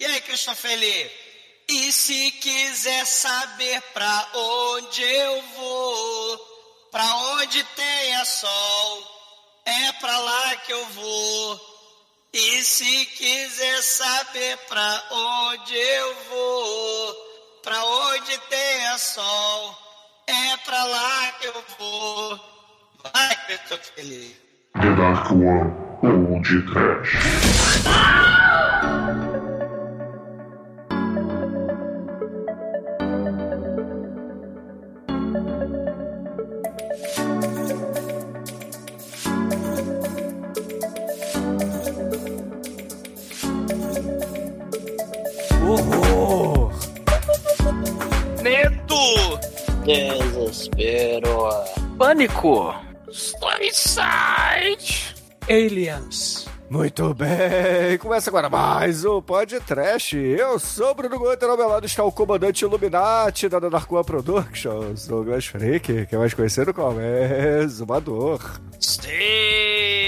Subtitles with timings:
[0.00, 1.10] E aí, Christopher Lee?
[1.68, 6.38] E se quiser saber pra onde eu vou,
[6.92, 9.02] pra onde tenha sol,
[9.66, 11.60] é pra lá que eu vou.
[12.32, 17.16] E se quiser saber pra onde eu vou,
[17.64, 19.78] pra onde tenha sol,
[20.28, 22.40] é pra lá que eu vou.
[23.02, 24.36] Vai, Christopher Lee.
[24.74, 27.37] The Dark One de Trash.
[49.88, 51.48] Desespero.
[51.96, 52.74] Pânico!
[53.10, 55.14] Storyside.
[55.48, 56.46] Aliens.
[56.68, 60.14] Muito bem, começa agora mais um Podcast.
[60.14, 64.04] Eu sou o Bruno Guter, ao meu lado está o comandante Illuminati da Dark One
[64.04, 68.60] Productions, Douglas Freak, que é mais conhecido como Exumador.
[68.78, 70.07] Sim!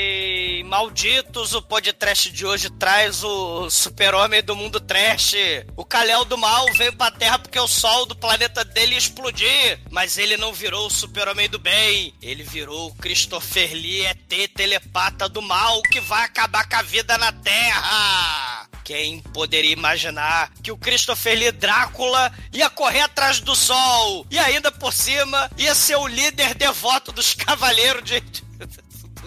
[0.71, 5.35] Malditos, o podcast de hoje traz o super-homem do mundo trash.
[5.77, 9.81] O Kalel do mal veio pra Terra porque o sol do planeta dele ia explodir.
[9.91, 12.15] Mas ele não virou o super-homem do bem.
[12.23, 17.19] Ele virou o Christopher Lee ET telepata do mal que vai acabar com a vida
[17.19, 18.69] na Terra.
[18.85, 24.71] Quem poderia imaginar que o Christopher Lee Drácula ia correr atrás do sol e ainda
[24.71, 28.15] por cima ia ser o líder devoto dos cavaleiros de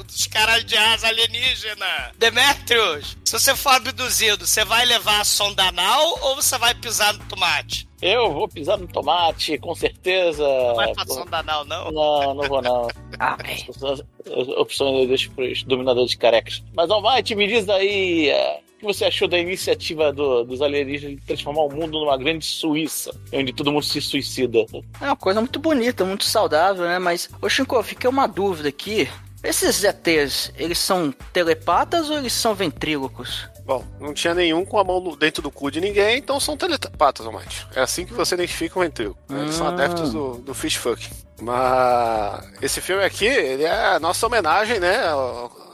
[0.02, 2.12] dos caralho de asa alienígena.
[2.18, 7.14] Demetrius, se você for abduzido, você vai levar a sonda anal ou você vai pisar
[7.14, 7.88] no tomate?
[8.02, 10.44] Eu vou pisar no tomate, com certeza.
[10.44, 11.92] Não vai pra sonda anal, não?
[11.92, 12.88] Não, não vou não.
[13.20, 13.66] Amém.
[13.70, 16.62] As opções eu deixo pros dominadores carecas.
[16.74, 21.16] Mas Almighty, me diz aí é, o que você achou da iniciativa do- dos alienígenas
[21.18, 24.66] de transformar o mundo numa grande Suíça, onde todo mundo se suicida.
[25.00, 27.00] É uma coisa muito bonita, muito saudável, né?
[27.00, 29.08] Mas, ô Shinko, fiquei uma dúvida aqui.
[29.44, 33.50] Esses ETs, eles são telepatas ou eles são ventrílocos?
[33.66, 36.56] Bom, não tinha nenhum com a mão no- dentro do cu de ninguém, então são
[36.56, 37.68] telepatas, Almighty.
[37.76, 39.18] É assim que você identifica um ventrilo.
[39.30, 39.70] Eles são Ah.
[39.70, 41.10] adeptos do, do fish fuck.
[41.42, 44.98] Mas esse filme aqui, ele é a nossa homenagem, né?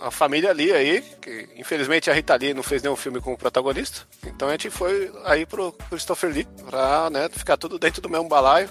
[0.01, 3.37] à família Lee aí, que infelizmente a Rita Lee não fez nenhum filme com o
[3.37, 4.01] protagonista.
[4.25, 8.29] Então a gente foi aí pro Christopher Lee pra né, ficar tudo dentro do mesmo
[8.29, 8.69] balaio.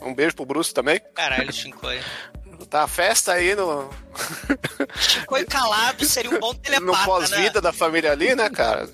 [0.00, 0.98] Um beijo pro Bruce também.
[1.14, 2.00] Caralho, Shinkoi.
[2.70, 3.90] Tá a festa aí no,
[4.96, 7.60] Shinkoi calado seria um bom no telepata, pós-vida né?
[7.60, 8.88] da família Lee, né, cara?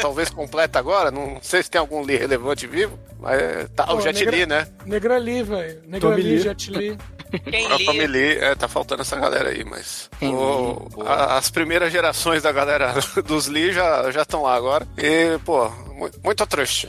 [0.00, 4.00] Talvez completa agora, não sei se tem algum Lee relevante vivo, mas tá, o Pô,
[4.00, 4.68] Jet negra- Li, né?
[4.84, 5.82] Negra Lee, velho.
[5.86, 6.38] Negra Tommy Lee, Lee.
[6.40, 6.98] Jet Li.
[7.50, 8.34] Quem A família lê?
[8.34, 11.08] Lee, é, tá faltando essa galera aí, mas o- Lee?
[11.08, 12.94] A- as primeiras gerações da galera
[13.26, 14.86] dos Lee já já estão lá agora.
[14.96, 16.88] E, pô, mu- muito triste.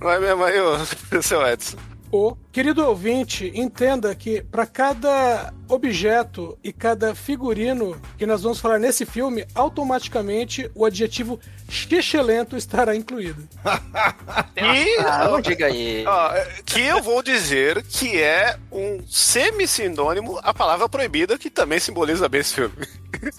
[0.00, 1.76] Não é mesmo aí, o seu Edson?
[2.14, 8.78] O querido ouvinte, entenda que para cada objeto e cada figurino que nós vamos falar
[8.78, 11.40] nesse filme, automaticamente o adjetivo
[11.70, 13.48] xixelento estará incluído.
[14.54, 16.04] E, Ah, não diga aí.
[16.66, 22.42] que eu vou dizer que é um semi-sinônimo à palavra proibida, que também simboliza bem
[22.42, 22.74] esse filme.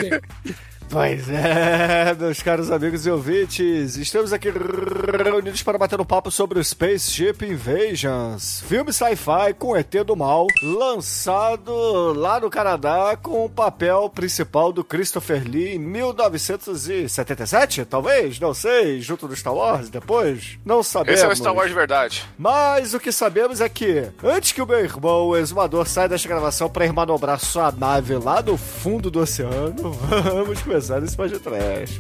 [0.02, 0.56] Sim.
[0.94, 6.60] Pois é, meus caros amigos e ouvintes, estamos aqui reunidos para bater um papo sobre
[6.60, 13.50] o Spaceship Invasions, filme sci-fi com ET do mal, lançado lá no Canadá com o
[13.50, 20.60] papel principal do Christopher Lee em 1977, talvez, não sei, junto do Star Wars depois,
[20.64, 21.20] não sabemos.
[21.20, 22.24] Esse é o Star Wars de verdade.
[22.38, 26.30] Mas o que sabemos é que, antes que o meu irmão, o exumador, saia desta
[26.30, 29.92] gravação para ir manobrar sua nave lá no fundo do oceano,
[30.32, 32.00] vamos começar esse podcast.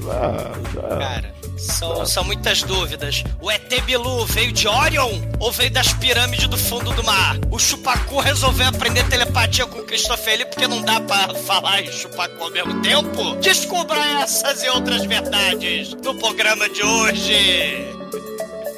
[0.99, 3.23] Cara, são, são muitas dúvidas.
[3.41, 7.37] O ET Bilu veio de Orion ou veio das pirâmides do fundo do mar?
[7.51, 11.91] O Chupacu resolveu aprender telepatia com o Christopher Lee porque não dá pra falar em
[11.91, 13.35] Chupacu ao mesmo tempo?
[13.41, 17.87] Descubra essas e outras verdades no programa de hoje.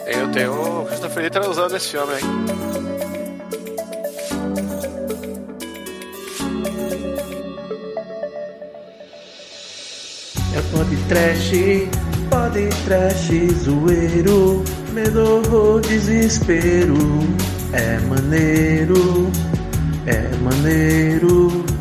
[0.06, 3.15] Eu tenho o Christopher Lee transando nesse filme, hein?
[10.72, 11.52] Pode trash,
[12.30, 13.30] pode trash,
[13.64, 14.64] zoeiro,
[14.94, 16.96] medo ou desespero.
[17.74, 19.30] É maneiro,
[20.06, 21.75] é maneiro.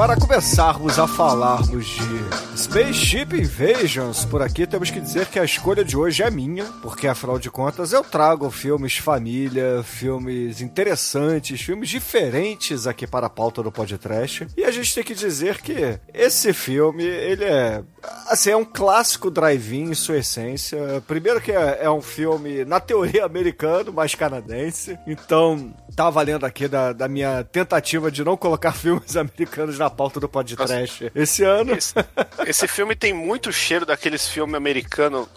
[0.00, 5.84] Para começarmos a falarmos de Spaceship Invasions, por aqui temos que dizer que a escolha
[5.84, 11.90] de hoje é minha, porque afinal de contas eu trago filmes família, filmes interessantes, filmes
[11.90, 14.46] diferentes aqui para a pauta do podcast.
[14.56, 17.82] E a gente tem que dizer que esse filme, ele é
[18.26, 20.78] assim, é um clássico drive-in em sua essência.
[21.06, 24.98] Primeiro que é, é um filme na teoria americano, mas canadense.
[25.06, 30.20] Então, tá valendo aqui da, da minha tentativa de não colocar filmes americanos na pauta
[30.20, 31.72] do podcast esse ano.
[31.74, 31.94] Esse,
[32.46, 35.28] esse filme tem muito cheiro daqueles filmes americanos.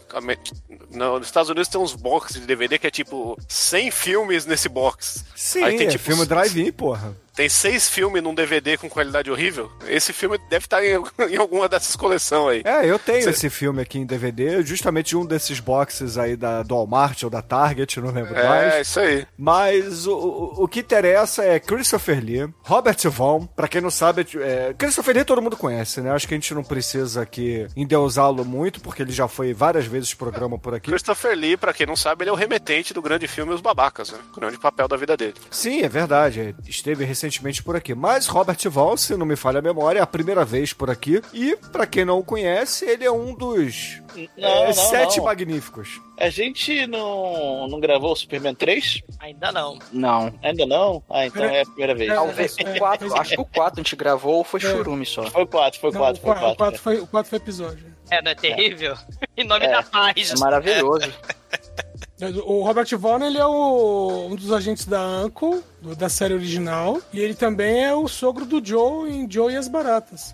[0.91, 5.25] Nos Estados Unidos tem uns boxes de DVD que é tipo 100 filmes nesse box.
[5.35, 7.15] Sim, Aí tem, é tipo, filme drive-in, porra.
[7.35, 9.71] Tem seis filmes num DVD com qualidade horrível.
[9.87, 11.01] Esse filme deve estar em,
[11.33, 12.71] em alguma dessas coleções aí.
[12.71, 16.61] É, eu tenho Cê- esse filme aqui em DVD, justamente um desses boxes aí da,
[16.61, 18.87] do Walmart ou da Target, não lembro É, mais.
[18.87, 19.25] isso aí.
[19.35, 24.27] Mas o, o, o que interessa é Christopher Lee, Robert Vaughn, pra quem não sabe,
[24.35, 26.11] é, Christopher Lee todo mundo conhece, né?
[26.11, 30.02] Acho que a gente não precisa aqui endeusá-lo muito, porque ele já foi várias vezes
[30.15, 30.89] programa por aqui.
[30.89, 34.11] Christopher Lee, pra quem não sabe, ele é o remetente do grande filme Os Babacas,
[34.11, 34.19] né?
[34.31, 35.35] O grande papel da vida dele.
[35.51, 36.39] Sim, é verdade.
[36.41, 37.93] é, Esteve recentemente por aqui.
[37.93, 41.21] Mas Robert Vaughn, se não me falha a memória, é a primeira vez por aqui.
[41.33, 44.01] E, pra quem não o conhece, ele é um dos
[44.37, 45.25] Não, é, não, sete não.
[45.25, 46.01] magníficos.
[46.19, 49.01] A gente não, não gravou o Superman 3?
[49.19, 49.79] Ainda não.
[49.91, 50.33] Não.
[50.43, 51.03] Ainda não?
[51.09, 52.09] Ah, então é a primeira vez.
[52.11, 54.59] É, Talvez é, o 4, é, acho que o 4 a gente gravou ou foi
[54.59, 54.63] É.
[54.63, 55.23] churume só.
[55.29, 56.79] Foi 4, foi Não, 4, o foi 4 4.
[56.81, 57.92] foi, o 4 foi episódio.
[58.09, 58.95] É, não é terrível?
[59.37, 59.71] Em nome É.
[59.71, 60.31] da paz.
[60.31, 61.11] É maravilhoso.
[62.45, 67.01] O Robert Vaughn, ele é o- um dos agentes da Uncle, do- da série original,
[67.11, 70.33] e ele também é o sogro do Joe em Joe e as Baratas.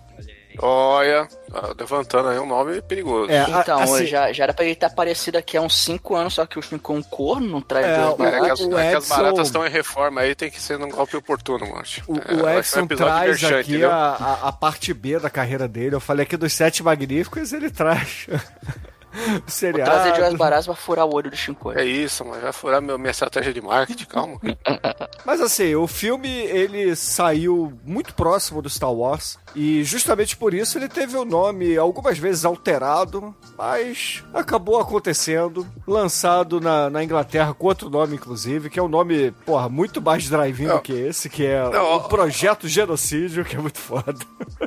[0.58, 3.30] Olha, tá levantando aí um nome perigoso.
[3.30, 6.34] É, Então, assim, já, já era pra ele estar aparecido aqui há uns 5 anos,
[6.34, 8.50] só que o filme com um corno não traz É, o- É, que baratas.
[8.52, 10.88] as, o é que as Edson- baratas estão em reforma aí, tem que ser num
[10.90, 11.82] golpe oportuno, mano.
[12.08, 15.30] O, É, o um Edson episódio traz merchan, aqui a, a, a parte B da
[15.30, 15.94] carreira dele.
[15.94, 18.26] Eu falei aqui dos Sete Magníficos, ele traz
[19.26, 19.90] o Vou seriado.
[19.90, 21.76] trazer Joyce Baratas pra furar o olho do Shinkoi.
[21.76, 24.40] É isso, mas vai furar meu, minha estratégia de marketing, calma.
[25.24, 30.78] Mas assim, o filme ele saiu muito próximo do Star Wars e justamente por isso
[30.78, 37.66] ele teve o nome algumas vezes alterado, mas acabou acontecendo, lançado na, na Inglaterra com
[37.66, 41.44] outro nome inclusive, que é um nome, porra, muito mais drive-in do que esse, que
[41.44, 44.14] é Não, o Projeto Genocídio, que é muito foda.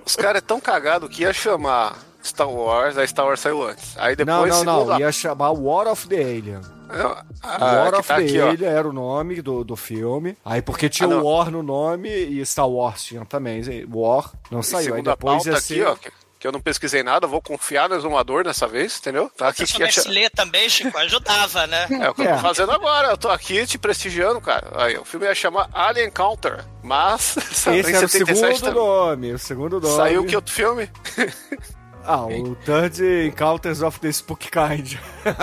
[0.05, 3.97] Os caras é tão cagado que ia chamar Star Wars, aí Star Wars saiu antes.
[3.97, 6.61] Aí Não, depois, não, não, a- ia chamar War of the Alien.
[6.89, 8.49] Ah, War of tá the aqui, ó.
[8.49, 10.37] Alien era o nome do, do filme.
[10.45, 11.21] Aí porque tinha Ah, não.
[11.23, 13.61] o War no nome e Star Wars tinha também.
[13.91, 14.93] War não E saiu.
[14.95, 15.87] Aí a depois ia aqui, ser...
[15.87, 16.11] ó, que,
[16.47, 19.31] eu não pesquisei nada, vou confiar no exumador dessa vez, entendeu?
[19.37, 21.87] Tá aqui Se soubesse ler também, Chico, ajudava, né?
[21.89, 22.33] É o que eu É.
[22.35, 24.67] tô fazendo agora, eu tô aqui te prestigiando, cara.
[24.75, 27.21] Aí, o filme ia chamar Alien Counter, mas
[27.53, 28.73] saiu Esse era o 77 segundo também.
[28.83, 29.31] nome.
[29.33, 29.95] O segundo nome.
[29.95, 30.89] Saiu que outro filme?
[32.05, 34.95] Ah, o Third Encounters of the Spook Kind.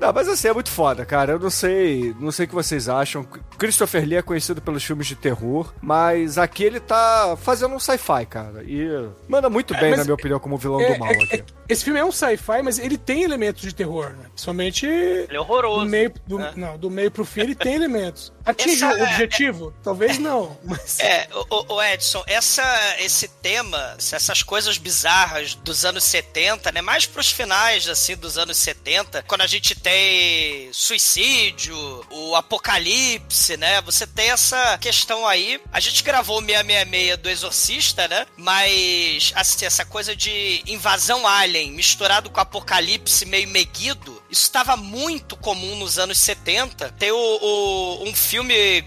[0.00, 1.32] Não, mas assim, é muito foda, cara.
[1.32, 3.22] Eu não sei, não sei o que vocês acham.
[3.58, 8.24] Christopher Lee é conhecido pelos filmes de terror, mas aqui ele tá fazendo um sci-fi,
[8.24, 8.64] cara.
[8.64, 8.88] E
[9.28, 11.36] manda muito bem, mas na minha opinião, como vilão É, do mal é- aqui.
[11.36, 14.24] é- esse filme é um sci-fi, mas ele tem elementos de terror, né?
[14.34, 15.84] Somente Ele é horroroso.
[15.84, 16.52] do meio, do, né?
[16.56, 18.32] não, do meio pro fim ele tem elementos.
[18.44, 19.74] Atinge Essa- o objetivo?
[19.82, 20.98] Talvez não, mas...
[21.00, 22.62] É, o, o Edson, essa,
[22.98, 26.80] esse tema, essas coisas bizarras dos anos 70, né?
[26.80, 31.76] Mais pros finais, assim, dos anos 70, quando a gente tem suicídio,
[32.10, 33.80] o apocalipse, né?
[33.82, 35.60] Você tem essa questão aí.
[35.72, 38.26] A gente gravou o 666 do Exorcista, né?
[38.36, 45.36] Mas, assim, essa coisa de invasão alien misturado com apocalipse meio meguido, isso estava muito
[45.36, 46.90] comum nos anos 70.
[46.98, 48.29] Tem o, o- um filme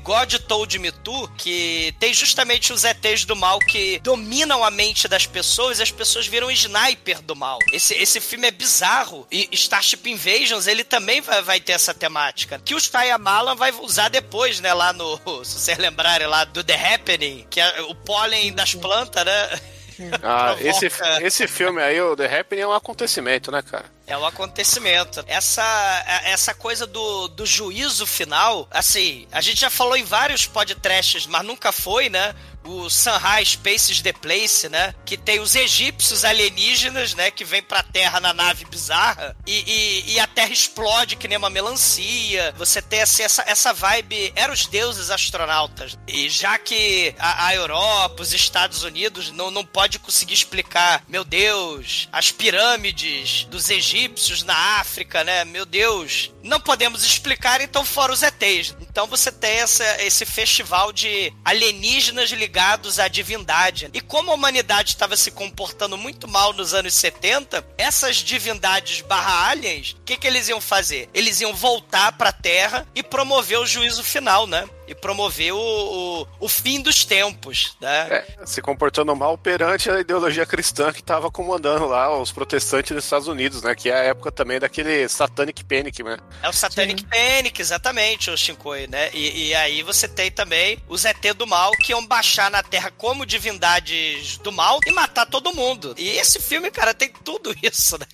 [0.02, 5.08] God Told Me To, que tem justamente os ETs do mal que dominam a mente
[5.08, 7.60] das pessoas e as pessoas viram sniper do mal.
[7.72, 9.28] Esse, esse filme é bizarro.
[9.30, 12.62] E Starship Invasions, ele também vai, vai ter essa temática.
[12.64, 14.74] Que o Shyamalan vai usar depois, né?
[14.74, 15.20] Lá no...
[15.44, 19.60] Se vocês lembrarem lá do The Happening, que é o pólen das plantas, né?
[20.22, 20.68] Ah, Provoca.
[20.68, 23.86] esse, esse filme aí, o The Happening, é um acontecimento, né, cara?
[24.06, 25.24] É um acontecimento.
[25.28, 31.26] Essa, essa coisa do, do juízo final, assim, a gente já falou em vários podcasts,
[31.26, 32.36] mas nunca foi, né?
[32.66, 34.94] O Sunrise Spaces The Place, né?
[35.06, 37.32] Que tem os egípcios alienígenas, né?
[37.32, 41.38] Que vêm pra Terra na nave bizarra e, e, e a Terra explode que nem
[41.38, 42.54] uma melancia.
[42.58, 44.32] Você tem assim, essa, essa vibe.
[44.36, 45.98] Eram os deuses astronautas.
[46.08, 51.24] E já que a, a Europa, os Estados Unidos não, não pode conseguir explicar, meu
[51.24, 55.44] Deus, as pirâmides dos egípcios na África, né?
[55.46, 58.76] Meu Deus, não podemos explicar, então fora os ETs.
[58.94, 63.90] Então você tem essa, esse festival de alienígenas ligados à divindade.
[63.92, 69.50] E como a humanidade estava se comportando muito mal nos anos 70, essas divindades barra
[69.50, 71.10] aliens, o que, que eles iam fazer?
[71.12, 74.64] Eles iam voltar pra Terra e promover o juízo final, né?
[74.94, 78.08] E promover o, o, o fim dos tempos, né?
[78.40, 83.04] É, se comportando mal perante a ideologia cristã que estava comandando lá os protestantes nos
[83.04, 83.74] Estados Unidos, né?
[83.74, 86.18] Que é a época também daquele Satanic Panic, né?
[86.42, 89.10] É o Satanic Panic, exatamente, o Shinkoi, né?
[89.14, 92.92] E, e aí você tem também os ET do mal que iam baixar na Terra
[92.96, 95.96] como divindades do mal e matar todo mundo.
[95.98, 98.06] E esse filme, cara, tem tudo isso, né?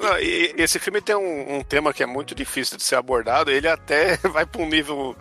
[0.00, 2.96] Não, e e esse filme tem um, um tema que é muito difícil de ser
[2.96, 3.50] abordado.
[3.50, 5.16] Ele até vai para um nível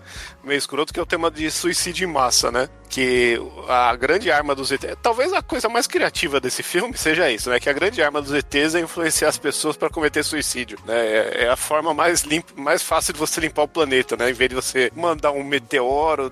[0.46, 2.70] meio escroto, que é o tema de suicídio em massa, né?
[2.96, 3.38] Que
[3.68, 4.96] a grande arma dos ETs.
[5.02, 7.60] Talvez a coisa mais criativa desse filme seja isso, né?
[7.60, 10.96] Que a grande arma dos ETs é influenciar as pessoas para cometer suicídio, né?
[10.96, 14.30] É, é a forma mais, limpa, mais fácil de você limpar o planeta, né?
[14.30, 16.32] Em vez de você mandar um meteoro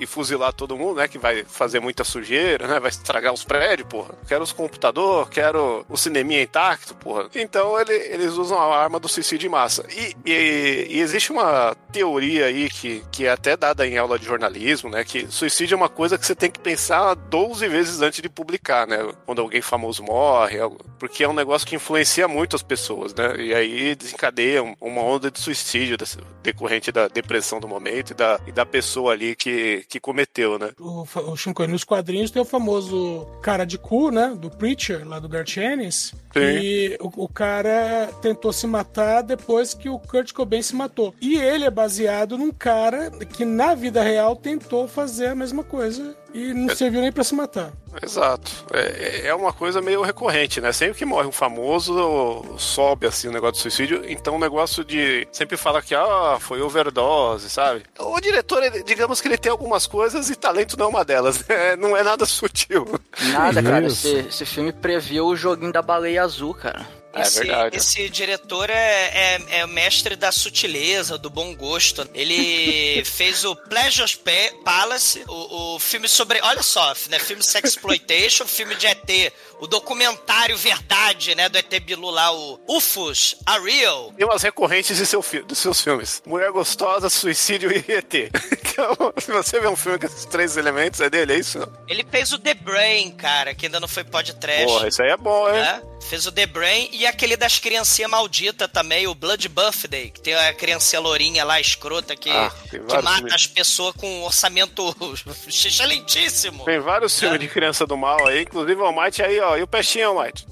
[0.00, 1.06] e fuzilar todo mundo, né?
[1.06, 2.80] Que vai fazer muita sujeira, né?
[2.80, 4.12] Vai estragar os prédios, porra.
[4.26, 7.28] Quero os computadores, quero o cineminha intacto, porra.
[7.32, 9.86] Então ele, eles usam a arma do suicídio em massa.
[9.88, 14.24] E, e, e existe uma teoria aí que, que é até dada em aula de
[14.24, 15.04] jornalismo, né?
[15.04, 18.86] Que suicídio é uma coisa que você tem que pensar 12 vezes antes de publicar,
[18.86, 18.98] né?
[19.26, 20.58] Quando alguém famoso morre,
[20.98, 23.36] porque é um negócio que influencia muito as pessoas, né?
[23.38, 25.96] E aí desencadeia um- uma onda de suicídio
[26.42, 30.70] decorrente da depressão do momento e da, e da pessoa ali que, que cometeu, né?
[30.78, 34.34] O, o Shinkoi, nos quadrinhos tem o famoso cara de cu, né?
[34.36, 36.14] Do Preacher, lá do Garth Ennis.
[36.32, 36.40] Sim.
[36.40, 41.14] E o, o cara tentou se matar depois que o Kurt Cobain se matou.
[41.20, 46.16] E ele é baseado num cara que na vida real tentou fazer a mesma coisa
[46.34, 47.72] e não serviu nem pra se matar.
[48.02, 48.50] Exato.
[48.72, 50.72] É, é uma coisa meio recorrente, né?
[50.72, 54.02] Sempre que morre um famoso, sobe assim o negócio do suicídio.
[54.06, 57.82] Então o negócio de sempre fala que ah, foi overdose, sabe?
[57.98, 61.46] O diretor, ele- digamos que ele tem algumas coisas e talento não é uma delas.
[61.46, 61.76] né?
[61.76, 62.86] não é nada sutil.
[63.32, 63.86] Nada, cara.
[63.86, 66.86] Esse, esse filme previu o joguinho da baleia azul, cara.
[67.14, 67.76] É Esse, verdade.
[67.76, 72.08] esse diretor é, é, é o mestre da sutileza, do bom gosto.
[72.14, 76.40] Ele fez o Pleasure Pa- Palace, o, o filme sobre.
[76.42, 77.18] Olha só, né?
[77.18, 81.48] Filme Sexploitation, filme de ET, o documentário Verdade, né?
[81.48, 84.12] Do ET Bilu lá, o UFOs, A Real.
[84.16, 88.12] Tem umas recorrentes de seu dos seus filmes: Mulher Gostosa, Suicídio e ET.
[88.72, 91.58] Então, se você vê um filme com esses três elementos, é dele, é isso?
[91.86, 94.64] Ele fez o The Brain, cara, que ainda não foi podcast.
[94.64, 95.60] Porra, isso aí é bom, hein?
[95.60, 95.82] né?
[96.08, 100.34] Fez o The Brain e aquele das criancinhas malditas também, o Blood Birthday, que tem
[100.34, 103.32] a criancinha lourinha lá, escrota, que, Ah, que mata filmes.
[103.34, 104.94] as pessoas com um orçamento
[105.48, 106.64] excelentíssimo.
[106.64, 109.56] Tem vários filmes de criança do mal aí, inclusive o Almighty aí, ó.
[109.56, 110.46] E o Peixinho, Almighty?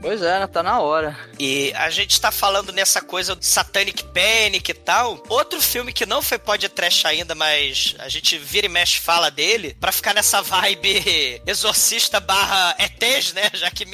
[0.00, 0.46] Pois é, né?
[0.46, 1.18] Tá na hora.
[1.38, 5.22] E a gente tá falando nessa coisa do Satanic Panic e tal.
[5.28, 9.76] Outro filme que não foi podcast ainda, mas a gente vira e mexe fala dele,
[9.78, 13.50] pra ficar nessa vibe exorcista barra ETs, né?
[13.52, 13.84] Já que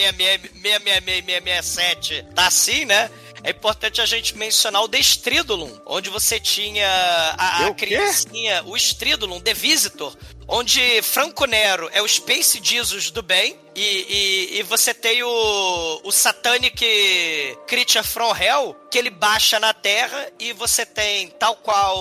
[0.88, 3.10] 666 tá assim, né?
[3.42, 6.88] É importante a gente mencionar o The Stridulum, onde você tinha
[7.38, 10.16] a, a criancinha, o Stridulum, The Visitor,
[10.48, 16.00] onde Franco Nero é o Space Jesus do bem, e, e, e você tem o,
[16.02, 16.84] o Satanic
[17.68, 21.96] Creature from Hell, que ele baixa na Terra, e você tem, tal qual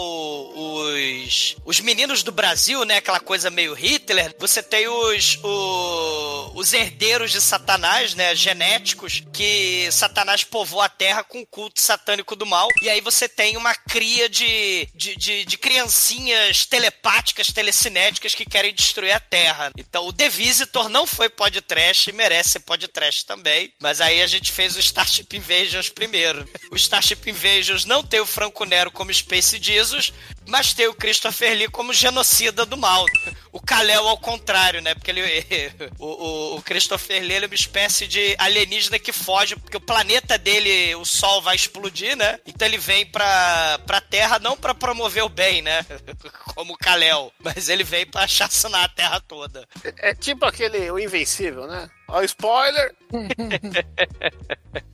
[0.56, 2.98] os, os meninos do Brasil, né?
[2.98, 8.34] Aquela coisa meio Hitler, você tem os, o- os herdeiros de Satanás, né?
[8.34, 13.30] Genéticos, que Satanás povoa a Terra com o culto satânico do mal, e aí você
[13.30, 19.72] tem uma cria de, de, de, de criancinhas telepáticas, telecinéticas que querem destruir a Terra.
[19.76, 24.28] Então o The Visitor não foi podcast e merece ser podcast também, mas aí a
[24.28, 26.48] gente fez o Starship Invasions primeiro.
[26.72, 30.14] O Starship Invasions não tem o Franco Nero como Space Jesus,
[30.48, 33.06] mas tem o Christopher Lee como genocida do mal.
[33.52, 34.94] O Kal-El ao contrário, né?
[34.96, 35.24] Porque ele,
[36.00, 40.38] o, o, Christopher Lee ele é uma espécie de alienígena que foge, porque o planeta
[40.38, 42.40] dele, o Sol vai explodir, né?
[42.46, 45.86] Então ele vem pra, pra Terra não pra promover o bem, né?
[46.56, 49.68] Como o Kal-El, mas ele vem pra chacinar a Terra toda.
[49.98, 51.90] É tipo aquele, o Invencível, né?
[52.08, 52.96] Ó, spoiler!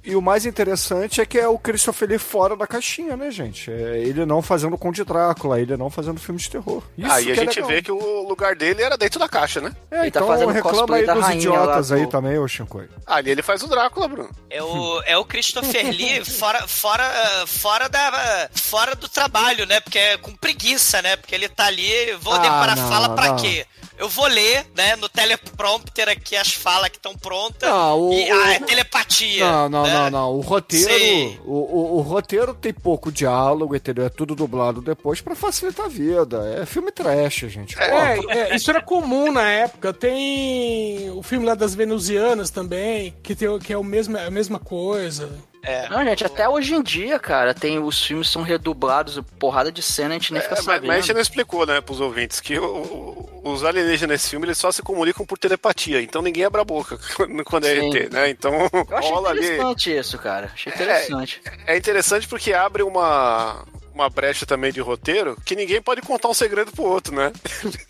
[0.05, 3.71] E o mais interessante é que é o Christopher Lee fora da caixinha, né, gente?
[3.71, 6.83] É ele não fazendo Conde Drácula, ele não fazendo filme de terror.
[6.97, 7.69] Isso aí a que é gente legal.
[7.69, 9.73] vê que o lugar dele era dentro da caixa, né?
[9.89, 12.45] É, Ele tá então fazendo reclama aí da dos idiotas lá aí do- também, ô
[12.47, 12.89] Shinkoi.
[13.07, 14.29] Ali ele faz o Drácula, Bruno.
[14.49, 17.03] É o, é o Christopher Lee fora, fora,
[17.47, 19.79] fora, da, fora do trabalho, né?
[19.79, 21.15] Porque é com preguiça, né?
[21.15, 23.35] Porque ele tá ali, vou Ah, decorar não, fala pra não.
[23.37, 23.65] quê?
[23.97, 27.69] Eu vou ler, né, no teleprompter aqui as falas que estão prontas.
[27.69, 29.45] Não, o- e, ah, é o- telepatia.
[29.49, 29.93] Não, não, né?
[29.93, 30.31] não, não.
[30.35, 31.41] O roteiro.
[31.45, 34.05] O, o, o roteiro tem pouco diálogo, entendeu?
[34.05, 36.57] É tudo dublado depois pra facilitar a vida.
[36.61, 37.77] É filme trash, gente.
[37.79, 38.19] É,
[38.51, 39.93] é, isso era comum na época.
[39.93, 44.29] Tem o filme lá das venusianas também, que, tem, o- que é o mesmo, a
[44.29, 45.29] mesma coisa.
[45.89, 50.09] Não, gente, até hoje em dia, cara, tem os filmes são redublados, porrada de cena,
[50.09, 50.87] a gente nem fica É, mas, sabendo.
[50.87, 52.65] mas a gente não explicou, né, pros ouvintes, que o-
[53.43, 56.65] o- os alienígenas nesse filme eles só se comunicam por telepatia, então ninguém abre a
[56.65, 56.97] boca
[57.45, 57.95] quando, é Sim.
[57.95, 58.29] ET, né?
[58.29, 58.53] Então
[58.89, 59.39] Eu achei rola ali.
[59.39, 60.51] interessante isso, cara.
[60.53, 61.41] Achei interessante.
[61.65, 63.63] É interessante porque abre uma,
[63.93, 67.31] uma brecha também de roteiro que ninguém pode contar um segredo pro outro, né?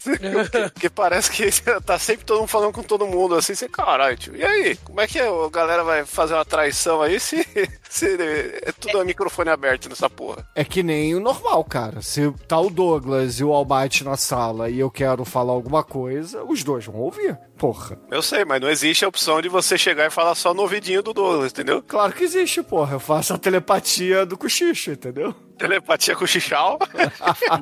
[0.73, 1.49] Porque parece que
[1.85, 4.75] tá sempre todo mundo falando com todo mundo, assim, você, caralho, tio, e aí?
[4.77, 7.45] Como é que a galera vai fazer uma traição aí se,
[7.89, 8.17] se
[8.63, 10.47] é tudo a microfone aberto nessa porra?
[10.55, 12.01] É que nem o normal, cara.
[12.01, 16.43] Se tá o Douglas e o Almighty na sala e eu quero falar alguma coisa,
[16.43, 17.37] os dois vão ouvir.
[17.57, 17.97] Porra.
[18.11, 21.01] Eu sei, mas não existe a opção de você chegar e falar só no ouvidinho
[21.01, 21.81] do Douglas, entendeu?
[21.81, 22.95] Claro que existe, porra.
[22.95, 25.33] Eu faço a telepatia do cochicho, entendeu?
[25.57, 26.79] Telepatia com o Chichal.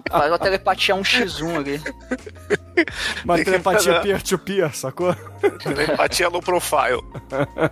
[0.10, 1.82] Faz uma telepatia 1x1 ali.
[3.24, 5.16] Uma telepatia peer-to-peer, sacou?
[5.64, 7.02] Telepatia low profile.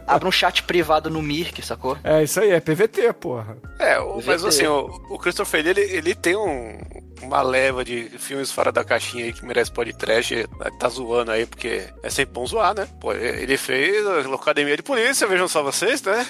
[0.08, 1.98] Abre um chat privado no Mirk, sacou?
[2.04, 3.58] É isso aí, é PVT, porra.
[3.80, 4.48] É, o- mas VT.
[4.48, 6.80] assim, o, o Christopher Lee, ele, ele tem um-
[7.22, 10.48] uma leva de filmes fora da caixinha aí que merece podcast.
[10.80, 12.88] Tá zoando aí, porque é sempre bom zoar, né?
[13.02, 16.26] Pô, ele fez a Academia de Polícia, vejam só vocês, né?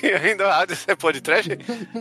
[0.00, 1.48] que ainda há de ser podcast.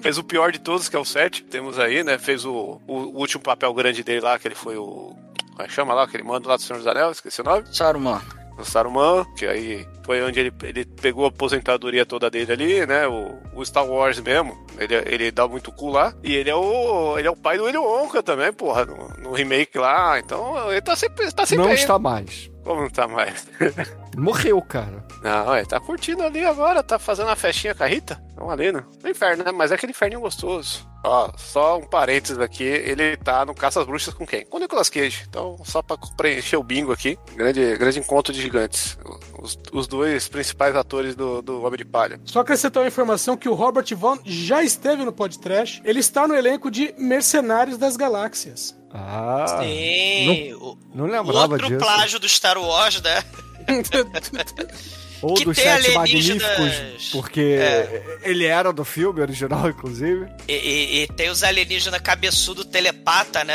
[0.02, 1.44] Fez o pior de todos, que é o 7.
[1.44, 2.18] Temos aí, né?
[2.18, 5.16] Fez o, o, o último papel grande dele lá, que ele foi o.
[5.62, 6.04] Como é que chama lá?
[6.04, 7.64] Aquele mando lá do Senhor dos Anéis, esqueci o nome.
[7.72, 8.20] Saruman.
[8.58, 13.08] o Saruman, que aí foi onde ele, ele pegou a aposentadoria toda dele ali, né?
[13.08, 14.58] O, o Star Wars mesmo.
[14.80, 16.16] Ele, ele dá muito cu lá.
[16.24, 17.16] E ele é o.
[17.20, 20.18] Ele é o pai do William Wonka também, porra, no, no remake lá.
[20.18, 21.78] Então ele tá sempre, tá sempre Não aí.
[21.78, 22.50] está mais.
[22.64, 23.48] Como não tá mais?
[24.18, 25.06] Morreu, cara.
[25.22, 28.22] Não, é, tá curtindo ali agora, tá fazendo a festinha com a Rita.
[28.36, 28.84] Vamos ali, né?
[29.04, 29.52] No inferno, né?
[29.52, 30.90] Mas é aquele inferninho gostoso.
[31.04, 34.46] Ó, só um parênteses aqui, ele tá no Caça às Bruxas com quem?
[34.46, 35.24] Com o Nicolas Cage.
[35.30, 38.98] Então, só pra preencher o bingo aqui, grande, grande encontro de gigantes.
[39.40, 42.20] Os, os dois principais atores do, do Homem de Palha.
[42.26, 45.82] Só acrescentar uma informação que o Robert Vaughn já esteve no podcast.
[45.86, 48.76] Ele está no elenco de Mercenários das Galáxias.
[48.92, 49.46] Ah.
[49.62, 50.54] Sim.
[50.56, 51.80] o- Não lembrava Outro disso.
[51.80, 53.24] plágio do Star Wars, né?
[55.22, 58.04] Ou que dos tem Sete alienígenas- Magníficos, porque É.
[58.24, 60.28] ele era do filme original, inclusive.
[60.48, 63.54] E, e- e tem os alienígenas cabeçudo telepata, né?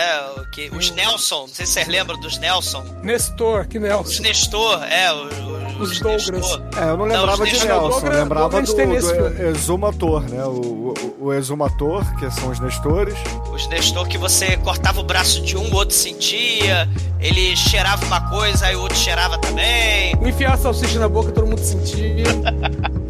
[0.53, 2.85] Que, os Nelson, não sei se vocês lembram dos Nelson.
[3.03, 4.23] Nestor, que Os Nelson.
[4.23, 5.33] Nestor, é, os,
[5.79, 6.61] Os Douglas.
[6.77, 9.49] É, eu não Não, lembrava os de Nelson, eu Douglas- lembrava Douglas do, do filme.
[9.51, 10.45] Exumator, né?
[10.45, 10.95] O, o,
[11.27, 13.15] o Exumator, que são os Nestores.
[13.53, 16.89] Os Nestor que você cortava o braço de um, o outro sentia.
[17.21, 20.15] Ele cheirava uma coisa, aí o outro cheirava também.
[20.27, 22.25] Enfiar a salsicha na boca, todo mundo sentia.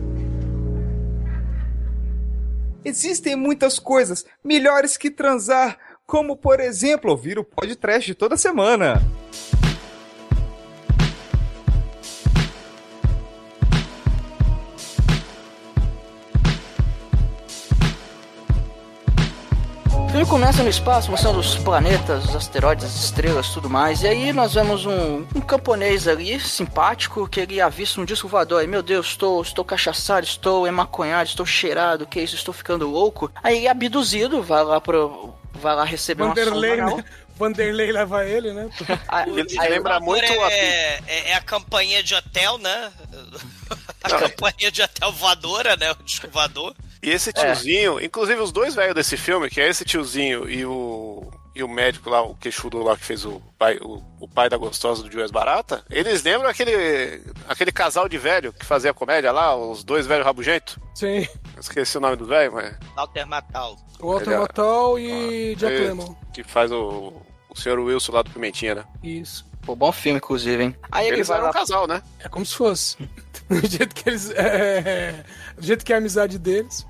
[2.84, 5.76] Existem muitas coisas melhores que transar,
[6.06, 9.02] como por exemplo ouvir o podcast toda semana.
[20.16, 24.00] Filme começa no espaço, mostrando os planetas, os asteroides, as estrelas, tudo mais.
[24.02, 28.62] E aí nós vemos um, um camponês ali, simpático, que ele avista um disco voador.
[28.62, 33.30] Aí, meu Deus, estou, estou cachaçado, estou emaconhado, estou cheirado, que isso, estou ficando louco.
[33.44, 35.34] Aí ele é abduzido, vai lá pro...
[35.52, 36.96] Vai lá receber uma Vanderlei, sonda anal.
[36.98, 37.04] né?
[37.38, 38.68] Vanderlei leva ele, né?
[39.08, 40.52] Aí- Ele aí- lembra muito a.
[40.52, 42.90] é, é, é a campanha de hotel, né?
[44.04, 45.90] A campanha de hotel voadora, né?
[45.90, 46.74] O disco voador.
[47.06, 51.30] E esse tiozinho, inclusive os dois velhos desse filme, que é esse tiozinho e o.
[51.54, 54.58] E o médico lá, o queixudo lá que fez o pai, o, o pai da
[54.58, 59.56] gostosa do Juiz Barata, eles lembram aquele, aquele casal de velho que fazia comédia lá,
[59.56, 60.78] os dois velhos rabugentos?
[60.94, 61.26] Sim.
[61.58, 62.76] Esqueci o nome do velho, mas.
[62.94, 63.76] Walter Matal.
[63.98, 64.42] O Walter Legal.
[64.42, 66.14] Matthau e Jack é, Lemmon.
[66.34, 67.14] Que faz o,
[67.48, 68.84] o senhor Wilson lá do Pimentinha, né?
[69.02, 69.46] Isso.
[69.62, 70.76] Pô, bom filme, inclusive, hein?
[70.92, 71.52] Aí ele Eles eram um lá...
[71.52, 72.02] casal, né?
[72.20, 72.98] É como se fosse.
[73.48, 74.30] Do jeito que eles.
[74.30, 75.24] É,
[75.56, 76.84] do jeito que é a amizade deles.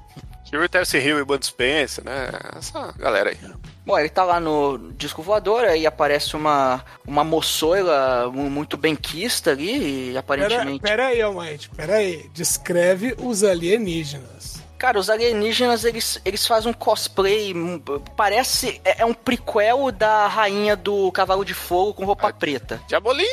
[0.56, 2.28] Steve Terce Hill e Bud Spencer, né?
[2.56, 3.36] Essa galera aí.
[3.84, 9.52] Bom, ele tá lá no disco voador, aí aparece uma, uma moçoila mu- muito benquista
[9.52, 10.80] ali, e Pera, aparentemente...
[10.80, 11.70] pera aí, Almighty.
[11.70, 12.28] Pera aí.
[12.34, 14.35] Descreve os alienígenas.
[14.78, 17.80] Cara, os alienígenas, eles, eles fazem um cosplay, hum,
[18.16, 22.80] parece, é, é um prequel da rainha do Cavalo de Fogo com roupa preta.
[22.86, 23.24] Diabolim!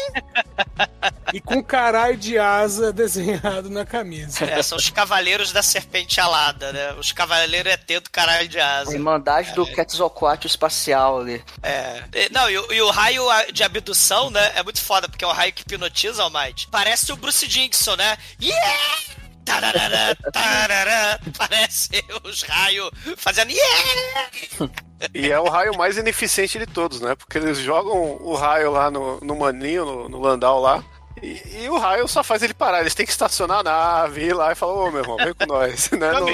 [1.34, 4.45] E com caralho de asa desenhado na camisa.
[4.45, 6.93] É, são os cavaleiros da serpente alada, né?
[6.93, 8.93] Os cavaleiros ET do caralho de A asa.
[8.93, 11.43] Irmandade do Quetzalcoatl espacial ali.
[11.62, 12.03] É.
[12.32, 14.53] Não, e, o- e o raio a- de abdução, né?
[14.56, 16.67] É muito foda, porque é o raio que hipnotiza, Almighty.
[16.69, 18.17] Parece o Bruce Dickinson, né?
[18.41, 19.23] Yeah!
[19.45, 21.19] Tararara, tarará.
[21.38, 24.29] Parece os raios fazendo yeah!
[25.13, 27.13] E é o raio mais ineficiente de todos, né?
[27.15, 30.82] Porque eles jogam o raio lá no, no maninho, no, no Landau lá.
[31.24, 32.82] E, e o raio só faz ele parar.
[32.82, 35.46] Eles têm que estacionar a nave, ir lá e falar, ô meu irmão, vem com
[35.46, 35.90] nós.
[35.98, 36.12] né?
[36.12, 36.26] Não-!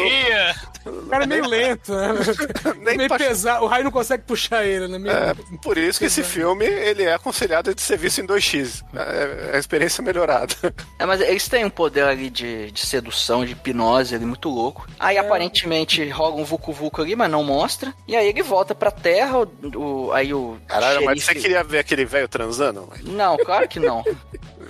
[1.04, 2.08] O cara é meio lento, né?
[2.82, 3.64] Nem meio pra- pesado.
[3.64, 4.98] O raio não consegue puxar ele, né?
[4.98, 5.16] Meio...
[5.16, 8.84] É, por isso que esse filme ele é aconselhado de ser visto em 2x.
[8.96, 10.56] É, é a experiência melhorada.
[10.98, 14.88] É, mas eles têm um poder ali de, de sedução, de hipnose ali, muito louco.
[15.00, 17.94] Aí aparentemente rola um Vucu Vucu ali, mas não mostra.
[18.08, 20.58] E aí ele volta pra Terra, o, o- aí o.
[20.68, 22.90] Caralho, mas você xerife- queria ver aquele velho transando?
[23.04, 24.04] Não, claro que não.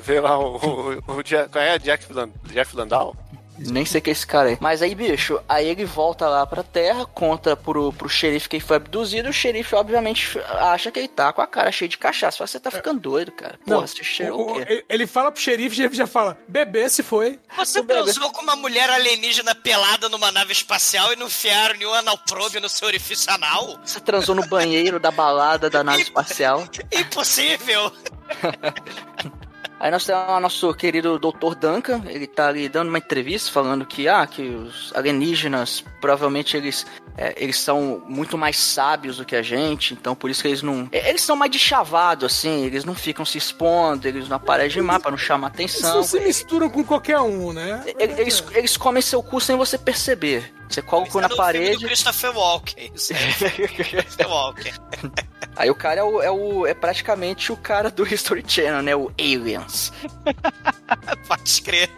[0.04, 0.58] Vê lá o,
[1.08, 3.16] o, o Jack, qual é Jack Lan- Jeff Landau?
[3.62, 4.58] Nem sei que é esse cara aí.
[4.62, 8.64] Mas aí, bicho, aí ele volta lá pra terra, conta pro, pro xerife que ele
[8.64, 9.28] foi abduzido.
[9.28, 12.38] E o xerife, obviamente, acha que ele tá com a cara cheia de cachaça.
[12.38, 13.60] Fala, você tá ficando doido, cara.
[13.66, 14.86] Porra, você cheirou o- o o- quê?
[14.88, 17.38] ele fala pro xerife, o xerife já fala: bebê se foi.
[17.58, 22.62] Você transou com uma mulher alienígena pelada numa nave espacial e não enfiaram nenhum anal-probe
[22.62, 23.78] no seu orifício anal?
[23.84, 26.66] Você transou no banheiro da balada da nave espacial.
[26.94, 27.92] Impossível!
[29.80, 31.56] Aí nós temos o nosso querido Dr.
[31.56, 36.86] Duncan, ele tá ali dando uma entrevista falando que, ah, que os alienígenas, provavelmente eles,
[37.18, 40.62] é, eles são muito mais sábios do que a gente, então por isso que eles
[40.62, 40.88] não...
[40.92, 44.82] é, Eles são mais de chavado, assim, eles não ficam se expondo, eles não aparecem
[44.82, 45.96] de mar pra não chamar Eles atenção.
[45.96, 47.84] não se misturam com qualquer um, né?
[47.88, 50.54] E- Eles, eles comem seu cu sem você perceber.
[50.70, 51.86] Você coloca o cu na no filme do parede...
[51.86, 52.92] Christopher Walken.
[52.94, 53.68] Isso aí.
[53.68, 54.74] Christopher Walken.
[55.56, 58.96] Aí o cara é, o, é, o, é praticamente o cara do History Channel, né?
[58.96, 59.92] O Aliens.
[61.28, 61.90] Pode crer.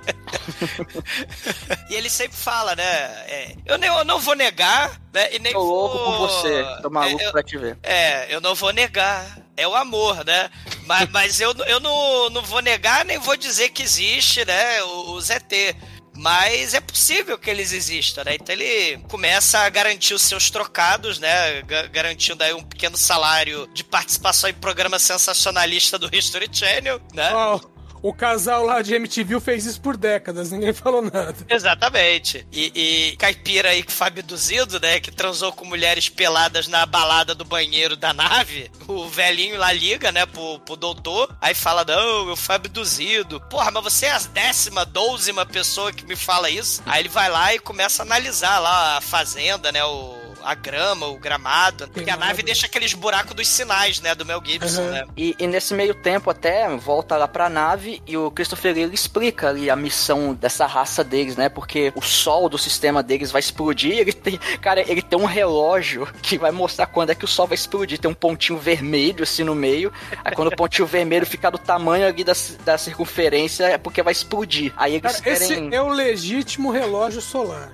[1.90, 2.84] e ele sempre fala, né?
[2.84, 5.34] é, eu, nem, eu não vou negar, né?
[5.36, 6.06] E nem Tô louco vou...
[6.06, 7.78] por você, tô maluco É, eu- pra te ver.
[7.84, 9.40] É, eu não vou negar.
[9.58, 10.50] É o amor, né?
[10.86, 14.82] Mas, mas eu, eu não, não vou negar, nem vou dizer que existe, né?
[14.84, 15.76] O, o ZT.
[16.14, 18.36] Mas é possível que eles existam, né?
[18.36, 21.62] Então ele começa a garantir os seus trocados, né?
[21.64, 27.32] Ga- Garantindo aí um pequeno salário de participação em programa sensacionalista do History Channel, né?
[27.34, 27.60] Ó,
[28.02, 31.36] o casal lá de MTV fez isso por décadas, ninguém falou nada.
[31.50, 32.46] Exatamente.
[32.52, 35.00] E, e caipira aí que foi abduzido, né?
[35.00, 38.72] Que transou com mulheres peladas na balada do banheiro da nave.
[38.88, 41.36] O velhinho lá liga, né, pro, pro doutor.
[41.40, 43.40] Aí fala: Não, eu fui abduzido.
[43.42, 46.82] Porra, mas você é a décima, douzima pessoa que me fala isso.
[46.86, 49.84] Aí ele vai lá e começa a analisar lá a fazenda, né?
[49.84, 50.21] O.
[50.44, 51.88] A grama, o gramado.
[51.90, 54.14] Porque a nave deixa aqueles buracos dos sinais, né?
[54.16, 54.92] Do Mel Gibson, Uhum.
[54.92, 55.04] né?
[55.16, 59.50] E, e nesse meio tempo até volta lá pra nave e o Christopher ele explica
[59.50, 61.50] ali a missão dessa raça deles, né?
[61.50, 63.98] Porque o sol do sistema deles vai explodir.
[64.00, 67.48] Ele tem, cara, ele tem um relógio que vai mostrar quando é que o sol
[67.48, 67.98] vai explodir.
[68.00, 69.92] Tem um pontinho vermelho assim no meio.
[70.24, 72.34] Aí quando o pontinho vermelho ficar do tamanho ali da,
[72.66, 74.74] da circunferência é porque vai explodir.
[74.78, 75.74] Aí eles Cara, esse querem.
[75.74, 77.70] é o legítimo relógio solar.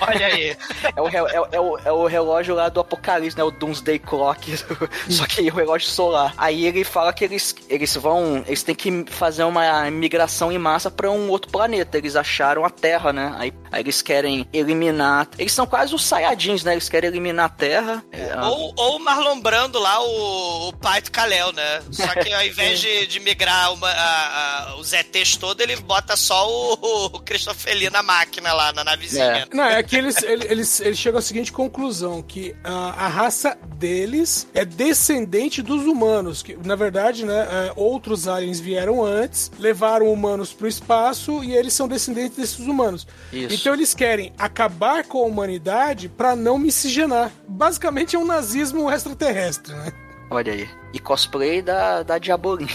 [0.00, 0.56] Olha aí.
[0.96, 3.44] É o, é, é o, é o relógio lá do Apocalipse, né?
[3.44, 4.56] O Doomsday Clock.
[5.10, 6.34] Só que o relógio solar.
[6.36, 8.42] Aí ele fala que eles, eles vão.
[8.46, 11.98] Eles têm que fazer uma migração em massa pra um outro planeta.
[11.98, 13.34] Eles acharam a Terra, né?
[13.38, 15.28] Aí, aí eles querem eliminar.
[15.38, 16.72] Eles são quase os Saiyajins, né?
[16.72, 18.04] Eles querem eliminar a Terra.
[18.12, 21.82] É, Ou, ou o Marlon Brando lá, o, o pai do Kalel, né?
[21.90, 26.16] Só que ao invés de, de migrar uma- a- a- os ETs todo, ele bota
[26.16, 29.46] só o, o Christopher Lee na máquina lá, na navezinha.
[29.52, 34.46] Não, é que eles, eles, eles, chegam à seguinte conclusão: que a, a raça deles
[34.54, 36.42] é descendente dos humanos.
[36.42, 41.72] Que, na verdade, né, é, outros aliens vieram antes, levaram humanos pro espaço e eles
[41.72, 43.06] são descendentes desses humanos.
[43.32, 43.54] Isso.
[43.54, 47.30] Então eles querem acabar com a humanidade pra não miscigenar.
[47.46, 49.92] Basicamente é um nazismo extraterrestre, né?
[50.30, 50.68] Olha aí.
[50.92, 52.68] E cosplay da, da Diabolim.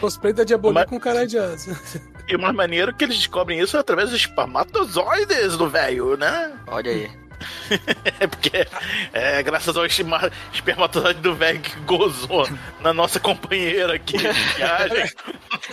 [0.00, 1.78] Cosplay da Diabolia Mas- com cara de asa.
[2.28, 6.52] E o mais maneiro é que eles descobrem isso através dos espermatozoides do velho, né?
[6.66, 7.10] Olha aí.
[8.18, 8.66] É porque
[9.12, 12.48] é graças ao espermatozoide do velho que gozou
[12.80, 15.08] na nossa companheira aqui de viagem.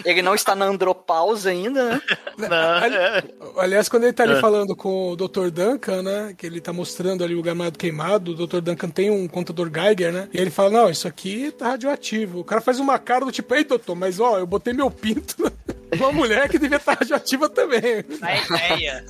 [0.05, 2.01] Ele não está na andropausa ainda, né?
[2.37, 3.23] Não, Ali- é.
[3.57, 4.39] Aliás, quando ele tá ali É.
[4.41, 5.49] falando com o Dr.
[5.49, 6.35] Duncan, né?
[6.37, 8.59] Que ele tá mostrando ali o gramado queimado, o Dr.
[8.61, 10.29] Duncan tem um contador Geiger, né?
[10.31, 12.41] E ele fala: Não, isso aqui tá radioativo.
[12.41, 15.51] O cara faz uma cara do tipo, ei, doutor, mas ó, eu botei meu pinto
[15.93, 18.03] Uma mulher que devia estar radioativa também.
[18.21, 19.05] A ideia.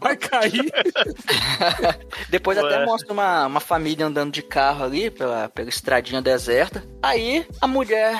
[0.00, 0.72] Vai cair.
[2.30, 2.64] Depois Ué.
[2.64, 6.84] até mostra uma, uma família andando de carro ali pela, pela estradinha deserta.
[7.02, 8.14] Aí a mulher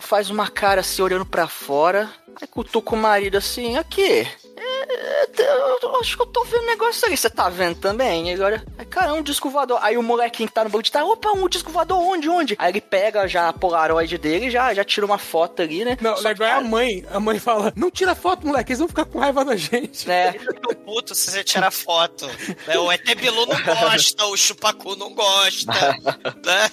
[0.00, 2.10] faz uma cara assim, olhando pra fora.
[2.40, 4.26] Aí cutuca o marido assim, aqui.
[4.56, 7.16] é, é, eu acho que eu tô vendo um negócio ali.
[7.16, 8.30] Você tá vendo também?
[8.30, 9.78] E agora, aí, cara, um disco voador.
[9.82, 12.56] Aí o molequinho que tá no banco de trás, opa, um disco voador, onde, onde?
[12.58, 15.96] Aí ele pega já a Polaroid dele e já, já tira uma foto ali, né?
[16.00, 17.04] Não, o Só legal é a mãe.
[17.10, 20.08] A mãe fala: Não tira foto, moleque, eles vão ficar com raiva da gente.
[20.10, 22.26] É, Fica puto se você tirar foto.
[22.66, 22.78] né?
[22.78, 25.72] O ET Bilu não gosta, o Chupacu não gosta.
[26.44, 26.70] né?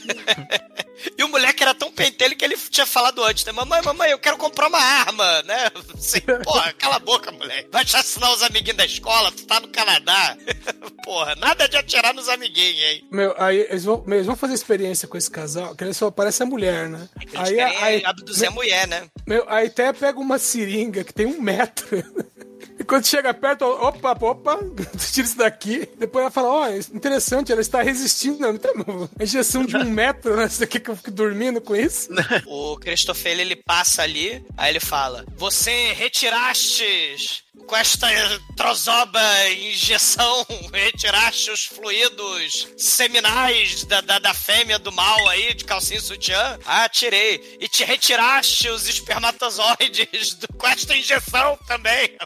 [1.17, 3.51] E o moleque era tão pentelho que ele tinha falado antes, né?
[3.51, 5.71] Mamãe, mamãe, eu quero comprar uma arma, né?
[5.93, 7.69] Assim, porra, cala a boca, moleque.
[7.71, 10.37] Vai assassinar os amiguinhos da escola, tu tá no Canadá.
[11.03, 13.07] Porra, nada de atirar nos amiguinhos, hein?
[13.11, 16.09] Meu, aí eles vão, meu, eles vão fazer experiência com esse casal, que ele só
[16.09, 17.07] parece a mulher, né?
[17.21, 19.07] Eles Aí, querem aí, abduzir a mulher, né?
[19.27, 22.03] meu, aí até pega uma seringa que tem um metro.
[22.87, 24.59] Quando chega perto, opa, opa,
[25.11, 25.87] tira isso daqui.
[25.97, 28.39] Depois ela fala, ó, interessante, ela está resistindo.
[28.39, 30.47] Não, tem uma injeção de um metro, né?
[30.47, 32.09] Você quer que eu fique dormindo com isso?
[32.47, 38.07] O Christopher, ele passa ali, aí ele fala: Você retiraste com esta
[38.55, 45.99] trozoba injeção, retiraste os fluidos seminais da, da, da fêmea do mal aí, de calcinha
[45.99, 46.59] sutiã?
[46.65, 47.57] Ah, tirei.
[47.59, 52.15] E te retiraste os espermatozoides do, com esta injeção também.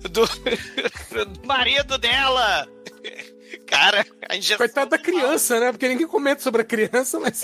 [0.00, 2.66] Do, do, do marido dela.
[3.66, 4.58] Cara, a injeção.
[4.58, 5.72] Coitado da criança, né?
[5.72, 7.42] Porque ninguém comenta sobre a criança, mas.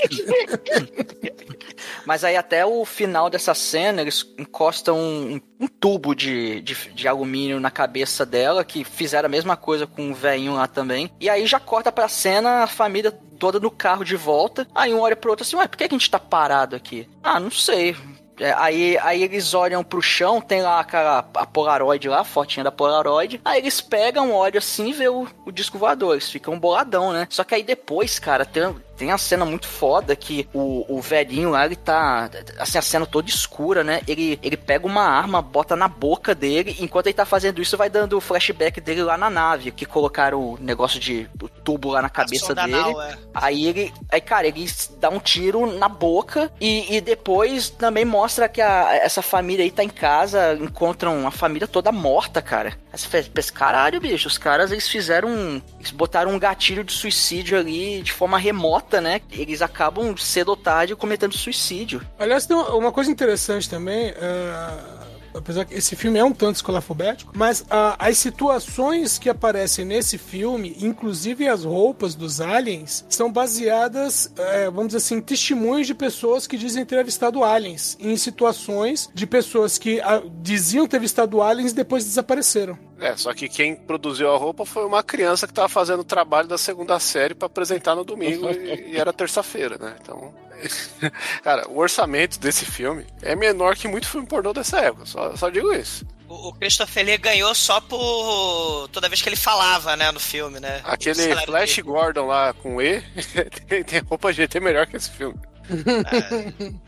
[2.04, 7.08] Mas aí até o final dessa cena, eles encostam um, um tubo de, de, de
[7.08, 11.10] alumínio na cabeça dela, que fizeram a mesma coisa com o velhinho lá também.
[11.20, 14.66] E aí já corta pra cena a família toda no carro de volta.
[14.74, 17.08] Aí um olha pro outro assim, ué, por que, que a gente tá parado aqui?
[17.22, 17.96] Ah, não sei.
[18.38, 22.64] É, aí, aí eles olham pro chão, tem lá aquela a Polaroid lá, a fotinha
[22.64, 23.40] da Polaroid.
[23.44, 26.12] Aí eles pegam, olham assim e vê o, o disco voador.
[26.12, 27.26] Eles ficam boladão, né?
[27.30, 31.50] Só que aí depois, cara, tem, tem a cena muito foda que o, o velhinho
[31.50, 32.30] lá, ele tá.
[32.58, 34.00] Assim, a cena toda escura, né?
[34.06, 36.76] Ele, ele pega uma arma, bota na boca dele.
[36.80, 40.40] Enquanto ele tá fazendo isso, vai dando o flashback dele lá na nave, que colocaram
[40.40, 42.74] o negócio de o tubo lá na cabeça dele.
[42.74, 43.16] anal, é.
[43.34, 43.92] Aí ele.
[44.10, 44.66] Aí, cara, ele
[44.98, 49.70] dá um tiro na boca e, e depois também mostra que a- essa família aí
[49.70, 52.70] tá em casa, encontram a família toda morta, cara.
[52.92, 55.62] Aí você fez, pensa, caralho, bicho, os caras eles fizeram.
[55.78, 59.20] Eles botaram um gatilho de suicídio ali de forma remota, né?
[59.30, 62.00] Eles acabam cedo ou tarde cometendo suicídio.
[62.18, 64.08] Aliás, tem uma, coisa interessante também.
[64.08, 64.95] é,
[65.36, 70.18] Apesar que esse filme é um tanto escolafobético, mas ah, as situações que aparecem nesse
[70.18, 75.94] filme, inclusive as roupas dos aliens, são baseadas, é, vamos dizer assim, em testemunhos de
[75.94, 81.42] pessoas que dizem ter avistado aliens, em situações de pessoas que ah, diziam ter avistado
[81.42, 82.78] aliens e depois desapareceram.
[82.98, 86.48] É, só que quem produziu a roupa foi uma criança que tava fazendo o trabalho
[86.48, 89.96] da segunda série pra apresentar no domingo e, e era terça-feira, né?
[90.00, 90.45] Então.
[91.42, 95.48] Cara, o orçamento desse filme é menor que muito filme pornô dessa época, só, só
[95.48, 96.04] digo isso.
[96.28, 98.88] O, o Christopher Lee ganhou só por.
[98.88, 100.80] toda vez que ele falava, né, no filme, né?
[100.84, 101.14] Aquele
[101.44, 101.82] Flash dele.
[101.82, 103.00] Gordon lá com E
[103.68, 105.38] tem, tem roupa GT melhor que esse filme.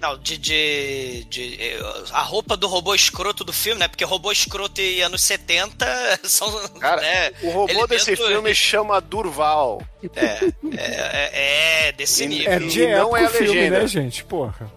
[0.00, 1.58] Não, de, de, de-
[2.12, 3.88] A roupa do robô escroto do filme, né?
[3.88, 6.50] Porque robô escroto e anos 70 são.
[6.80, 9.82] Cara, né, o robô desse filme chama Durval.
[10.14, 10.38] É,
[10.76, 12.52] é, é desse nível.
[12.52, 13.80] É E de não época é a o filme, legenda.
[13.80, 14.24] né, gente?
[14.24, 14.70] Porra.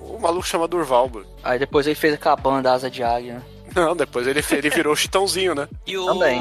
[0.00, 1.26] O maluco chama Durval, Bruno.
[1.44, 3.42] Aí depois ele fez aquela banda Asa de Águia, né?
[3.74, 5.68] Não, depois ele, ele virou chitãozinho, né?
[5.86, 6.40] E o Também.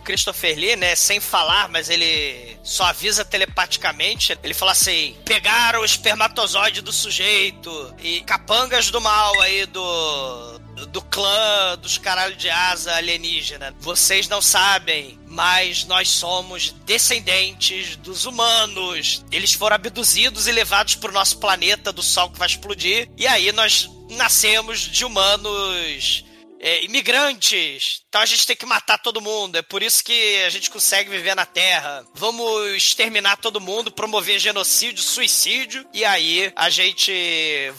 [0.00, 5.84] Christopher Lee, né, sem falar, mas ele só avisa telepaticamente, ele fala assim: pegaram o
[5.84, 10.66] espermatozoide do sujeito e capangas do mal aí do.
[10.88, 13.74] Do clã dos caralho de asa alienígena.
[13.80, 19.24] Vocês não sabem, mas nós somos descendentes dos humanos.
[19.32, 23.08] Eles foram abduzidos e levados pro nosso planeta do Sol que vai explodir.
[23.16, 26.25] E aí nós nascemos de humanos
[26.60, 28.02] é, imigrantes.
[28.08, 29.56] Então a gente tem que matar todo mundo.
[29.56, 32.04] É por isso que a gente consegue viver na Terra.
[32.14, 35.86] Vamos exterminar todo mundo, promover genocídio, suicídio.
[35.92, 37.12] E aí a gente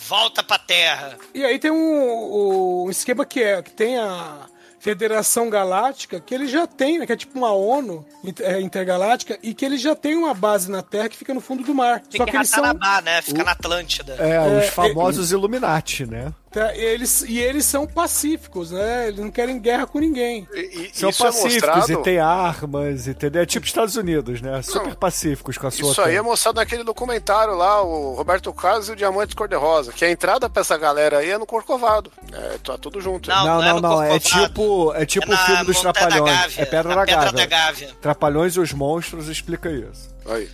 [0.08, 1.18] volta pra Terra.
[1.34, 4.48] E aí tem um, um esquema que é que tem a
[4.80, 8.06] Federação Galáctica, que ele já tem, né, que é tipo uma ONU
[8.40, 11.64] é, intergaláctica, e que ele já tem uma base na Terra que fica no fundo
[11.64, 12.02] do mar.
[12.06, 12.64] Só Fica que em são.
[12.64, 13.22] Ratanabá, né?
[13.22, 14.16] Fica na Atlântida.
[14.20, 16.32] É, É, os famosos Illuminati, né?
[16.52, 19.10] Tá, e eles, e eles são pacíficos, né?
[19.10, 20.48] Eles não querem guerra com ninguém.
[20.54, 21.92] E, e São isso é pacíficos mostrado...
[21.92, 23.42] e tem armas, entendeu?
[23.42, 24.62] É tipo Estados Unidos, né?
[24.62, 28.88] Super pacíficos com a sua Isso aí é mostrado naquele documentário lá, o Roberto Carlos
[28.88, 32.12] e o Diamante Cor-de-Rosa, que a entrada pra essa galera aí é no Corcovado.
[32.32, 33.30] É, tá tudo junto.
[33.30, 34.04] Não, Não, não é não, não.
[34.04, 36.32] É tipo, é tipo É o filme dos Trapalhões.
[36.32, 37.32] Gávea, é Pedra na da Pedra Gávea.
[37.34, 37.90] da Gávea.
[38.02, 40.16] Trapalhões e os Monstros explica isso.
[40.30, 40.50] Aí,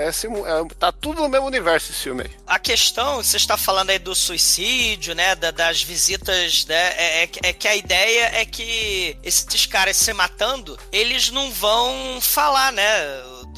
[0.00, 2.30] é, simu- é, tá tudo no mesmo universo esse filme aí.
[2.46, 5.34] A questão, você está falando aí do suicídio, né?
[5.36, 6.74] da- das visitas, né?
[6.96, 12.18] É, é é que a ideia é que esses caras se matando, eles não vão
[12.20, 12.84] falar, né?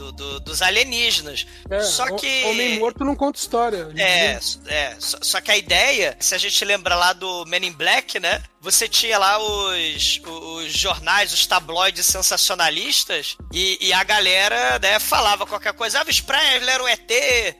[0.00, 1.46] Do- do- dos alienígenas.
[1.68, 2.44] É, Só que.
[2.44, 3.88] Homem morto não conta história.
[3.96, 4.96] É, é.
[4.98, 8.42] Só, só que a ideia, se a gente lembra lá do Men in Black, né?
[8.62, 15.46] Você tinha lá os, os jornais, os tabloides sensacionalistas e, e a galera, né, falava
[15.46, 15.98] qualquer coisa.
[15.98, 17.10] Ah, Elvis Presley era um ET.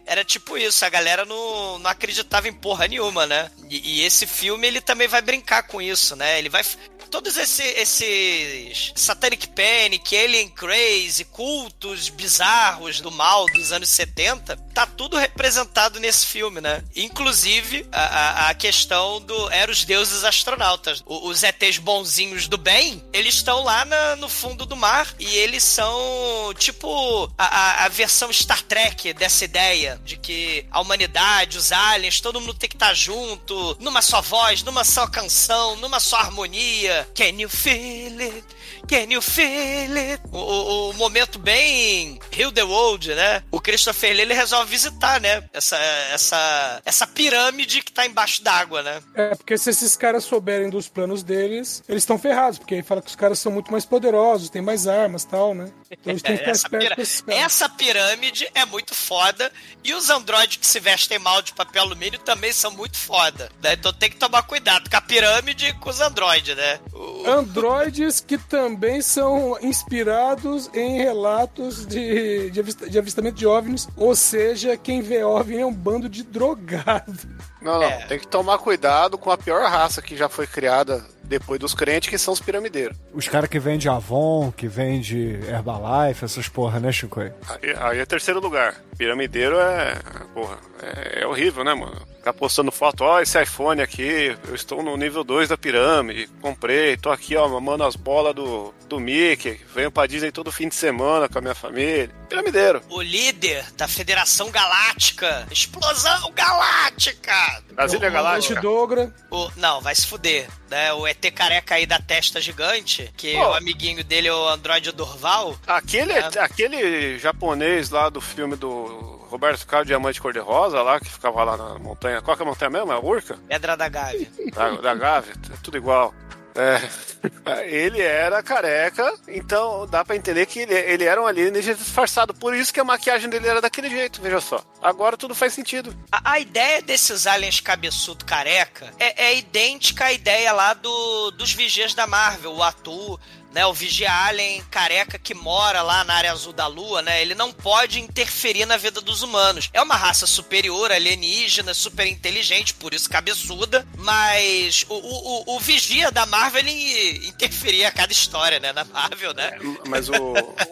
[0.06, 3.50] Era tipo isso, a galera não, não acreditava em porra nenhuma, né?
[3.70, 6.38] E, e esse filme, ele também vai brincar com isso, né?
[6.38, 6.62] Ele vai...
[7.10, 14.86] Todos esse- esses Satanic Panic, Alien Crazy, cultos bizarros do mal dos anos 70, tá
[14.86, 16.84] tudo representado nesse filme, né?
[16.94, 21.02] Inclusive a, a- questão do eram os deuses astronautas.
[21.06, 25.26] O- os ETs bonzinhos do bem, eles estão lá na- no fundo do mar e
[25.36, 31.58] eles são tipo a, a- a versão Star Trek dessa ideia de que a humanidade,
[31.58, 35.98] os aliens, todo mundo tem que estar junto, numa só voz, numa só canção, numa
[35.98, 36.99] só harmonia.
[37.14, 38.44] Can you feel it?
[38.90, 40.20] Can you feel it?
[40.32, 43.40] O, o- o momento bem Heal the World, né?
[43.52, 45.44] O Christopher Lee, ele resolve visitar, né?
[45.52, 45.76] Essa,
[46.12, 49.00] essa, essa pirâmide que tá embaixo d'água, né?
[49.14, 53.00] É, porque se esses caras souberem dos planos deles, eles estão ferrados, porque aí fala
[53.00, 55.70] que os caras são muito mais poderosos, têm mais armas e tal, né?
[55.88, 56.96] Então eles têm que essa, pira-
[57.28, 59.52] essa pirâmide é muito foda
[59.84, 63.50] e os androides que se vestem mal de papel alumínio também são muito foda.
[63.62, 63.74] Né?
[63.74, 66.80] Então tem que tomar cuidado com a pirâmide e com os androides, né?
[66.92, 73.88] O- Androides que também são inspirados em relatos de, de, avista- de avistamento de OVNIs,
[73.96, 77.12] ou seja, quem vê OVNI é um bando de drogado.
[77.60, 77.82] Não, não.
[77.84, 78.06] É.
[78.06, 82.08] Tem que tomar cuidado com a pior raça que já foi criada depois dos crentes,
[82.08, 82.96] que são os piramideiros.
[83.12, 87.20] Os caras que vendem Avon, que vende Herbalife, essas porra, né, Chico?
[87.20, 87.30] Aí,
[87.78, 88.74] aí é terceiro lugar.
[88.98, 89.94] Piramideiro é.
[90.34, 92.00] Porra, é, é horrível, né, mano?
[92.20, 96.94] Ficar postando foto, ó, esse iPhone aqui, eu estou no nível 2 da pirâmide, comprei,
[96.98, 100.74] tô aqui, ó, mamando as bolas do, do Mickey, venho pra Disney todo fim de
[100.74, 102.10] semana com a minha família.
[102.28, 102.82] Piramideiro.
[102.90, 105.46] O líder da Federação Galáctica.
[105.50, 107.62] Explosão Galáctica!
[107.72, 108.60] Brasília O Galáctica.
[108.60, 109.14] Dogra.
[109.30, 110.46] O, não, vai se fuder.
[110.70, 110.92] Né?
[110.92, 113.48] O ET careca aí da testa gigante, que Pô.
[113.48, 115.56] o amiguinho dele é o Android Durval.
[115.66, 116.26] Aquele, É.
[116.38, 121.78] aquele japonês lá do filme do Roberto Carlos Diamante Cor-de-Rosa lá, que ficava lá na
[121.78, 122.20] montanha.
[122.20, 122.92] Qual que é a montanha mesmo?
[122.92, 123.38] É a Urca?
[123.48, 124.28] Pedra da Gávea.
[124.52, 126.12] Da, da Gávea, é tudo igual.
[126.52, 126.80] É,
[127.70, 132.34] ele era careca, então dá pra entender que ele, ele era um alienígena disfarçado.
[132.34, 134.60] Por isso que a maquiagem dele era daquele jeito, veja só.
[134.82, 135.94] Agora tudo faz sentido.
[136.10, 141.52] A, a ideia desses aliens cabeçudo careca é, é idêntica à ideia lá do, dos
[141.52, 143.18] vigias da Marvel, o Atu,
[143.52, 143.66] né?
[143.66, 147.20] O vigia alien careca que mora lá na área azul da lua, né?
[147.22, 149.68] Ele não pode interferir na vida dos humanos.
[149.72, 156.10] É uma raça superior, alienígena, super inteligente, por isso cabeçuda, mas o, o, o- vigia
[156.10, 158.72] da Marvel, ele interferia a cada história, né?
[158.72, 159.58] Na Marvel, né?
[159.86, 160.14] Mas o,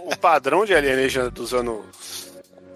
[0.06, 1.84] o padrão de alienígena dos anos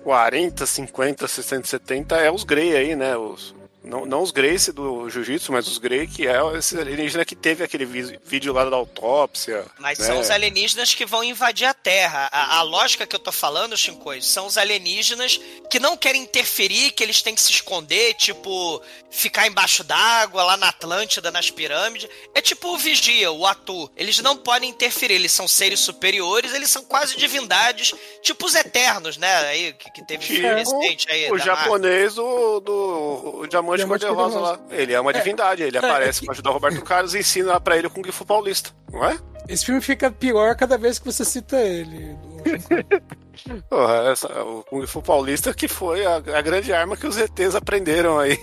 [0.04, 3.16] 40, 50, 60, 70 é os Grey aí, né?
[3.16, 3.54] Os,
[3.85, 7.64] não, não os Grace do Jiu-Jitsu, mas os Grey, que é esse alienígena que teve
[7.64, 9.64] aquele vídeo lá da autópsia.
[9.79, 10.07] Mas né?
[10.07, 12.29] são os alienígenas que vão invadir a Terra.
[12.31, 16.92] A, a lógica que eu tô falando, Shinkoi, são os alienígenas que não querem interferir,
[16.92, 22.09] que eles têm que se esconder, tipo, ficar embaixo d'água, lá na Atlântida, nas pirâmides.
[22.35, 23.90] É tipo o Vigia, o Atu.
[23.97, 29.16] Eles não podem interferir, eles são seres superiores, eles são quase divindades, tipo os Eternos,
[29.16, 29.35] né?
[29.47, 31.31] Aí, que, que teve É, recente aí.
[31.31, 34.61] O japonês do, do o Diamante Diamante Cor-de-Rosa lá.
[34.70, 37.76] Ele é uma divindade, ele aparece que- pra ajudar o Roberto Carlos e ensina pra
[37.76, 39.18] ele o Kung Fu Paulista, não é?
[39.48, 42.16] Esse filme fica pior cada vez que você cita ele.
[43.68, 47.54] Porra, essa- o Kung Fu Paulista que foi a, a grande arma que os ETs
[47.54, 48.38] aprenderam aí.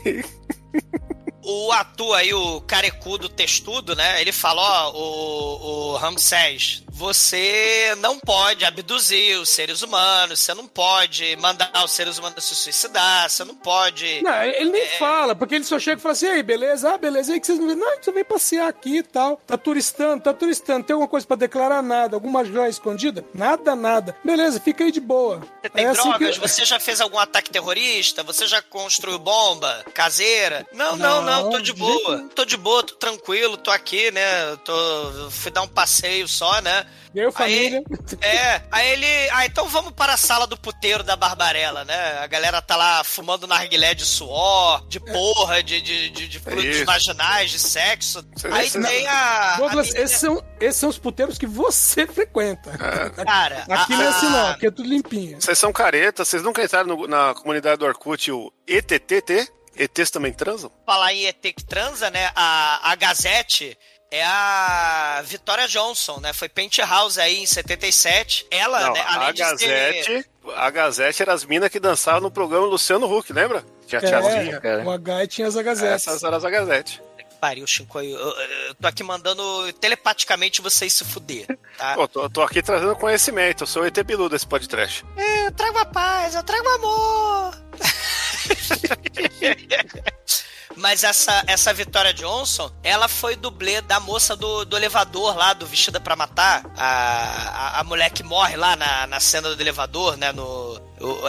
[1.44, 4.22] O Atu aí, o carecudo textudo, né?
[4.22, 10.68] Ele fala, ó, o, o Ramsés, você não pode abduzir os seres humanos, você não
[10.68, 14.22] pode mandar os seres humanos se suicidar, você não pode.
[14.22, 14.98] Não, ele nem É.
[15.00, 16.94] fala, porque ele só chega e fala assim, aí, beleza?
[16.94, 17.76] Ah, beleza, aí que vocês não vêm?
[17.78, 19.38] Não, só vem passear aqui e tal.
[19.48, 20.86] Tá turistando, tá turistando.
[20.86, 21.82] Tem alguma coisa pra declarar?
[21.82, 22.18] Nada.
[22.18, 23.24] Alguma joia escondida?
[23.34, 24.16] Nada, nada.
[24.24, 25.40] Beleza, fica aí de boa.
[25.62, 26.38] Você tem É assim drogas?
[26.38, 28.24] que- Você já fez algum ataque terrorista?
[28.24, 30.68] Você já construiu bomba caseira?
[30.74, 32.18] Não, não, não, Não, tô de boa.
[32.18, 32.30] jeito.
[32.36, 34.56] Tô de boa, tô tranquilo, tô aqui, né?
[34.66, 36.86] Tô, fui dar um passeio só, né?
[37.16, 37.82] Eu, família.
[38.22, 39.30] É, aí ele.
[39.32, 42.20] Ah, então vamos para a sala do puteiro da Barbarella, né?
[42.20, 46.82] A galera tá lá fumando narguilé de suor, de porra, de, de, de, de frutos
[46.84, 48.24] vaginais, de sexo.
[48.52, 49.56] Aí cê- tem a.
[49.58, 52.78] Douglas, a menina- esses são, esses são os puteiros que você frequenta.
[52.78, 55.42] Cara, Aqui a- não é assim não, aqui é tudo limpinho.
[55.42, 59.52] Vocês são caretas, vocês nunca entraram no- na comunidade do Orkut, o ETTT?
[59.76, 60.70] ETs também transam?
[60.86, 62.30] falar em ET que transa, né?
[62.36, 63.78] A, a Gazette
[64.12, 66.34] é a Vitória Johnson, né?
[66.34, 68.48] Foi Penthouse aí em 77.
[68.50, 69.04] Ela, Não, né?
[69.08, 69.46] Além a de ser...
[69.68, 73.64] Gazette, a Gazette era as minas que dançavam no programa Luciano Huck, lembra?
[73.88, 74.56] Tinha a tiazinha.
[74.56, 74.84] É, cara.
[74.84, 76.08] o H tinha as agazetes.
[76.08, 77.02] Essas eram as a Gazette.
[77.40, 78.00] Pariu, Chico.
[78.02, 78.36] Eu, eu-
[78.68, 81.46] eu tô aqui mandando telepaticamente vocês se fuder,
[81.78, 81.94] tá?
[81.96, 85.06] Pô, tô, tô aqui trazendo conhecimento, eu sou o ET Bilu desse podcast.
[85.16, 87.58] É, eu trago a paz, eu trago amor.
[90.80, 95.66] Mas essa, essa Vitória Johnson, ela foi dublê da moça do, do elevador lá, do
[95.66, 96.64] Vestida pra Matar.
[96.78, 100.32] A, a, a mulher que morre lá na, na cena do elevador, né?
[100.32, 100.80] No,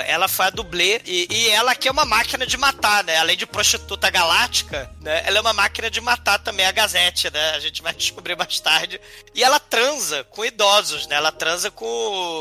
[0.06, 1.00] ela foi a dublê.
[1.06, 3.16] E, e ela aqui é uma máquina de matar, né?
[3.18, 5.22] Além de prostituta galáctica, né?
[5.26, 7.50] Ela é uma máquina de matar também, a Gazette, né?
[7.50, 9.00] A gente vai descobrir mais tarde.
[9.34, 11.16] E ela transa com idosos, né?
[11.16, 11.86] Ela transa com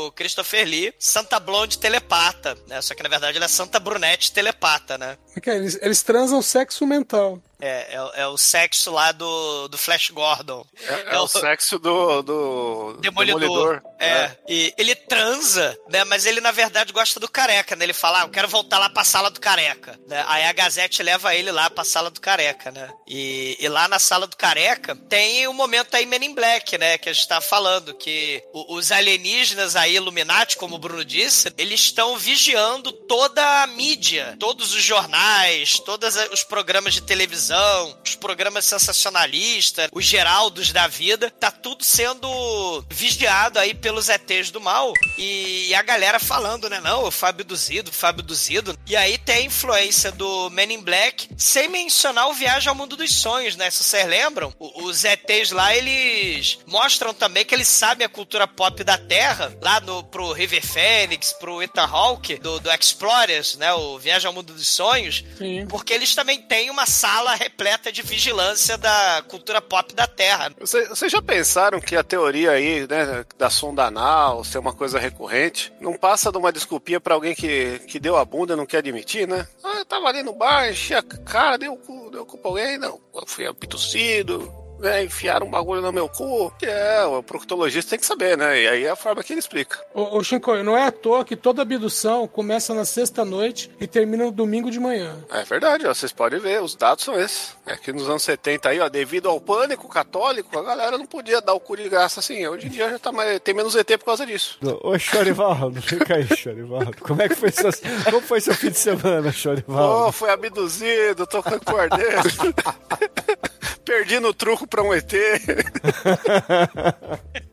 [0.06, 2.80] o Christopher Lee, Santa Blonde telepata, né?
[2.82, 5.16] Só que na verdade ela é Santa Brunette telepata, né?
[5.32, 7.40] Porque eles, eles transam sexo mental.
[7.62, 10.64] É, é, o- é o sexo lá do, do Flash Gordon.
[10.82, 13.82] É, é o sexo do, do Demolidor.
[14.00, 14.36] É.
[14.48, 16.04] E ele transa, né?
[16.04, 17.84] Mas ele, na verdade, gosta do careca, né?
[17.84, 19.98] Ele fala, ah, eu quero voltar lá pra sala do careca.
[20.08, 20.24] Né?
[20.28, 22.88] Aí a Gazette leva ele lá pra sala do careca, né?
[23.06, 26.98] E, e lá na sala do careca tem o momento aí Men in Black, né?
[26.98, 31.52] Que a gente tá falando, que o- os alienígenas aí, Illuminati, como o Bruno disse,
[31.58, 38.14] eles estão vigiando toda a mídia, todos os jornais, todos os programas de televisão, os
[38.14, 44.92] programas sensacionalistas, os Geraldos da vida, tá tudo sendo vigiado aí pelos ETs do mal
[45.18, 46.78] e a galera falando, né?
[46.80, 48.78] Não, o Fábio Duzido, Fábio Duzido.
[48.86, 52.96] E aí tem a influência do Men in Black, sem mencionar o Viagem ao Mundo
[52.96, 53.68] dos Sonhos, né?
[53.68, 58.46] Se vocês lembram, o- os ETs lá, eles mostram também que eles sabem a cultura
[58.46, 63.72] pop da Terra, lá no, pro River Phoenix, pro Ethan Hawke, do, do Explorers, né?
[63.74, 65.24] O Viagem ao Mundo dos Sonhos.
[65.36, 65.66] Sim.
[65.66, 70.52] Porque eles também têm uma sala repleta de vigilância da cultura pop da Terra.
[70.60, 74.98] Vocês vocês já pensaram que a teoria aí, né, da sonda anal ser uma coisa
[74.98, 78.66] recorrente, não passa de uma desculpinha pra alguém que, que deu a bunda e não
[78.66, 79.46] quer admitir, né?
[79.62, 82.38] Ah, eu tava ali no bar, enchi a cara, deu o cu, deu o cu
[82.38, 83.00] pra alguém, não.
[83.14, 86.52] Eu fui abduzido, né, enfiaram um bagulho no meu cu.
[86.62, 88.60] É, o proctologista tem que saber, né?
[88.62, 89.78] E aí é a forma que ele explica.
[89.94, 94.32] Ô, ô não é à toa que toda abdução começa na sexta-noite e termina no
[94.32, 95.16] domingo de manhã.
[95.30, 97.54] É verdade, ó, vocês podem ver, os dados são esses.
[97.66, 101.40] É que nos anos 70 aí, ó, devido ao pânico católico, a galera não podia
[101.40, 102.46] dar o cu de graça assim.
[102.46, 104.58] Hoje em dia já tá mais, tem menos ET por causa disso.
[104.82, 106.96] Ô, Chorivaldo, fica aí, Chorivaldo.
[107.02, 107.70] Como é que foi seu,
[108.04, 110.08] como foi seu fim de semana, Chorivaldo?
[110.08, 112.20] Oh, foi abduzido, tô com cordeiro.
[113.84, 115.12] Perdi no truco pra um ET.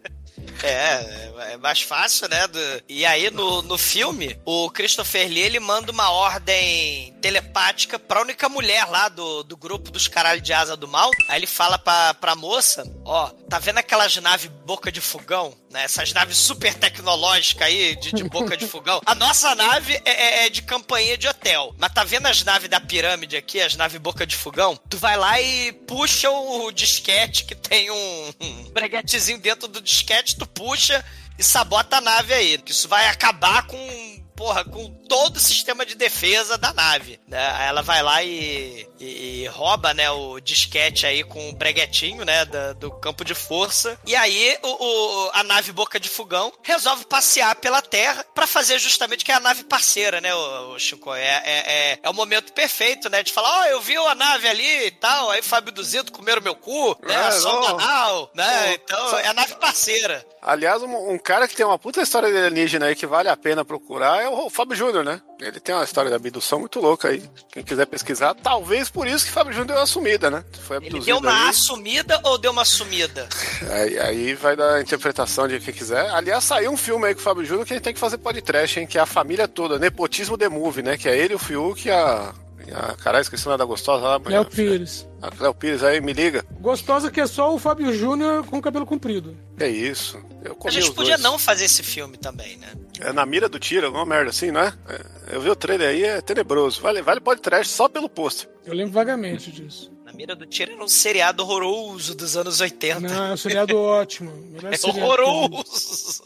[0.66, 2.48] É, é mais fácil, né?
[2.48, 8.22] do- E aí, no, no filme, o Christopher Lee, ele manda uma ordem telepática pra
[8.22, 11.12] única mulher lá do, do grupo dos caralho de asa do mal.
[11.28, 15.54] Aí ele fala pra, pra moça, ó, tá vendo aquelas naves boca de fogão?
[15.70, 15.84] Né?
[15.84, 19.02] Essas naves super tecnológicas aí, de, de boca de fogão.
[19.06, 21.76] A nossa nave é, é- é de campanha de hotel.
[21.78, 24.80] Mas tá vendo as naves da pirâmide aqui, as naves boca de fogão?
[24.90, 30.38] Tu vai lá e puxa o disquete que tem um, um breguetezinho dentro do disquete,
[30.38, 31.04] tu puxa
[31.38, 32.60] e sabota a nave aí.
[32.66, 34.18] Isso vai acabar com.
[34.36, 37.20] Porra, com todo o sistema de defesa da nave.
[37.28, 37.68] Né?
[37.68, 42.46] Ela vai lá e, e- e rouba, né, o disquete aí com o breguetinho, né,
[42.46, 43.98] da- do campo de força.
[44.06, 48.80] E aí o, o- a nave Boca de Fogão resolve passear pela Terra pra fazer
[48.80, 51.14] justamente que é a nave parceira, né, o, o Chico?
[51.14, 54.48] É, é, é, é o momento perfeito, né, de falar, ó, eu vi a nave
[54.48, 57.80] ali e tal, aí Fábio Duzido comeram meu cu, né, É, a sonda não.
[57.80, 60.26] anal, né, então só- é a nave parceira.
[60.42, 63.36] Aliás, um, um cara que tem uma puta história de alienígena aí que vale a
[63.36, 65.22] pena procurar é o Fábio Júnior, né?
[65.42, 67.22] Ele tem uma história de abdução muito louca aí.
[67.52, 70.44] Quem quiser pesquisar, talvez talvez por isso que Fábio Júnior deu uma sumida, né?
[70.62, 73.28] Foi Ele deu uma assumida ou deu uma sumida?
[73.70, 76.10] Aí, aí vai dar a interpretação de quem quiser.
[76.10, 78.18] Aliás, saiu um filme aí com o Fábio Júnior que a gente tem que fazer
[78.18, 78.88] podcast, hein?
[78.88, 80.98] Que é a família toda, Nepotismo The Movie, né?
[80.98, 82.34] Que é ele, o Fiuk a.
[82.68, 84.22] e a caralho, esqueci o nome da gostosa lá.
[84.26, 85.08] Léo Pires.
[85.22, 86.46] A Cléo Pires aí, me liga.
[86.60, 89.36] Gostosa que é só o Fábio Júnior com cabelo comprido.
[89.60, 90.20] É isso.
[90.44, 91.24] Eu A gente os podia dois.
[91.24, 92.68] não fazer esse filme também, né?
[93.00, 94.74] É na mira do tiro, alguma merda assim, não é?
[94.88, 96.82] É, Eu vi o trailer aí, é tenebroso.
[96.82, 98.50] Vale, vale podcast só pelo pôster.
[98.66, 99.92] Eu lembro vagamente disso.
[100.06, 103.00] Na mira do tiro era um seriado horroroso dos anos 80.
[103.02, 104.32] Não, é um seriado ótimo.
[104.72, 106.24] É seriado horroroso!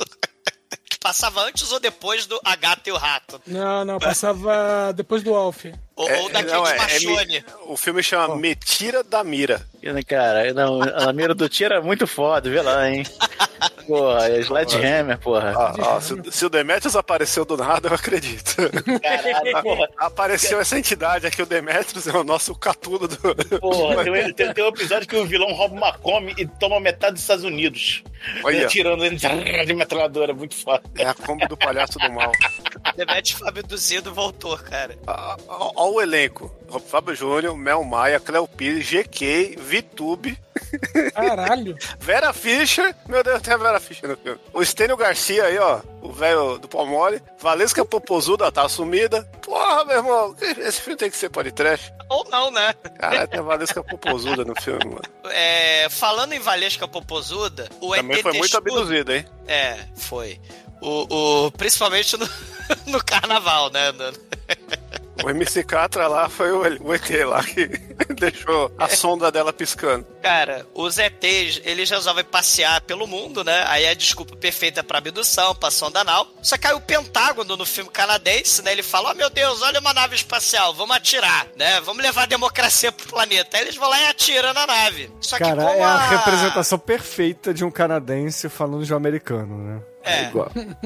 [1.01, 3.41] Passava antes ou depois do A Gata e o Rato?
[3.47, 5.65] Não, não, passava depois do Alf.
[5.95, 9.65] Ou, É, ou daquele não, de é- é o filme chama Me Tira da Mira.
[10.07, 13.03] Cara, não, a mira do tiro é muito foda, vê lá, hein?
[13.85, 15.53] Porra, é Sledgehammer, porra.
[15.55, 18.55] Ah, ah, se, se o Demetrius apareceu do nada, eu acredito.
[19.01, 19.89] Caralho, porra.
[19.97, 23.17] Apareceu essa entidade aqui, o Demetrius é o nosso catulo do.
[23.59, 26.79] Porra, tem, um- tem- tem um episódio que o vilão rouba uma come e toma
[26.79, 28.03] metade dos Estados Unidos.
[28.43, 28.65] Olha.
[28.65, 29.15] Atirando ele
[29.65, 30.83] de metralhadora, muito foda.
[30.97, 32.31] É a Kombi do palhaço do mal.
[32.95, 34.95] Demete Fábio Duzido voltou, cara.
[35.47, 36.53] Olha o elenco:
[36.87, 40.37] Fábio Júnior, Mel Maia, Cleo Pires, GK, VTube,
[41.13, 41.75] Caralho.
[41.99, 42.93] Vera Fischer.
[43.07, 44.39] Meu Deus, tem a Fischer no filme.
[44.53, 45.81] O Estênio Garcia aí, ó.
[46.01, 47.21] O velho do Palmole.
[47.39, 49.23] Valesca Popozuda tá sumida.
[49.41, 51.93] Porra, meu irmão, esse filme tem que ser podcast.
[52.09, 52.73] Ou não, né?
[52.99, 55.01] Cara, tem a Valesca Popozuda no filme, mano.
[55.25, 59.25] É, falando em Valesca Popozuda, o Também ET foi muito abduzido, hein?
[59.47, 60.39] É, foi.
[60.81, 62.27] O, o- principalmente no,
[62.87, 63.91] no carnaval, né?
[65.23, 67.67] O MC Catra lá foi o, ET lá que
[68.19, 70.05] deixou a sonda dela piscando.
[70.21, 73.63] Cara, os ETs, eles resolvem passear pelo mundo, né?
[73.67, 76.27] Aí é a desculpa perfeita pra abdução, pra sonda anal.
[76.41, 78.71] Só que aí o Pentágono, no filme canadense, né?
[78.71, 81.81] Ele fala, oh meu Deus, olha uma nave espacial, vamos atirar, né?
[81.81, 83.57] Vamos levar a democracia pro planeta.
[83.57, 85.11] Aí eles vão lá e atiram na nave.
[85.19, 89.57] Só que Cara, como é a representação perfeita de um canadense falando de um americano,
[89.57, 89.81] né?
[90.03, 90.31] É.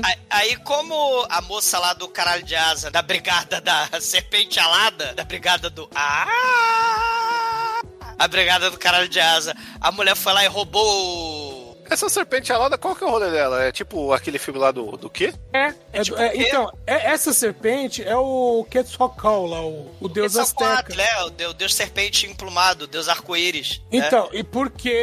[0.03, 5.13] Aí, aí, como a moça lá do caralho de asa, da brigada da serpente alada,
[5.13, 5.89] da brigada do.
[5.95, 7.81] Ah!
[8.17, 11.44] A brigada do caralho de asa, a mulher foi lá e roubou.
[11.89, 13.63] Essa serpente alada, qual que é o rolê dela?
[13.63, 15.33] É tipo aquele filme lá do, do quê?
[15.53, 16.45] É, é, tipo é, quê?
[16.47, 20.95] então, é- essa serpente é o Quetzalcoatl lá, o, o deus Quetzalcoatl, azteca.
[20.95, 21.23] né?
[21.23, 23.81] O deus, Deus serpente emplumado, Deus arco-íris.
[23.91, 23.99] né?
[24.07, 24.95] Então, e porque,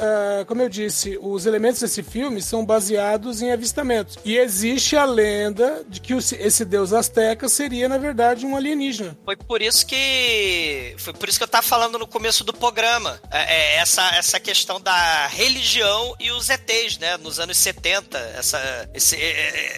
[0.00, 4.16] ah, como eu disse, os elementos desse filme são baseados em avistamentos.
[4.24, 9.16] E existe a lenda de que o- esse deus azteca seria, na verdade, um alienígena.
[9.24, 10.94] Foi por isso que.
[10.98, 13.20] Foi por isso que eu tava falando no começo do programa.
[13.30, 17.16] É, é, essa, essa questão da religião e os ETs, né?
[17.16, 18.18] Nos anos 70.
[18.36, 19.20] Essa, esse, é,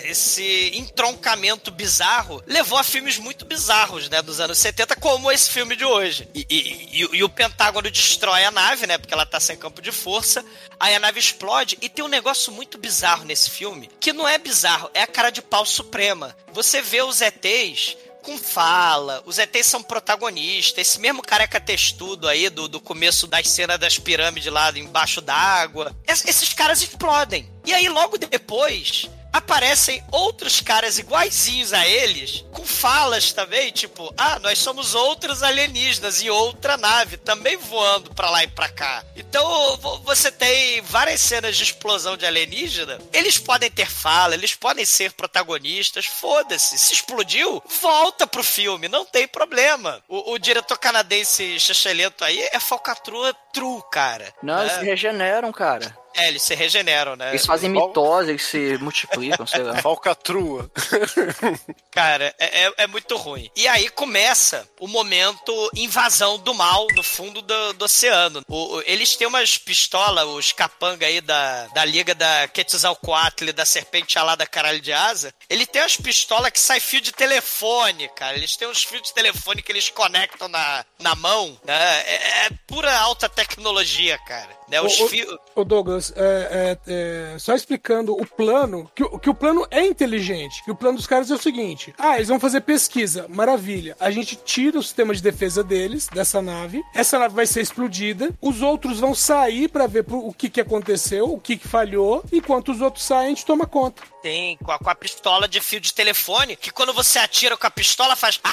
[0.06, 4.20] é, esse entroncamento bizarro levou a filmes muito bizarros, né?
[4.22, 6.28] Dos anos 70, como esse filme de hoje.
[6.34, 8.98] E, e- e- e o Pentágono destrói a nave, né?
[8.98, 10.44] Porque ela tá sem campo de força.
[10.78, 11.78] Aí a nave explode.
[11.80, 13.90] E tem um negócio muito bizarro nesse filme.
[14.00, 16.36] Que não é bizarro, é a cara de pau suprema.
[16.52, 22.48] Você vê os ETs com fala, os ETs são protagonistas, esse mesmo careca textudo aí
[22.48, 27.48] do, do começo das cenas das pirâmides lá embaixo d'água, es- esses caras explodem.
[27.64, 34.38] E aí logo depois aparecem outros caras iguaizinhos a eles, com falas também, tipo, ah,
[34.40, 39.04] nós somos outros alienígenas e outra nave também voando pra lá e pra cá.
[39.16, 44.54] Então vo- você tem várias cenas de explosão de alienígena, eles podem ter fala, eles
[44.54, 46.78] podem ser protagonistas, foda-se.
[46.78, 50.02] Se explodiu, volta pro filme, não tem problema.
[50.08, 54.32] O, o diretor canadense chachelento aí é falcatrua true, cara.
[54.42, 55.96] Não, eles é, se regeneram, cara.
[56.14, 57.30] É, eles se regeneram, né?
[57.30, 59.76] Eles fazem mitose, eles se multiplicam, sei lá.
[59.82, 60.70] Falcatrua.
[61.90, 63.50] Cara, é, é- é muito ruim.
[63.56, 68.42] E aí começa o momento invasão do mal no fundo do, do oceano.
[68.48, 73.52] O- o- eles têm umas pistolas, os capanga aí da, da liga da Quetzalcoatl e
[73.52, 75.32] da serpente alada caralho de asa.
[75.48, 78.36] Ele tem umas pistolas que sai fio de telefone, cara.
[78.36, 81.58] Eles têm uns fios de telefone que eles conectam na, na mão.
[81.64, 82.00] né?
[82.06, 84.59] É, é pura alta tecnologia, cara.
[84.70, 84.80] Né?
[84.80, 85.36] Os fios...
[85.54, 89.84] Ô Douglas, é, é, é, só explicando o plano, que, o- que o plano é
[89.84, 93.96] inteligente, que o plano dos caras é o seguinte, ah, eles vão fazer pesquisa, maravilha,
[93.98, 98.30] a gente tira o sistema de defesa deles, dessa nave, essa nave vai ser explodida,
[98.40, 102.24] os outros vão sair pra ver pro- o que que aconteceu, o que que falhou,
[102.32, 104.02] enquanto os outros saem, a gente toma conta.
[104.22, 107.66] Tem, com a, com a pistola de fio de telefone, que quando você atira com
[107.66, 108.38] a pistola faz.
[108.44, 108.50] "Ah!"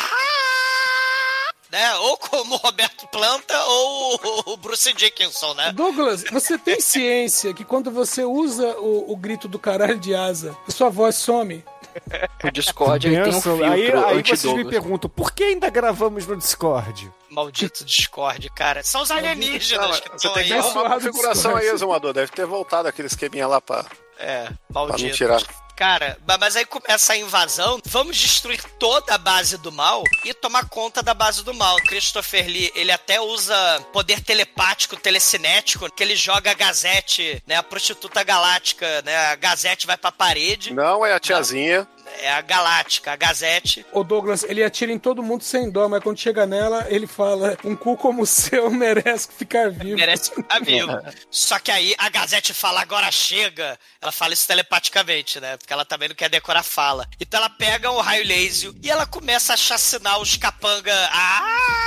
[1.71, 1.95] Né?
[1.95, 5.71] Ou como o Roberto Planta ou o Bruce Dickinson, né?
[5.73, 10.55] Douglas, você tem ciência que quando você usa o, o grito do caralho de asa,
[10.69, 11.63] sua voz some?
[12.43, 16.27] O Discord ele tem um filtro aí, aí vocês me perguntam, por que ainda gravamos
[16.27, 17.11] no Discord?
[17.27, 18.83] Maldito Discord, cara.
[18.83, 20.49] São os alienígenas Não, que você estão tem aí.
[20.49, 20.59] que ó.
[20.59, 22.13] arrumar uma configuração aí, Exumador.
[22.13, 23.83] Deve ter voltado aquele esqueminha lá pra,
[24.19, 25.15] É, pra não maldito.
[25.17, 25.41] tirar.
[25.77, 27.79] Cara, mas aí começa a invasão.
[27.85, 31.75] Vamos destruir toda a base do mal e tomar conta da base do mal.
[31.83, 33.55] Christopher Lee, ele até usa
[33.93, 37.57] poder telepático, telecinético, que ele joga a Gazette, né?
[37.57, 39.15] A prostituta galáctica, né?
[39.27, 40.73] A Gazette vai pra parede.
[40.73, 41.87] Não é a tiazinha.
[42.19, 43.85] É a Galáctica, a Gazette.
[43.91, 47.57] O Douglas, ele atira em todo mundo sem dó, mas quando chega nela, ele fala:
[47.63, 49.97] um cu como o seu merece ficar vivo.
[49.97, 50.91] Merece ficar vivo.
[51.29, 53.77] Só que aí a Gazette fala, agora chega.
[54.01, 55.57] Ela fala isso telepaticamente, né?
[55.57, 57.07] Porque ela também não quer decorar fala.
[57.19, 60.93] Então ela pega o raio laser e ela começa a chacinar os capanga.
[61.11, 61.86] Ah!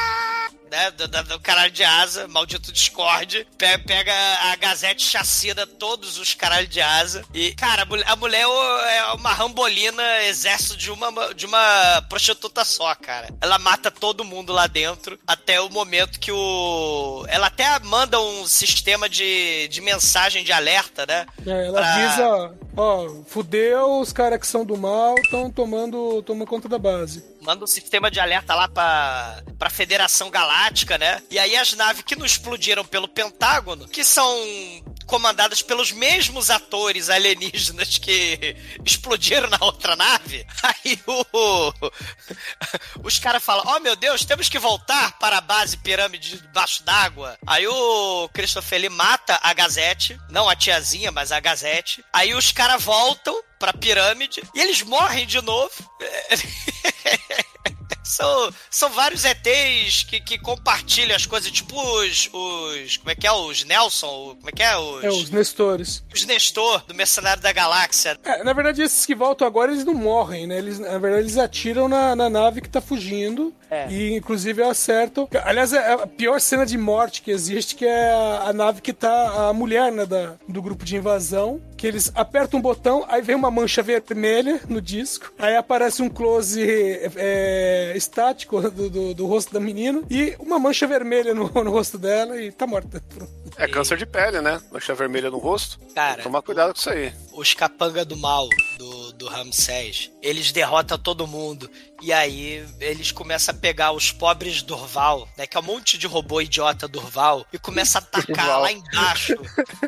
[0.70, 4.12] Né, do, do- do caralho de asa, maldito Discord, pega, pega
[4.52, 7.24] a Gazette chacina todos os caralho de asa.
[7.34, 12.64] E, cara, a mulher, a mulher é uma rambolina exército de uma, de uma prostituta
[12.64, 13.28] só, cara.
[13.40, 17.24] Ela mata todo mundo lá dentro até o momento que o.
[17.28, 21.26] Ela até manda um sistema de, de mensagem de alerta, né?
[21.46, 26.46] É, ela Pra- avisa: ó, fudeu, os caras que são do mal estão tomando, tomando
[26.48, 27.24] conta da base.
[27.40, 31.22] Manda um sistema de alerta lá pra, pra Federação Galáctica, né?
[31.30, 34.38] E aí as naves que não explodiram pelo Pentágono, que são
[35.10, 41.72] comandadas pelos mesmos atores alienígenas que explodiram na outra nave, aí o,
[43.02, 47.36] os caras falam, oh meu Deus, temos que voltar para a base pirâmide debaixo d'água.
[47.44, 52.04] Aí o Christopher Lee mata a Gazette, não a tiazinha, mas a Gazette.
[52.12, 55.70] Aí os caras voltam pra pirâmide e eles morrem de novo.
[58.02, 62.96] São, são vários ETs que, que compartilham as coisas, tipo os, os.
[62.96, 63.30] Como é que é?
[63.32, 64.34] Os Nelson?
[64.36, 64.76] Como é que é?
[64.76, 66.02] Os, É, os Nestores.
[66.12, 68.18] os Nestor do Mercenário da Galáxia.
[68.24, 70.58] É, na verdade, esses que voltam agora, eles não morrem, né?
[70.58, 73.54] Eles, na verdade, eles atiram na, na nave que tá fugindo.
[73.88, 75.28] E, inclusive, acertam.
[75.44, 78.92] Aliás, é a pior cena de morte que existe, que é a, a nave que
[78.92, 81.62] tá a mulher, né, da, do grupo de invasão.
[81.80, 85.32] Que eles apertam um botão, aí vem uma mancha vermelha no disco.
[85.38, 90.02] Aí aparece um close é, estático do, do, do rosto da menina.
[90.10, 93.02] E uma mancha vermelha no, no rosto dela e tá morta.
[93.56, 94.60] É câncer de pele, né?
[94.70, 95.78] Mancha vermelha no rosto.
[95.94, 97.12] Cara, Tomar cuidado com isso aí.
[97.32, 98.48] os capanga do mal
[98.78, 101.70] do, do Ramsés, eles derrotam todo mundo.
[102.02, 105.46] E aí eles começam a pegar os pobres Durval, né?
[105.46, 108.62] Que é um monte de robô idiota Durval, e começa a atacar Durval.
[108.62, 109.34] lá embaixo.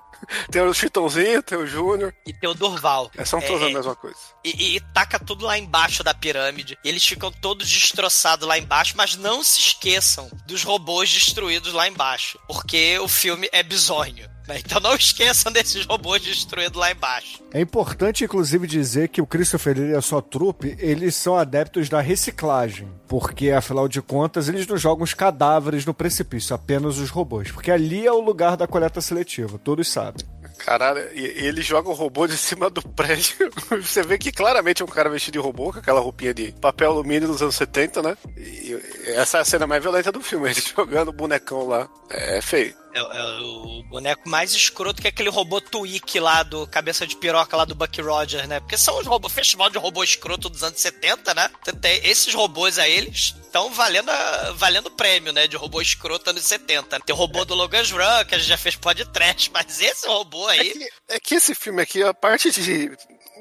[0.50, 2.14] Tem o Chitãozinho, tem o Júnior.
[2.26, 3.10] E tem o Durval.
[3.16, 4.16] É, são todos É, a mesma coisa.
[4.44, 6.78] E, e- e taca tudo lá embaixo da pirâmide.
[6.82, 11.86] E eles ficam todos destroçados lá embaixo, mas não se esqueçam dos robôs destruídos lá
[11.86, 12.38] embaixo.
[12.46, 14.28] Porque o filme é bizonho.
[14.48, 14.59] né?
[14.59, 17.42] Então não esqueçam desses robôs destruídos lá embaixo.
[17.53, 22.00] É importante, inclusive, dizer que o Christopher e a sua trupe, eles são adeptos da
[22.00, 22.88] reciclagem.
[23.07, 27.50] Porque, afinal de contas, eles não jogam os cadáveres no precipício, apenas os robôs.
[27.50, 30.24] Porque ali é o lugar da coleta seletiva, todos sabem.
[30.59, 33.50] Caralho, ele joga o robô de cima do prédio.
[33.82, 36.90] Você vê que claramente é um cara vestido de robô, com aquela roupinha de papel
[36.90, 38.16] alumínio dos anos 70, né?
[38.36, 38.78] E
[39.09, 41.88] essa é a cena mais violenta do filme, ele jogando o bonecão lá.
[42.09, 42.74] É feio.
[42.95, 47.57] É, é o boneco mais escroto que aquele robô Tweak lá do cabeça de piroca
[47.57, 48.61] lá do Buck Rogers, né?
[48.61, 51.51] Porque são os robôs, festival de robô escroto dos anos 70, né?
[51.80, 55.47] Tem- Esses robôs aí, eles estão valendo, a- valendo prêmio, né?
[55.47, 57.01] De robô escroto anos 70.
[57.01, 60.49] Tem o robô do Logan's Run, que a gente já fez podcast, mas esse robô
[60.51, 60.72] É aí.
[60.72, 62.90] que, é que esse filme aqui, a parte de,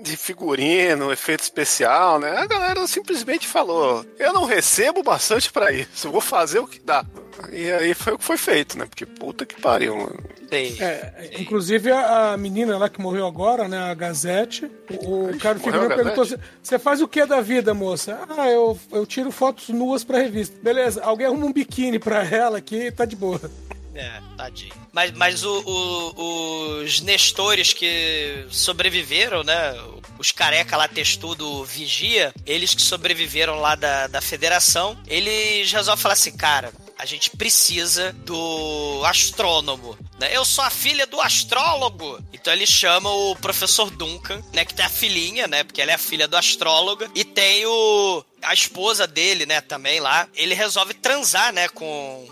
[0.02, 2.32] de figurino, efeito especial, né?
[2.38, 7.06] A galera simplesmente falou: eu não recebo bastante pra isso, vou fazer o que dá.
[7.52, 8.86] E aí foi o que foi feito, né?
[8.86, 10.20] Porque puta que pariu, mano.
[10.52, 14.70] É, inclusive a, menina lá que morreu agora, né, a Gazette,
[15.02, 16.26] o, o cara do figurino perguntou:
[16.62, 18.20] você faz o que da vida, moça?
[18.38, 20.58] Ah, eu, eu tiro fotos nuas pra revista.
[20.62, 23.40] Beleza, alguém arruma um biquíni pra ela aqui tá de boa.
[23.94, 24.74] É, tadinho.
[24.94, 29.74] Mas, mas o- o- os Nestores que sobreviveram, né?
[30.18, 36.14] Os careca lá, textudo vigia, eles que sobreviveram lá da, da federação, eles resolvem falar
[36.14, 36.72] assim, cara.
[36.98, 40.30] A gente precisa do astrônomo, né?
[40.38, 42.20] Eu sou a filha do astrólogo.
[42.32, 44.64] Então ele chama o professor Duncan, né?
[44.64, 45.64] Que tem a filhinha, né?
[45.64, 47.06] Porque ela é a filha do astrólogo.
[47.16, 48.24] E tem o...
[48.44, 49.62] A esposa dele, né?
[49.62, 50.28] Também lá.
[50.36, 51.68] Ele resolve transar, né?
[51.70, 52.28] Com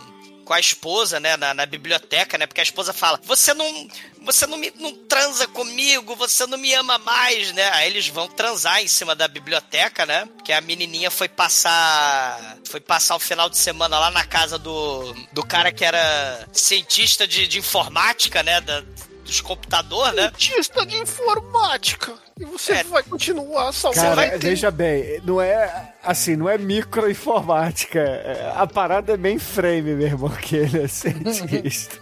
[0.50, 2.48] com a esposa, né, na, na biblioteca, né?
[2.48, 3.88] Porque a esposa fala: "Você não,
[4.24, 7.70] você não me não transa comigo, você não me ama mais", né?
[7.74, 10.28] Aí eles vão transar em cima da biblioteca, né?
[10.36, 15.14] Porque a menininha foi passar foi passar o final de semana lá na casa do
[15.32, 18.84] do cara que era cientista de, de informática, né, da
[19.24, 20.32] dos computadores, né?
[20.36, 22.18] Cientista de informática.
[22.40, 22.84] E você É.
[22.86, 24.16] vai continuar salvando.
[24.16, 28.00] Cara, veja bem, não é assim, não é microinformática.
[28.00, 32.00] é- A parada é mainframe, meu irmão, que ele é cientista.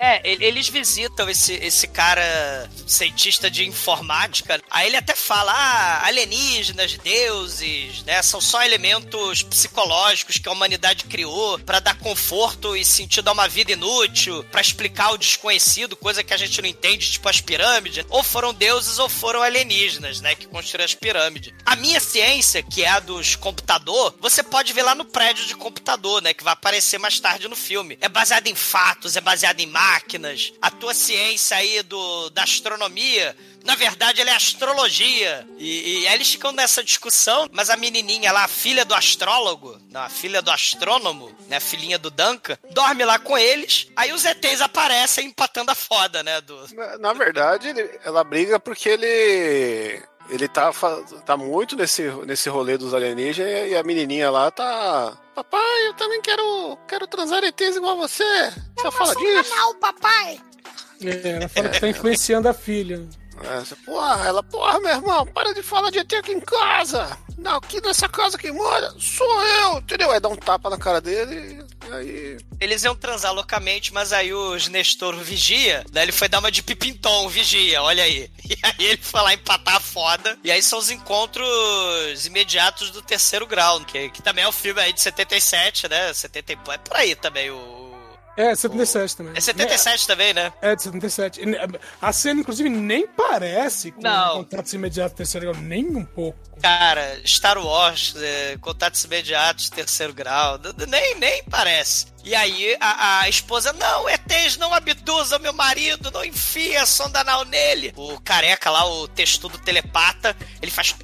[0.00, 4.60] É, ele- eles visitam esse, esse cara cientista de informática.
[4.70, 8.22] Aí ele até fala: ah, alienígenas, deuses, né?
[8.22, 13.48] São só elementos psicológicos que a humanidade criou pra dar conforto e sentido a uma
[13.48, 18.04] vida inútil, pra explicar o desconhecido, coisa que a gente não entende, tipo as pirâmides.
[18.10, 20.34] Ou foram deuses ou foram alienígenas, né?
[20.34, 21.52] Que construíram as pirâmides.
[21.64, 25.54] A minha ciência, que é a dos computador, você pode ver lá no prédio de
[25.54, 26.34] computador, né?
[26.34, 27.98] Que vai aparecer mais tarde no filme.
[28.00, 30.52] É baseado em fatos, é baseado em máquinas.
[30.60, 35.46] A tua ciência aí do, da astronomia, na verdade, ela é astrologia.
[35.58, 39.78] E, e aí eles ficam nessa discussão, mas a menininha lá, a filha do astrólogo,
[39.90, 41.56] não, a filha do astrônomo, né?
[41.56, 43.88] A filhinha do Duncan, dorme lá com eles.
[43.96, 46.40] Aí os ETs aparecem empatando a foda, né?
[46.42, 50.02] Do, Na, na verdade, ele- ela briga porque ele.
[50.30, 50.72] Ele tá,
[51.26, 55.18] tá muito nesse, nesse rolê dos alienígenas e a menininha lá tá.
[55.34, 58.24] Papai, eu também quero, quero transar ETs igual você.
[58.76, 59.12] Você fala
[59.42, 59.50] disso?
[61.04, 63.06] É, ela fala que tá influenciando a filha.
[63.42, 67.18] É, você, porra, ela, porra, meu irmão, para de falar de ET aqui em casa.
[67.36, 70.10] Não, aqui nessa casa quem mora sou eu, entendeu?
[70.10, 72.38] Aí dá um tapa na cara dele e aí.
[72.60, 76.02] Eles iam transar loucamente, mas aí o Nestor vigia, né?
[76.02, 78.30] Ele foi dar uma de pipintom, vigia, olha aí.
[78.44, 80.38] E aí ele foi lá empatar foda.
[80.44, 84.80] E aí são os encontros imediatos do terceiro grau, que, que também é o filme
[84.80, 86.12] aí de 77, né?
[86.12, 86.58] 70 e...
[86.70, 87.83] É por aí também o...
[88.36, 89.32] É, 77 também.
[89.36, 90.52] É 77 também, né?
[90.60, 91.40] É, de 77.
[91.40, 91.44] E,
[92.02, 94.36] A cena, inclusive, nem parece com Não.
[94.38, 96.38] contatos imediatos do terceiro grau, nem um pouco.
[96.60, 102.14] Cara, Star Wars, é, contatos imediatos, terceiro grau, nem, nem parece.
[102.24, 107.20] E aí a, a esposa, não, ETs não abduzam meu marido, não enfia a sonda
[107.20, 107.92] anal nele.
[107.96, 110.96] O careca lá, o textudo telepata, ele faz.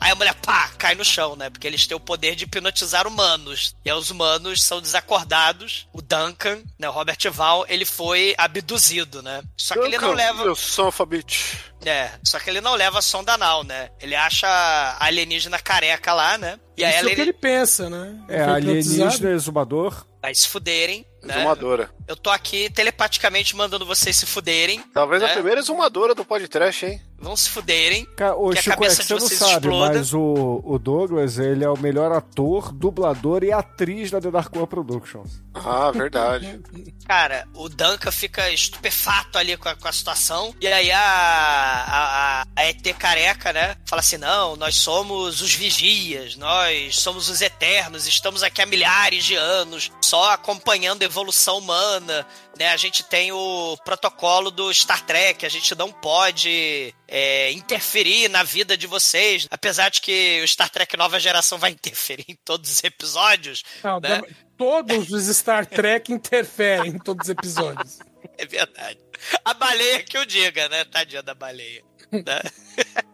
[0.00, 1.48] Aí a mulher, pá, cai no chão, né?
[1.48, 3.76] Porque eles têm o poder de hipnotizar humanos.
[3.84, 5.86] E aí os humanos são desacordados.
[5.92, 6.88] O Duncan, né?
[6.88, 9.42] O Robert Val, ele foi abduzido, né?
[9.56, 10.44] Só que ele não Duncan, leva.
[10.44, 11.72] Meu sonfabit.
[11.84, 13.81] É, só que ele não leva a sonda anal, né?
[14.00, 16.58] Ele acha a alienígena careca lá, né?
[16.76, 18.18] E aí Isso ela, é o que ele pensa, né?
[18.28, 20.06] É, alienígena, exumador.
[20.20, 21.36] vai se fuderem, né?
[21.36, 21.90] Exumadora.
[22.08, 24.80] Eu tô aqui telepaticamente mandando vocês se fuderem.
[24.92, 25.34] Talvez a É.
[25.34, 27.00] primeira exumadora do podcast, hein?
[27.18, 28.04] Vão se fuderem.
[28.16, 29.94] Cara, ô, Que a Chico, é cabeça que de você não vocês sabe, exploda.
[29.94, 34.54] mas o, o Douglas, ele é o melhor ator, dublador e atriz da The Dark
[34.56, 35.40] One Productions.
[35.54, 36.60] Ah, verdade.
[37.06, 40.52] Cara, o Duncan fica estupefato ali com a, com a situação.
[40.60, 43.76] E aí a, a, a- a ET careca, né?
[43.86, 49.24] Fala assim: não, nós somos os vigias, nós somos os eternos, estamos aqui há milhares
[49.24, 52.26] de anos, só acompanhando a evolução humana.
[52.58, 52.68] Né?
[52.68, 58.42] A gente tem o protocolo do Star Trek, a gente não pode é, interferir na
[58.42, 59.46] vida de vocês.
[59.50, 63.62] Apesar de que o Star Trek Nova Geração vai interferir em todos os episódios.
[63.84, 64.22] Não, né?
[64.56, 67.98] Todos os Star Trek interferem em todos os episódios.
[68.38, 68.98] É verdade.
[69.44, 70.84] A baleia que eu diga, né?
[70.84, 71.82] Tadinha da baleia.
[72.12, 72.40] né?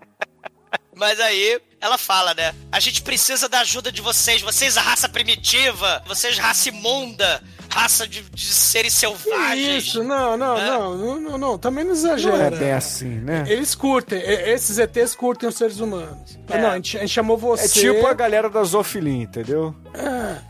[0.94, 2.52] Mas aí ela fala, né?
[2.72, 4.42] A gente precisa da ajuda de vocês.
[4.42, 6.02] Vocês, a raça primitiva.
[6.06, 7.42] Vocês, raça imunda.
[7.70, 9.84] Raça de, de seres Que selvagens.
[9.84, 10.02] isso?
[10.02, 10.66] Não, não, É.
[10.70, 12.44] não, não, não, não, também não Não exagera.
[12.44, 13.44] é bem assim, né?
[13.48, 16.38] Eles curtem, esses ETs curtem os seres humanos.
[16.48, 16.58] É.
[16.60, 17.64] Não, a gente, a gente chamou você.
[17.64, 19.74] É tipo a galera da Zoofilia, entendeu?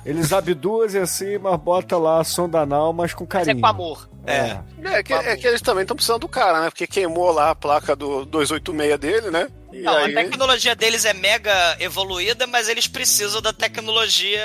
[0.05, 3.59] Eles abduzem assim, mas bota lá a sonda anal, mas com Mas carinho.
[3.59, 4.09] é com amor.
[4.31, 4.61] É.
[4.99, 6.71] É que, é que eles também estão precisando do cara, né?
[6.71, 9.49] Porque queimou lá a placa do 286 dele, né?
[9.73, 14.41] E Não, aí, a tecnologia deles é mega evoluída, mas eles precisam da tecnologia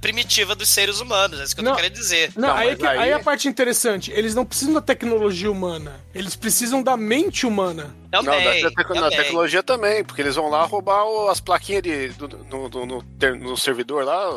[0.00, 1.40] primitiva dos seres humanos.
[1.40, 1.76] É isso que eu tô Não.
[1.76, 2.32] querendo dizer.
[2.36, 4.10] Não, Não, aí, que- aí- aí a parte interessante.
[4.12, 6.00] Eles não precisam da tecnologia humana.
[6.14, 7.94] Eles precisam da mente humana.
[8.12, 8.62] Não, Também.
[8.62, 9.10] da, tec- também.
[9.16, 13.02] tecnologia também, porque eles vão lá roubar o- as plaquinhas de, do- no, no- no
[13.18, 14.34] ter- no servidor lá.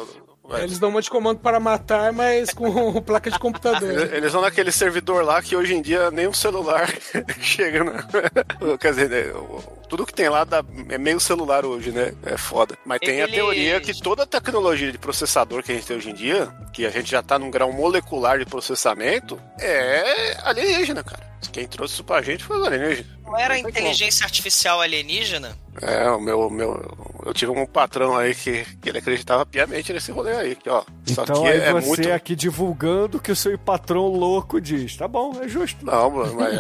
[0.52, 0.64] Ué.
[0.64, 3.90] Eles dão um monte de comando para matar, mas com placa de computador.
[3.90, 6.90] Eles eles vão naquele servidor lá que hoje em dia nem um celular
[7.42, 8.04] chega na.
[8.78, 12.14] Quer dizer, né, o- tudo que tem lá dá- é meio celular hoje, né?
[12.26, 12.78] É foda.
[12.86, 15.98] Mas tem a Eles- teoria que toda a tecnologia de processador que a gente tem
[15.98, 21.04] hoje em dia, que a gente já tá num grau molecular de processamento, é alienígena,
[21.04, 21.31] cara.
[21.50, 23.06] Quem trouxe isso pra gente foi os alienígenas.
[23.26, 25.58] Não era Não inteligência artificial alienígena?
[25.74, 25.90] como.
[25.90, 30.12] É, o meu, meu, eu tive um patrão aí que, que ele acreditava piamente nesse
[30.12, 30.56] rolê aí.
[30.56, 32.12] Que, ó, só Então aí é você muito.
[32.12, 34.98] aqui divulgando o que o seu patrão louco diz.
[34.98, 35.86] Tá bom, é justo.
[35.86, 36.54] Não, mano, mas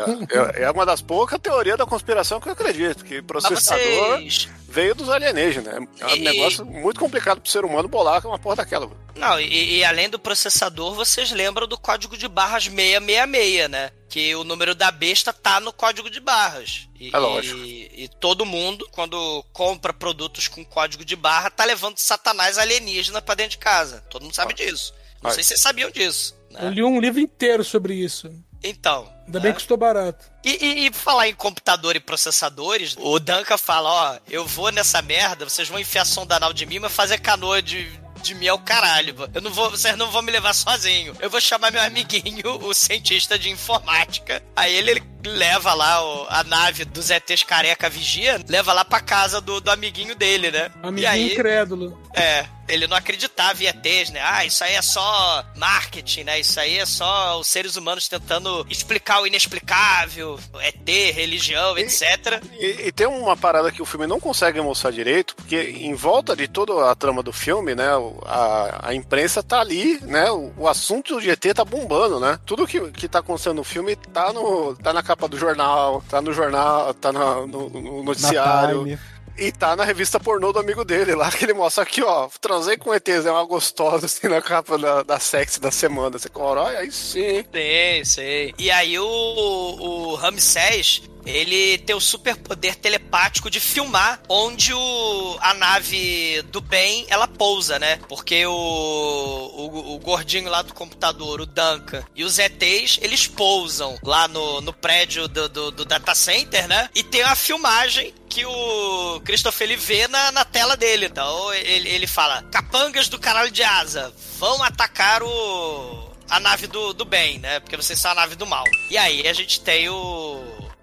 [0.57, 3.03] é, é uma das poucas teorias da conspiração que eu acredito.
[3.03, 3.83] Que processador
[4.17, 4.47] vocês.
[4.69, 5.75] veio dos alienígenas.
[5.99, 8.85] É um E- negócio muito complicado pro ser humano bolar com uma porra daquela.
[8.87, 8.99] mano.
[9.17, 13.91] Não, e, e além do processador, vocês lembram do código de barras 666, né?
[14.11, 16.87] Que o número da besta tá no código de barras.
[16.99, 17.57] E, É lógico.
[17.59, 23.21] E, e todo mundo, quando compra produtos com código de barra, tá levando satanás alienígena
[23.21, 24.03] pra dentro de casa.
[24.09, 24.93] Todo mundo sabe disso.
[25.15, 25.33] Não Vai.
[25.33, 26.35] sei se vocês sabiam disso.
[26.51, 26.69] Eu Né?
[26.71, 28.29] li um livro inteiro sobre isso.
[28.61, 29.11] Então.
[29.25, 29.43] Ainda né?
[29.43, 30.29] bem que custou barato.
[30.43, 35.01] E, e, e falar em computador e processadores, o Duncan fala, ó, eu vou nessa
[35.01, 37.89] merda, vocês vão enfiar sonda anal de mim, mas fazer canoa de,
[38.21, 39.15] de mim é o caralho.
[39.33, 41.15] Eu não vou, vocês não vão me levar sozinho.
[41.19, 44.41] Eu vou chamar meu amiguinho, o cientista de informática.
[44.55, 48.99] Aí ele, ele leva lá o- a nave dos ETs careca vigia, leva lá pra
[48.99, 50.71] casa do, do amiguinho dele, né?
[50.81, 51.99] Amiguinho aí, incrédulo.
[52.15, 54.21] é, ele não acreditava em ETs, né?
[54.23, 56.39] Ah, isso aí é só marketing, né?
[56.39, 62.41] Isso aí é só os seres humanos tentando explicar o inexplicável, ET, religião, etc.
[62.59, 66.35] E, e tem uma parada que o filme não consegue mostrar direito, porque em volta
[66.35, 67.87] de toda a trama do filme, né,
[68.25, 72.39] a, a imprensa tá ali, né, o, o assunto de ET tá bombando, né?
[72.45, 76.21] Tudo que, que tá acontecendo no filme tá, no, tá na capa do jornal, tá
[76.21, 78.99] no jornal, tá na- no, no Na noticiário.
[79.37, 82.77] E tá na revista pornô do amigo dele lá, que ele mostra aqui, ó, transei
[82.77, 86.17] com ETs, é uma gostosa, assim, na capa da, da sexy da semana.
[86.17, 87.43] Você fala, olha, aí sim.
[87.51, 88.53] Sei, sei.
[88.57, 95.53] E aí o, o Ramsés, ele tem o superpoder telepático de filmar onde o, a
[95.53, 97.99] nave do bem, ela pousa, né?
[98.07, 103.97] Porque o, o, o gordinho lá do computador, o Duncan, e os ETs, eles pousam
[104.03, 106.89] lá no, no prédio do, do, do data center, né?
[106.95, 111.07] E tem uma filmagem que o Christopher ele vê na, na tela dele.
[111.07, 116.93] Então ele, ele fala: capangas do caralho de asa, vão atacar o a nave do,
[116.93, 117.59] do bem, né?
[117.59, 118.63] Porque vocês são a nave do mal.
[118.89, 120.41] E aí a gente tem o,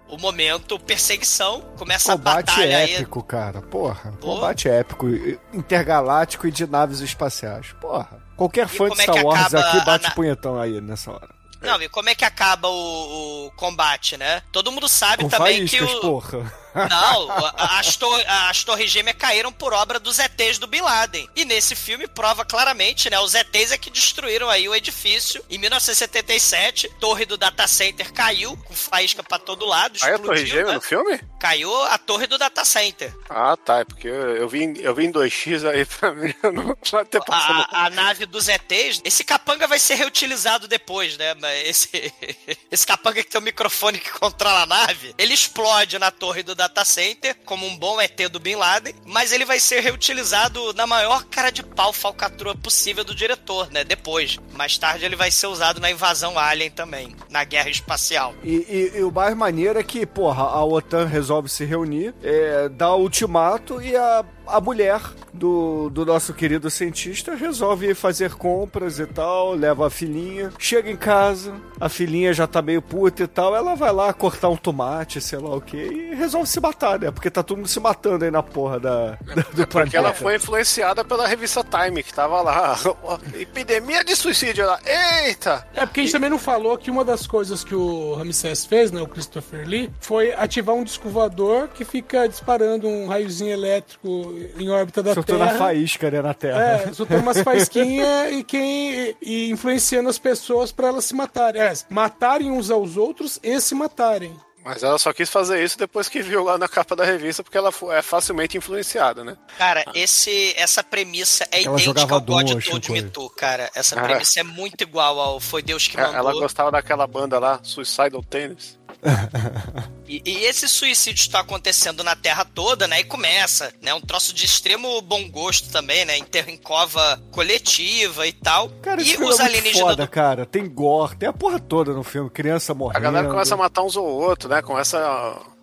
[0.09, 2.93] o momento perseguição, começa a Combate batalha aí.
[2.95, 3.61] épico, cara.
[3.61, 4.11] Porra.
[4.19, 4.35] Pô.
[4.35, 5.07] Combate épico.
[5.53, 7.73] Intergaláctico e de naves espaciais.
[7.79, 8.19] Porra.
[8.35, 11.38] Qualquer fã de é Star que Wars aqui a bate na- punhetão aí nessa hora.
[11.61, 14.41] Não, e como é que acaba o, o combate, né?
[14.51, 16.01] Todo mundo sabe Com também faíscas, que o.
[16.01, 16.53] porra.
[16.89, 21.27] Não, a- as, tor as torres gêmeas caíram por obra dos ETs do Bin Laden.
[21.35, 23.19] E nesse filme prova claramente, né?
[23.19, 25.43] Os ETs é que destruíram aí o edifício.
[25.49, 30.45] Em 1977, torre do data center caiu, com faísca pra todo lado, Aí a Torre
[30.45, 30.73] Gêmea né?
[30.73, 31.19] no filme?
[31.39, 33.13] Caiu a torre do data center.
[33.29, 33.79] Ah, tá.
[33.79, 36.33] É porque eu, eu, vi, eu vi em 2x aí pra mim.
[36.43, 37.67] Eu não vai ter passado.
[37.71, 41.33] A, a nave dos ETs, esse capanga vai ser reutilizado depois, né?
[41.49, 42.13] Mas esse,
[42.71, 46.53] esse capanga que tem o microfone que controla a nave, ele explode na torre do
[46.55, 50.85] data center, como um bom ET do Bin Laden, mas ele vai ser reutilizado na
[50.87, 53.83] maior cara de pau falcatrua possível do diretor, né?
[53.83, 54.37] Depois.
[54.53, 58.33] Mais tarde ele vai ser usado na invasão alien também, na guerra espacial.
[58.43, 58.55] E,
[58.93, 62.93] e- e o mais maneiro é que, porra, a OTAN resolve se reunir, é, dá
[62.95, 64.99] ultimato e a, a mulher
[65.33, 70.95] do, do nosso querido cientista resolve fazer compras e tal, leva a filhinha, chega em
[70.97, 75.21] casa, a filhinha já tá meio puta e tal, ela vai lá cortar um tomate,
[75.21, 77.11] sei lá o que, e resolve se matar, né?
[77.11, 79.67] Porque tá todo mundo se matando aí na porra da, da- do planeta.
[79.67, 82.77] Porque ela foi influenciada pela revista Time, que tava lá.
[83.33, 84.63] Epidemia de suicídio.
[84.63, 84.79] Ela,
[85.25, 85.65] eita!
[85.73, 88.91] É porque a gente também não falou que uma das coisas que o Ramsés fez,
[88.91, 94.33] né, o Christopher Lee, foi ativar um disco voador que fica disparando um raiozinho elétrico
[94.57, 95.57] em órbita da Soltando a Terra.
[95.59, 96.61] faísca, né, na Terra.
[96.63, 101.61] É, soltando umas faísquinhas e quem e influenciando as pessoas pra elas se matarem.
[101.61, 104.35] É, matarem uns aos outros e se matarem.
[104.63, 107.57] Mas ela só quis fazer isso depois que viu lá na capa da revista, porque
[107.57, 109.37] ela é facilmente influenciada, né?
[109.57, 112.91] Cara, esse, essa premissa é Ela idêntica ao God Told.
[112.91, 113.69] Me To, cara.
[113.73, 114.03] Essa Ah.
[114.03, 116.17] premissa é muito igual ao Foi Deus que É, mandou.
[116.17, 118.77] Ela gostava daquela banda lá, Suicidal Tennis.
[120.09, 123.01] E, e esses suicídios estão acontecendo na Terra toda, né?
[123.01, 123.93] E começa, né?
[123.93, 126.17] Um troço de extremo bom gosto também, né?
[126.17, 128.69] Enterro em cova coletiva e tal.
[128.81, 130.47] Cara, esse e os é alienígenas foda, cara.
[130.47, 132.27] Tem gore, tem a porra toda no filme.
[132.31, 132.97] Criança morrendo.
[132.97, 134.63] A galera começa a matar uns ou outros, né?
[134.63, 134.97] Começa.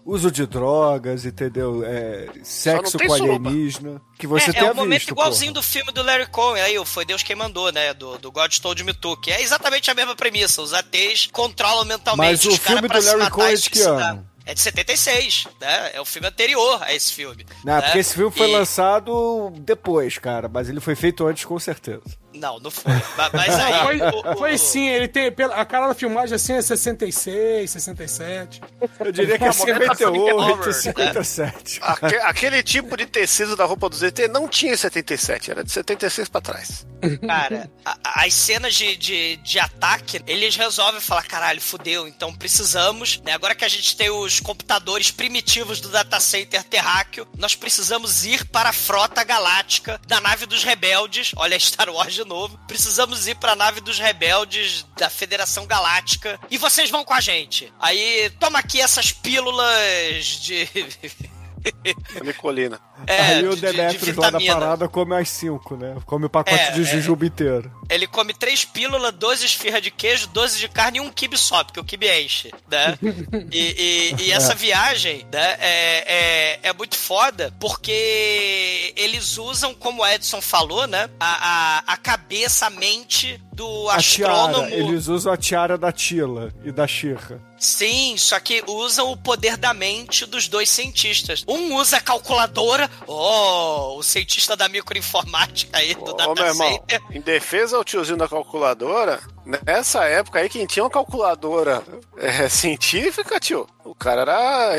[0.07, 1.82] Uso de drogas, entendeu?
[1.84, 3.48] É, sexo com suruba.
[3.48, 4.00] alienígena.
[4.16, 5.62] Que você é, tenha é um momento visto, igualzinho porra.
[5.62, 7.92] do filme do Larry Cohen, aí, o Foi Deus Quem Mandou, né?
[7.92, 10.62] Do, do God Told Me To, que é exatamente a mesma premissa.
[10.62, 14.26] Os ATs controlam mentalmente Mas o filme do Larry Cohen é de que ano?
[14.48, 15.90] É de 76, né?
[15.92, 17.44] É o filme anterior a esse filme.
[17.64, 17.82] Não, né?
[17.82, 20.48] porque esse filme foi E- lançado depois, cara.
[20.48, 22.02] Mas ele foi feito antes, com certeza.
[22.37, 22.93] Não, não foi.
[23.16, 23.82] Ma- Mas aí.
[23.82, 24.01] Foi,
[24.32, 25.30] o- foi sim, ele tem.
[25.32, 28.61] pela- A cara da filmagem assim é 66, 67.
[29.01, 31.78] Eu diria que é É uma movimentação 58, Hover, 57.
[31.82, 35.70] Aque- aquele tipo de tecido da roupa do ZT não tinha em 77, era de
[35.70, 36.87] 76 pra trás.
[37.26, 43.20] Cara, a- as cenas de, de, de ataque, eles resolvem falar: caralho, fudeu, então precisamos,
[43.24, 43.32] né?
[43.32, 48.45] Agora que a gente tem os computadores primitivos do data center terráqueo, nós precisamos ir
[48.47, 51.32] para a frota galáctica da nave dos rebeldes.
[51.37, 52.59] Olha, Star Wars de novo.
[52.66, 57.20] Precisamos ir para a nave dos rebeldes da Federação Galáctica e vocês vão com a
[57.20, 57.72] gente.
[57.81, 60.68] Aí, toma aqui essas pílulas de.
[62.25, 62.81] Nicolina.
[63.07, 65.97] é, Aí de- o de- de Demetrius lá da parada come as 5, né?
[66.07, 66.85] Come o pacote É, de é.
[66.85, 67.71] jujuba inteiro.
[67.89, 71.62] Ele come três pílulas, 12 esfirras de queijo, 12 de carne e um kibe só,
[71.64, 72.99] porque o kibe enche, né?
[73.53, 80.03] E, e- e essa viagem, né, é, é, é muito foda, porque eles usam, como
[80.03, 84.67] o Edson falou, né, a, a, a cabeça, a mente do A astrônomo.
[84.67, 87.41] tiara, eles usam a tiara da Tila e da Xirra.
[87.59, 91.42] Sim, só que usam o poder da mente dos dois cientistas.
[91.48, 96.68] Um usa a calculadora, oh, o cientista da microinformática aí do Ô, data meu irmão,
[96.72, 97.00] center.
[97.11, 99.20] em defesa ao tiozinho da calculadora,
[99.64, 101.82] nessa época aí, quem tinha uma calculadora
[102.18, 104.76] é, científica, tio, o cara era.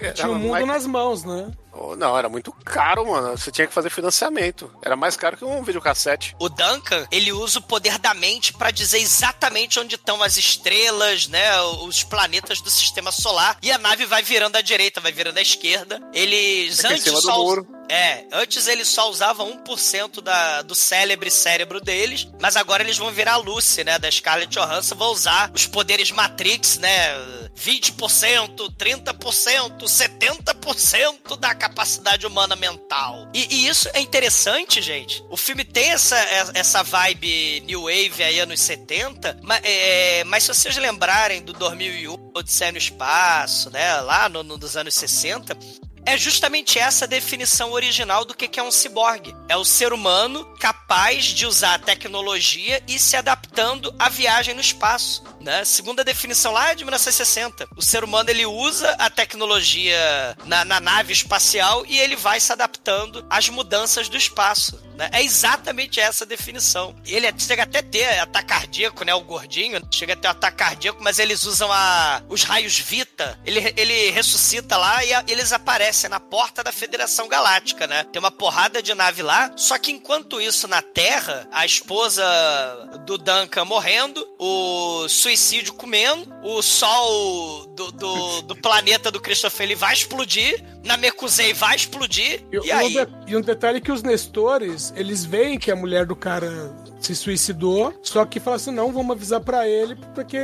[0.00, 1.50] era Tinha o mundo mais- nas mãos, né?
[1.96, 3.36] Não, era muito caro, mano.
[3.36, 4.70] Você tinha que fazer financiamento.
[4.82, 6.36] Era mais caro que um videocassete.
[6.38, 11.26] O Duncan, ele usa o poder da mente pra dizer exatamente onde estão as estrelas,
[11.28, 15.38] né, os planetas do sistema solar, e a nave vai virando à direita, vai virando
[15.38, 16.00] à esquerda.
[16.12, 17.56] Eles Fica em antes só.
[17.90, 23.10] É, antes eles só usavam 1% da, do célebre cérebro deles, mas agora eles vão
[23.10, 26.90] virar a Lucy, né, da Scarlett Johansson, vão usar os poderes Matrix, né,
[27.56, 33.28] 20%, 30%, 70% da capacidade humana mental.
[33.34, 35.24] E, e isso é interessante, gente.
[35.28, 36.16] O filme tem essa,
[36.54, 42.30] essa vibe New Wave aí, anos 70, mas, é, mas se vocês lembrarem do 2001,
[42.34, 45.58] Odisseia no Espaço, né, lá no, no, dos anos 60,
[46.10, 49.34] é justamente essa definição original do que é um ciborgue.
[49.48, 54.60] É o ser humano capaz de usar a tecnologia e se adaptando à viagem no
[54.60, 55.22] espaço.
[55.40, 55.64] Né?
[55.64, 60.80] Segundo a definição lá de 1960, o ser humano ele usa a tecnologia na, na
[60.80, 64.80] nave espacial e ele vai se adaptando às mudanças do espaço.
[64.96, 65.08] né?
[65.12, 66.94] É exatamente essa definição.
[67.06, 69.14] Ele é- chega até ter ataque cardíaco, né?
[69.14, 73.38] O gordinho chega a ter ataque cardíaco, mas eles usam a, os raios Vita.
[73.46, 78.04] Ele, ele ressuscita lá e a- eles aparecem na porta da Federação Galáctica, né?
[78.04, 79.52] Tem uma porrada de nave lá.
[79.56, 82.22] Só que enquanto isso, na Terra, a esposa
[83.06, 89.74] do Duncan morrendo, o suicídio comendo, o sol do, do, do planeta do Christopher ele
[89.74, 92.92] vai explodir, na Mekuzei vai explodir, E, e, e um aí...
[92.94, 96.50] de- e um detalhe é que os Nestores, eles veem que a mulher do cara
[97.00, 100.38] se suicidou, só que falam assim, não, vamos avisar pra ele, porque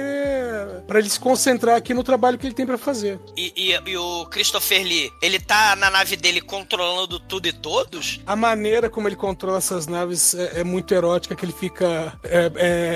[0.87, 3.19] para ele se concentrar aqui no trabalho que ele tem pra fazer.
[3.37, 8.21] E, e- e o Christopher Lee, ele tá na nave dele controlando tudo e todos?
[8.27, 12.51] A maneira como ele controla essas naves é, é muito erótica, que ele fica é,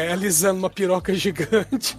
[0.09, 1.97] é, alisando uma piroca gigante.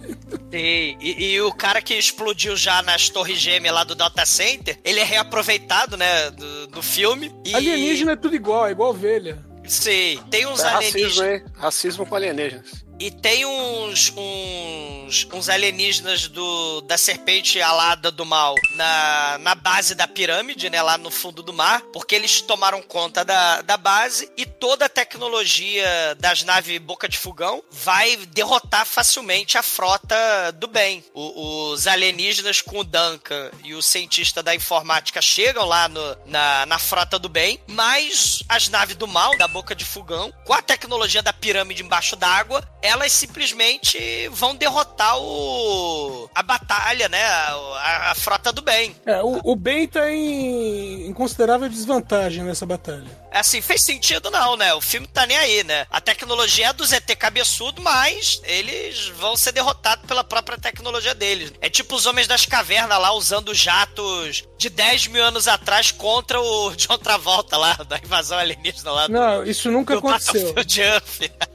[0.52, 5.00] E, e- o cara que explodiu já nas torres gêmeas lá do Data Center, ele
[5.00, 7.32] é reaproveitado, né, do, do filme.
[7.52, 9.38] Alienígena é tudo igual, é igual ovelha.
[9.66, 11.40] Sim, tem uns É racismo, alienígenas.
[11.42, 11.44] hein?
[11.56, 12.84] Racismo com alienígenas.
[13.04, 19.96] E tem uns, uns, uns alienígenas do, da serpente alada do mal na, na base
[19.96, 20.80] da pirâmide, né?
[20.80, 24.88] Lá no fundo do mar, porque eles tomaram conta da, da base e toda a
[24.88, 25.84] tecnologia
[26.20, 31.04] das naves Boca de Fogão vai derrotar facilmente a frota do bem.
[31.12, 36.66] O- os alienígenas com o Duncan e o cientista da informática chegam lá no- na,
[36.66, 40.62] na frota do bem, mas as naves do mal, da Boca de Fogão, com a
[40.62, 42.62] tecnologia da pirâmide embaixo d'água,
[42.92, 47.22] elas simplesmente vão derrotar o a batalha, né?
[47.24, 48.94] A, a- frota do bem.
[49.06, 53.20] É, o, o Ben tá em, em considerável desvantagem nessa batalha.
[53.32, 54.74] Assim, fez sentido não, né?
[54.74, 55.86] O filme tá nem aí, né?
[55.90, 61.52] A tecnologia é do ZT cabeçudo, mas eles vão ser derrotados pela própria tecnologia deles.
[61.60, 66.40] É tipo os Homens das Cavernas lá usando jatos de 10 mil anos atrás contra
[66.40, 70.54] o John Travolta lá, da invasão alienígena lá do, Não, isso nunca do aconteceu.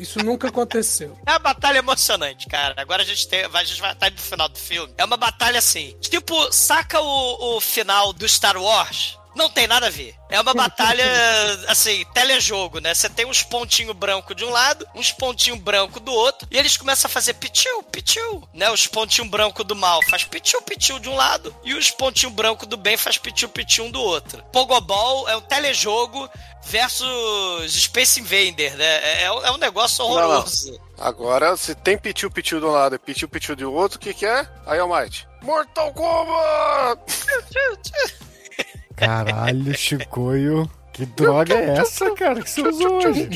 [0.00, 1.18] Isso nunca aconteceu.
[1.26, 2.74] É uma batalha emocionante, cara.
[2.76, 4.92] Agora a gente, tem, a gente vai estar no final do filme.
[4.96, 5.96] É uma batalha assim.
[6.00, 9.18] Tipo, saca o, o final do Star Wars?
[9.36, 10.14] Não tem nada a ver.
[10.30, 11.04] É uma batalha,
[11.68, 12.94] assim, telejogo, né?
[12.94, 16.76] Você tem uns pontinhos branco de um lado, uns pontinhos branco do outro, e eles
[16.78, 18.70] começam a fazer pitiu, pitiu, né?
[18.70, 22.64] Os pontinhos branco do mal faz pitiu, pitiu de um lado, e os pontinhos branco
[22.64, 24.42] do bem faz pitiu, pitiu do outro.
[24.52, 26.28] Pogobol é um telejogo
[26.64, 28.84] versus Space Invader, né?
[28.84, 30.80] É, é um- é um negócio horroroso.
[30.98, 34.14] Agora, se tem pitiu pitiu de um lado e pitiu pitiu do outro, o que
[34.14, 34.48] que é?
[34.66, 35.28] Aí, Almighty.
[35.42, 37.00] Mortal Kombat!
[38.96, 40.70] Caralho, Chicoio.
[40.96, 43.28] Que droga é essa, cara, que você usou hoje?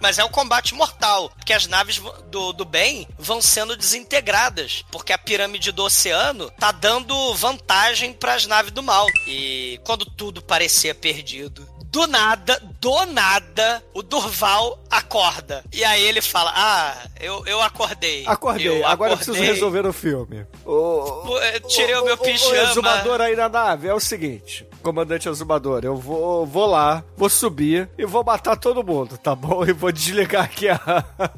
[0.00, 5.12] Mas é um combate mortal, porque as naves do, do bem vão sendo desintegradas, porque
[5.12, 9.06] a pirâmide do oceano tá dando vantagem para as naves do mal.
[9.28, 15.64] E quando tudo parecia perdido, do nada, do nada, o Durval acorda.
[15.72, 18.24] E aí ele fala: Ah, eu, eu acordei.
[18.26, 19.54] Acordei, Eu agora eu preciso acordei.
[19.54, 20.46] resolver o filme.
[20.66, 21.24] O,
[21.68, 22.56] Tirei o meu O pijama.
[22.70, 27.88] exumador aí na nave é o seguinte, comandante exumador, eu vou, vou lá, vou subir
[27.98, 29.64] e vou matar todo mundo, tá bom?
[29.66, 30.78] E vou desligar aqui a,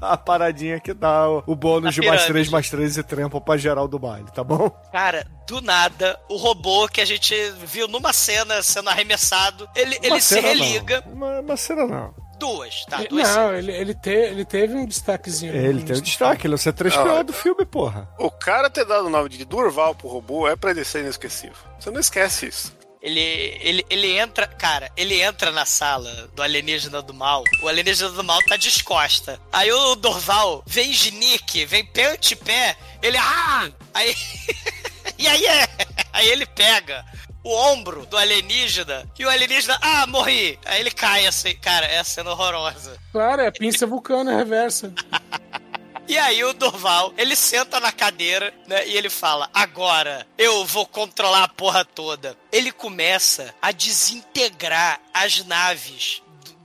[0.01, 2.25] a paradinha que dá o, o bônus A de mais.
[2.27, 4.69] 3, mais 3 e trampo pra geral do baile, tá bom?
[4.93, 7.35] Cara, do nada, o robô que a gente
[7.65, 11.03] viu numa cena sendo arremessado, ele, Uma ele se religa.
[11.07, 11.13] Não.
[11.13, 12.15] Uma, uma cena não.
[12.39, 12.99] Duas, tá?
[12.99, 13.59] Duas Não, cenas.
[13.59, 15.55] ele, ele, te- ele teve um destaquezinho.
[15.55, 17.23] Ele tem o destaque, ele é o C3PO Ah.
[17.23, 18.09] do filme, porra.
[18.19, 21.57] O cara ter dado o nome de Durval pro robô é pra ele ser inesquecível.
[21.79, 22.73] Você não esquece isso.
[23.03, 23.21] Ele,
[23.61, 27.43] ele, ele entra, cara, ele entra na sala do alienígena do mal.
[27.63, 29.41] O alienígena do mal tá descosta.
[29.53, 32.77] Aí o Dorval vem genique, vem pé ante pé.
[33.03, 33.69] Ele, ah!
[33.95, 34.15] Aí.
[35.21, 35.69] e aí é.
[36.13, 37.05] Aí ele pega
[37.43, 40.59] o ombro do alienígena e o alienígena, ah, morri.
[40.67, 42.99] Aí ele cai assim, cara, é a cena horrorosa.
[43.13, 44.93] Claro, é pinça vulcana reversa.
[46.09, 50.85] E aí o Durval, ele senta na cadeira, né, e ele fala: "Agora eu vou
[50.85, 52.37] controlar a porra toda".
[52.51, 56.21] Ele começa a desintegrar as naves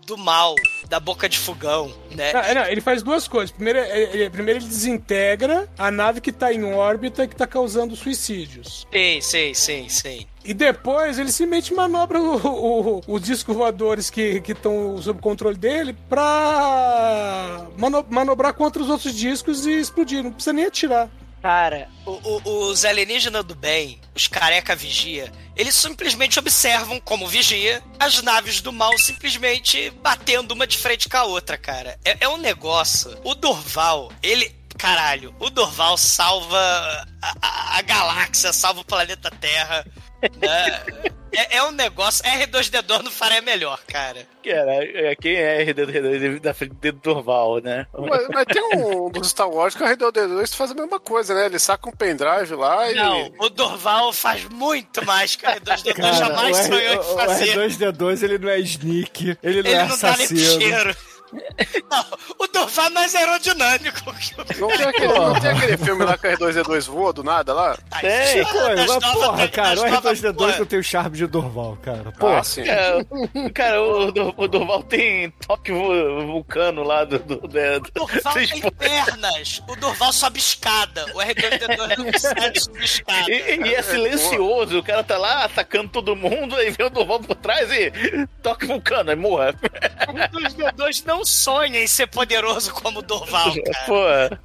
[0.05, 0.55] do, mal
[0.87, 2.31] da boca de fogão, né?
[2.33, 3.51] Ah, não, ele faz duas coisas.
[3.51, 7.95] Primeiro, ele, primeiro ele desintegra a nave que tá em órbita e que tá causando
[7.95, 8.85] suicídios.
[8.91, 10.27] Sim, sim, sim, sim.
[10.43, 15.95] E depois ele simplesmente manobra o- o- os discos voadores que estão sob controle dele
[16.07, 20.23] pra mano- manobrar contra os outros discos e explodir.
[20.23, 21.09] Não precisa nem atirar.
[21.45, 27.83] Cara, o- o- os alienígenas do bem, os careca vigia, eles simplesmente observam como vigia
[27.99, 31.99] as naves do mal simplesmente batendo uma de frente com a outra, cara.
[32.03, 33.15] É, é um negócio.
[33.23, 34.55] O Dorval, ele.
[34.75, 36.57] Caralho, o Dorval salva
[37.21, 39.85] a, a- a galáxia, salva o planeta Terra.
[40.41, 40.81] Né?
[41.37, 42.23] É, é um negócio.
[42.23, 44.25] R2D2 não faria melhor, cara.
[44.41, 47.85] Cara, é, quem é RD2 da frente do Durval, né?
[47.93, 51.47] Mas, mas tem um dos Star Wars que o R2D2 faz a mesma coisa, né?
[51.47, 52.95] Ele saca um pendrive lá e.
[52.95, 56.97] Não, o Dorval faz muito mais que o R2D2 Cara, jamais o, R- sonhou em
[56.97, 57.57] o- o fazer.
[57.57, 60.61] R2D2 ele não é sneak, ele não Ele é não dá nem pro assassino.
[60.61, 60.97] cheiro.
[61.89, 62.05] Não,
[62.39, 66.17] o Durval é mais aerodinâmico que o Não tem, aquele, não tem aquele filme lá
[66.17, 67.77] que o R2D2 voa do nada lá?
[67.99, 68.45] Tem.
[68.45, 70.57] Pô, mas Das novas- porra, cara, o das novas- R2D2 porra.
[70.59, 72.11] não tem o charme de Durval, cara.
[72.17, 72.61] Pô, Ah, sim.
[72.61, 73.03] É,
[73.53, 74.07] cara, o,
[74.37, 77.19] o Durval tem toque vu- vulcano lá do.
[77.19, 79.61] do, do, do Durval Vocês tem pernas.
[79.67, 81.05] O Durval sobe escada.
[81.13, 83.31] O R2D2 não consegue subir escada.
[83.31, 87.19] E, e é silencioso, o cara tá lá atacando todo mundo, aí vem o Durval
[87.19, 87.91] por trás e
[88.41, 89.55] toque vulcano, aí morra.
[90.07, 94.41] O R2D2 não sonha em ser poderoso como o Durval, cara.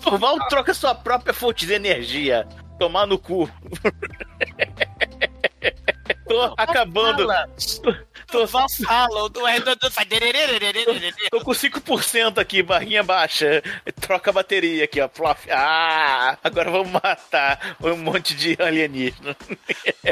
[0.00, 0.10] Pô.
[0.10, 2.48] Durval troca sua própria fonte de energia.
[2.78, 3.50] Tomar no cu.
[6.28, 7.26] Tô acabando.
[7.26, 7.48] Fala.
[8.30, 10.08] Durval fala, o R2D2 faz...
[11.30, 13.62] Tô com 5% aqui, barrinha baixa.
[14.00, 15.08] Troca a bateria aqui, ó.
[15.50, 19.36] Ah, agora vamos matar um monte de alienígena.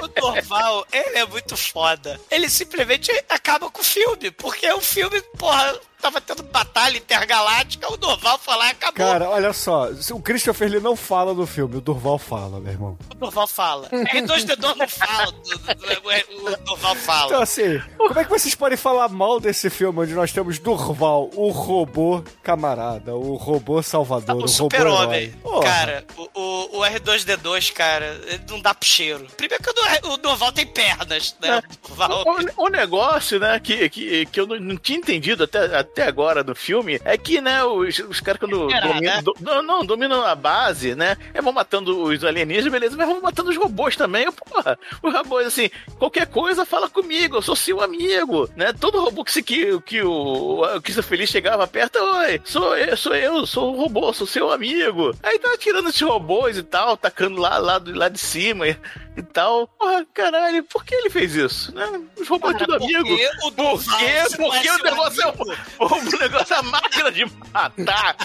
[0.02, 2.18] O Durval, ele é muito foda.
[2.30, 7.96] Ele simplesmente acaba com o filme, porque o filme, porra, tava tendo batalha intergaláctica, o
[7.96, 8.94] Durval foi lá e acabou.
[9.06, 12.98] cara, olha só, o Christopher ele não fala do filme, o Durval fala, meu irmão.
[13.10, 13.88] O Durval fala.
[13.90, 17.42] R2D2 não fala, o Durval Então, fala.
[17.42, 21.48] assim, como é que vocês podem falar mal desse filme onde nós temos Durval, o
[21.50, 25.34] robô camarada, o robô salvador, o, O robô super-homem.
[25.62, 29.26] Cara, o, o, o R2D2, cara, ele não dá pro cheiro.
[29.36, 31.62] Primeiro que o, Du- o Durval tem pernas, né?
[31.84, 32.24] O Durval...
[32.56, 36.54] O, o negócio, né, que, que, que eu não tinha entendido até, até agora no
[36.54, 39.22] filme, é que, né, os, os caras quando dominam, né?
[39.22, 43.20] do- não, não, dominam a base, né, é, vão matando os alienígenas, beleza, mas vão
[43.20, 47.80] matando os robôs também, porra, os robôs, assim, qualquer coisa, fala comigo, eu sou seu
[47.80, 52.40] amigo, né, todo robô que, se, que, que o o Christopher Feliz chegava perto, oi,
[52.44, 56.56] sou eu, sou eu, sou um robô, sou seu amigo, aí tava tirando esses robôs
[56.58, 58.76] e tal, tacando lá, lá, do- lá de cima, e
[59.22, 59.66] tal.
[59.68, 61.74] Porra, caralho, por que ele fez isso?
[61.74, 62.02] Né?
[62.18, 63.14] Os robôs Cara, tudo porque amigo.
[63.44, 64.22] o Por quê?
[64.36, 68.16] Porque o negócio é o, o negócio é a máquina de matar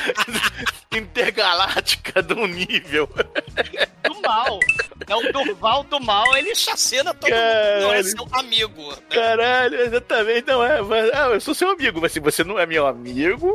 [0.92, 3.10] intergaláctica do nível.
[4.04, 4.60] do mal.
[5.08, 7.74] É o Durval do mal, ele chacina todo Caralho.
[7.76, 7.82] mundo.
[7.88, 8.92] Não é seu amigo.
[8.92, 8.98] né?
[9.10, 10.82] Caralho, exatamente, não é.
[10.82, 13.52] Mas, ah, eu sou seu amigo, mas se você não é meu amigo.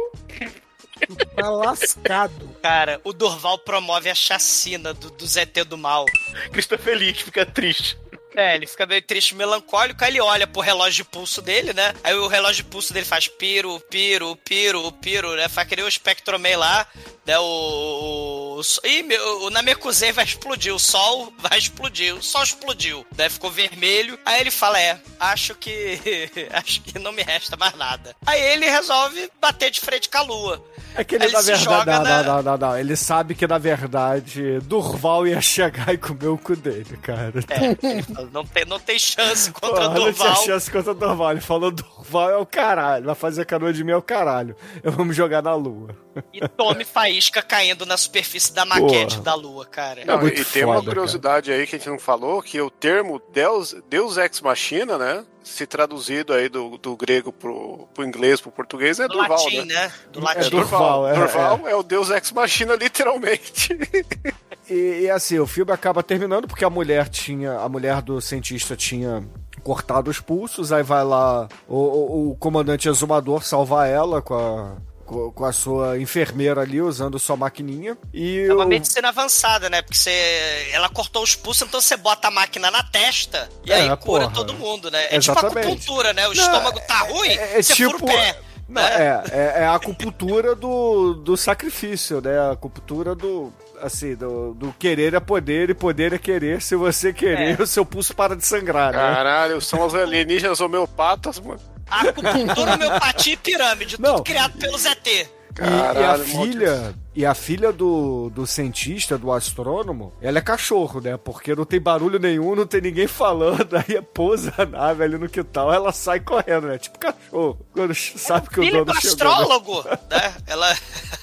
[1.34, 2.56] Tá lascado.
[2.62, 6.04] Cara, o Durval promove a chacina do, do ZT do mal.
[6.50, 7.98] Cristo é feliz, fica triste.
[8.34, 11.94] É, ele fica meio triste, melancólico, aí ele olha pro relógio de pulso dele, né?
[12.04, 15.48] Aí o relógio de pulso dele faz piro, piro, piro, piro, né?
[15.48, 16.86] Faz que nem o Spectroman lá,
[17.26, 17.38] né?
[17.38, 18.60] O...
[18.60, 23.28] o, ih, meu, o Namekusei vai explodir, o Sol vai explodir, o Sol explodiu, né?
[23.28, 24.18] Ficou vermelho.
[24.24, 26.00] Aí ele fala, é, acho que...
[26.52, 28.14] acho que não me resta mais nada.
[28.24, 30.64] Aí ele resolve bater de frente com a Lua.
[30.94, 31.90] É que ele, Aí na verdade.
[31.90, 32.78] Não, na- não, não, não, não.
[32.78, 37.34] Ele sabe que, na verdade, Durval ia chegar e comer o cu dele, cara.
[37.50, 40.44] É, ele fala, não tem, não tem chance contra Porra, o não tinha Durval.
[40.44, 41.32] chance contra o Durval.
[41.32, 44.56] Ele falou: Durval é o caralho, vai fazer canoa de mim é o caralho.
[44.82, 45.94] Eu vamos jogar na lua.
[46.32, 49.22] E tome faísca caindo na superfície da maquete Porra.
[49.24, 50.00] da Lua, cara.
[50.00, 52.70] É Não, muito e tem uma curiosidade aí que a gente não falou, que o
[52.70, 55.24] termo Deus, Deus Ex Machina, né?
[55.42, 59.58] Se traduzido aí do, do grego pro, pro inglês, pro português, é Do Durval, latim,
[59.64, 59.64] né?
[59.86, 59.92] né?
[60.12, 60.50] Do É latim.
[60.50, 61.74] Durval, é, Durval é.
[61.76, 63.68] o Deus Ex Machina, literalmente.
[64.68, 67.52] E, e, assim, o filme acaba terminando porque a mulher tinha.
[67.60, 69.22] A mulher do cientista tinha
[69.62, 74.76] cortado os pulsos, aí vai lá o, o- o comandante exumador salvar ela com a.
[75.06, 77.96] Com com a sua enfermeira ali, usando sua maquininha.
[78.12, 79.80] E É uma o- medicina avançada, né?
[79.80, 83.76] Porque você, ela cortou os pulsos, então você bota a máquina na testa e É,
[83.82, 84.30] aí cura porra.
[84.34, 85.06] todo mundo, né?
[85.10, 85.48] É Exatamente.
[85.54, 86.26] tipo acupuntura, né?
[86.28, 87.98] O Não, estômago tá ruim, é, é você tipo.
[87.98, 88.40] fura o pé.
[88.68, 89.22] Não, né?
[89.32, 92.36] é, é, é a acupuntura do, do sacrifício, né?
[92.38, 93.52] A acupuntura do.
[93.80, 96.60] Assim, do, do querer é poder e poder é querer.
[96.62, 97.62] Se você querer, É.
[97.62, 98.98] o seu pulso para de sangrar, né?
[98.98, 101.60] Caralho, são os alienígenas homeopatas, mano.
[101.90, 104.16] Acupuntura, homeopatia e pirâmide, Não.
[104.16, 105.06] tudo criado pelo ZT.
[105.08, 105.20] E-
[105.60, 111.00] e, a Caralho, filha, e a filha do, do cientista, do astrônomo, ela é cachorro,
[111.00, 111.16] né?
[111.16, 113.74] Porque não tem barulho nenhum, não tem ninguém falando.
[113.74, 116.76] Aí pousa a nave ali no quintal, ela sai correndo, né?
[116.76, 117.58] Tipo cachorro.
[117.72, 119.16] Quando sabe que o dono do chegou.
[119.16, 119.32] né?
[119.32, 120.34] astrólogo, né?
[120.46, 120.68] Ela,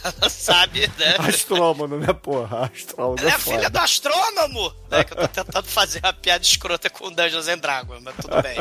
[0.04, 1.16] ela sabe, né?
[1.20, 2.72] Astrônomo, né, porra?
[2.74, 4.74] Astrônomo Ela é é a filha do astrônomo!
[4.90, 5.04] Né?
[5.04, 8.58] Que eu tô tentando fazer uma piada escrota com Dungeons and Dragons, mas tudo bem.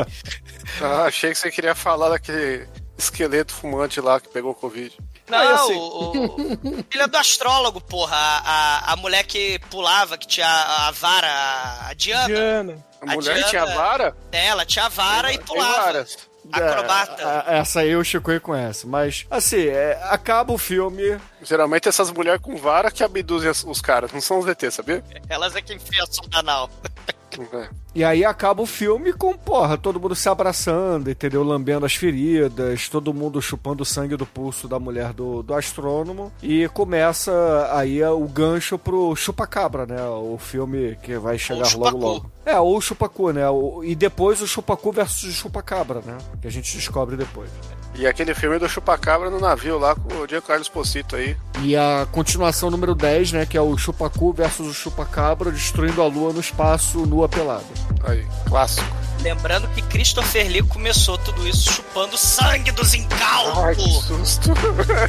[0.83, 2.69] Ah, achei que você queria falar daquele
[2.99, 4.95] esqueleto fumante lá que pegou Covid.
[5.39, 6.27] Não, e assim- o,
[6.81, 8.17] o- filha do astrólogo, porra.
[8.17, 8.39] A,
[8.91, 11.29] a, a mulher que pulava, que tinha a, a vara,
[11.89, 12.27] a- Diana.
[12.27, 12.87] Diana.
[13.01, 14.17] A A mulher Diana- tinha vara?
[14.31, 15.83] Ela tinha a vara e Tem pulava.
[15.83, 16.19] várias.
[16.53, 17.23] Acrobata.
[17.23, 18.87] É, a- essa aí o Chico conhece.
[18.87, 21.17] Mas, assim, é, acaba o filme.
[21.43, 25.05] Geralmente essas mulheres com vara que abduzem os caras, não são os ET, sabia?
[25.29, 26.69] Elas é que enfiam a sonda anal.
[27.95, 31.43] E aí acaba o filme com, porra, todo mundo se abraçando, entendeu?
[31.43, 36.33] Lambendo as feridas, todo mundo chupando o sangue do pulso da mulher do, do astrônomo.
[36.43, 40.03] E começa aí o gancho pro Chupacabra, né?
[40.09, 42.31] O filme que vai chegar logo logo.
[42.45, 43.43] É, ou o Chupacu, né?
[43.85, 46.17] E depois o Chupacu versus o Chupacabra, né?
[46.41, 47.51] Que a gente descobre depois.
[47.95, 51.37] E aquele filme do Chupacabra no navio lá com o Diego Carlos Pocito aí.
[51.61, 53.47] E a continuação número 10, né?
[53.47, 57.65] Que é o Chupacu versus o Chupacabra destruindo a lua no espaço, nua pelada.
[58.05, 58.87] Aí, clássico.
[59.21, 64.05] Lembrando que Christopher Lee começou tudo isso chupando sangue dos Ai, que incautos.
[64.05, 64.49] susto.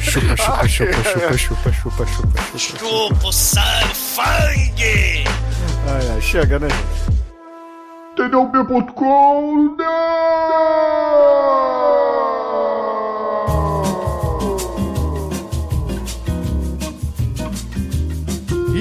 [0.00, 2.78] chupa, chupa, chupa, chupa, chupa, chupa, chupa.
[2.78, 5.24] Chupa o sangue, fangue!
[5.88, 7.14] Ai, ai, chega, né, gente?
[8.16, 9.76] TDUP.com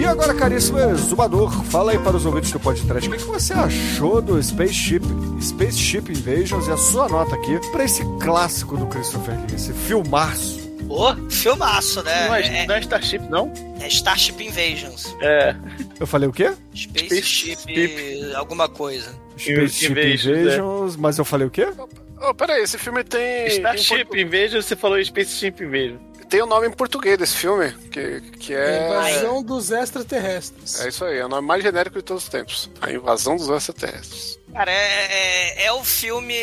[0.04, 3.54] E agora, caríssimo exumador, fala aí para os ouvintes do podcast, o que, que você
[3.54, 5.02] achou do Spaceship,
[5.42, 10.70] Spaceship Invasions e a sua nota aqui para esse clássico do Christopher Lee, esse filmaço.
[10.90, 12.28] Pô, filmaço, né?
[12.28, 13.54] Não é, É, não é Starship, não?
[13.80, 15.16] é Starship Invasions.
[15.22, 15.56] É.
[15.98, 16.52] Eu falei o quê?
[16.76, 18.36] Spaceship, Spaceship.
[18.36, 19.10] alguma coisa.
[19.38, 21.66] Spaceship Invasions, Invasions, mas eu falei o quê?
[22.22, 23.48] Oh, peraí, esse filme tem.
[23.48, 25.98] Starship, Tem, de você falou Spaceship em
[26.34, 28.88] tem um nome em português desse filme, que, que é.
[28.88, 30.80] Invasão dos extraterrestres.
[30.80, 32.72] É isso aí, é o nome mais genérico de todos os tempos.
[32.82, 34.40] A invasão dos extraterrestres.
[34.52, 36.36] Cara, é, é, é o filme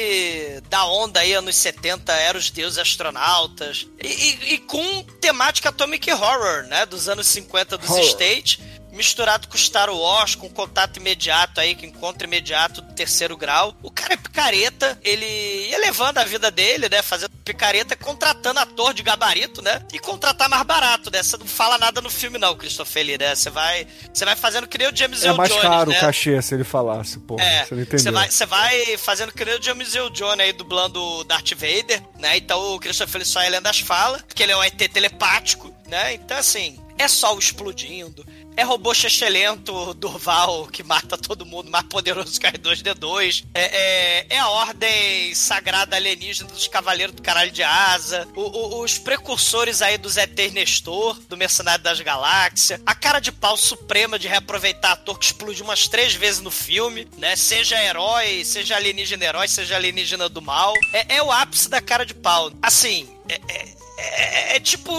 [0.69, 3.89] da onda aí, anos 70, era os deuses astronautas.
[4.01, 6.87] E, e- e com temática Atomic Horror, né?
[6.87, 8.05] Dos anos 50 dos Horror.
[8.05, 8.61] States.
[8.93, 13.75] Misturado com Star Wars, com contato imediato aí, com encontro imediato do terceiro grau.
[13.83, 15.27] O cara é picareta, ele
[15.69, 17.03] ia levando a vida dele, né?
[17.03, 19.83] Fazendo picareta, contratando ator de gabarito, né?
[19.93, 21.23] E contratar mais barato, né?
[21.23, 23.35] Você não fala nada no filme, não, Christopher Lee, né?
[23.35, 25.97] Você vai, você vai fazendo que nem o James É Earl mais Jones, caro né?
[25.97, 27.39] o cachê se ele falasse, pô.
[27.39, 27.99] É, você não entendeu.
[28.01, 31.53] você vai, você vai fazendo que nem o James Earl Jones aí, dublando o Darth
[31.53, 32.37] Vader, né?
[32.37, 35.73] Então o Christopher Lee só é lendo as falas, porque ele é um ET telepático,
[35.89, 36.15] né?
[36.15, 38.25] Então, assim, é sol explodindo,
[38.61, 44.39] é robô chechelento Durval que mata todo mundo, mais poderoso que R2D2, é, é, é
[44.39, 49.97] a ordem sagrada alienígena dos Cavaleiros do Caralho de Asa, o- o- os precursores aí
[49.97, 55.19] dos ETs Nestor, do Mercenário das Galáxias, a cara de pau suprema de reaproveitar ator
[55.19, 57.37] que explodiu umas três vezes no filme, né?
[57.37, 60.74] Seja herói, seja alienígena herói, seja alienígena do mal.
[60.93, 62.51] É, é o ápice da cara de pau.
[62.62, 64.93] Assim, é- é- é, é tipo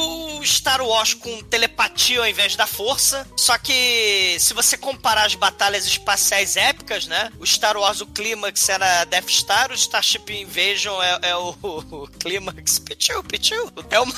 [0.46, 3.28] Star Wars com telepatia ao invés da força.
[3.36, 7.32] Só que se você comparar as batalhas espaciais épicas, né?
[7.40, 12.08] O Star Wars, o clímax era Death Star, o Starship Invasion é, é o, o
[12.20, 12.80] clímax.
[12.80, 13.72] Pichu, pichu.
[13.90, 14.14] É uma,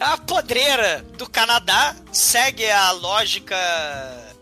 [0.00, 1.94] é uma podreira do Canadá.
[2.12, 3.56] Segue a lógica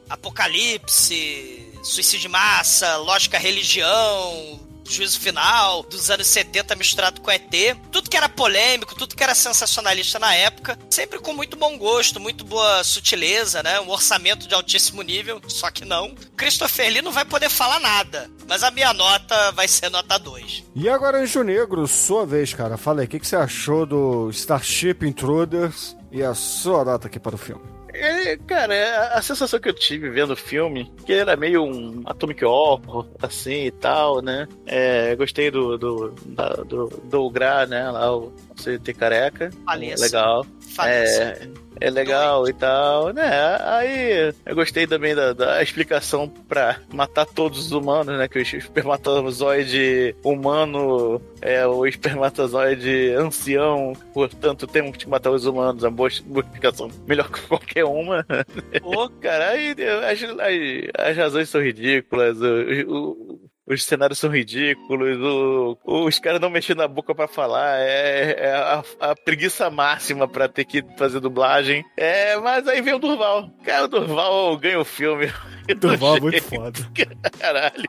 [0.08, 7.76] apocalipse, suicídio de massa, lógica religião, juízo final dos anos 70 misturado com ET.
[7.90, 12.20] Tudo que era polêmico, tudo que era sensacionalista na época, sempre com muito bom gosto,
[12.20, 13.80] muito boa sutileza, né?
[13.80, 16.14] Um orçamento de altíssimo nível, só que não.
[16.36, 20.64] Christopher Lee não vai poder falar nada, mas a minha nota vai ser nota 2.
[20.74, 22.76] E agora, Anjo Negro, sua vez, cara.
[22.76, 27.18] Fala aí, o que, que você achou do Starship Intruders e a sua nota aqui
[27.18, 27.73] para o filme?
[27.94, 32.02] É, cara, a, a sensação que eu tive vendo o filme, que era meio um
[32.06, 34.48] Atomic Horror, assim e tal, né?
[34.66, 37.90] É, gostei do do, da, do, do Gra, né?
[37.90, 39.50] Lá, o CT careca.
[39.64, 40.04] Faleça.
[40.04, 40.46] Legal.
[40.82, 41.48] É,
[41.80, 43.22] é legal e tal, né?
[43.60, 48.28] Aí eu gostei também da, da explicação pra matar todos os humanos, né?
[48.28, 55.82] Que o espermatozoide humano é o espermatozoide ancião, portanto temos que matar os humanos.
[55.84, 58.24] É uma boa explicação, melhor que qualquer uma.
[58.82, 59.74] Pô, Cara, aí
[60.10, 63.23] as, as, as razões são ridículas, o- o-
[63.66, 68.52] os cenários são ridículos, o- os caras não mexendo na boca pra falar, é, é
[68.52, 71.84] a, a preguiça máxima pra ter que fazer dublagem.
[71.96, 73.50] É, mas aí vem o Durval.
[73.64, 75.32] Cara, o Durval ganha o filme.
[75.78, 76.78] Durval é muito foda.
[77.38, 77.84] Caralho.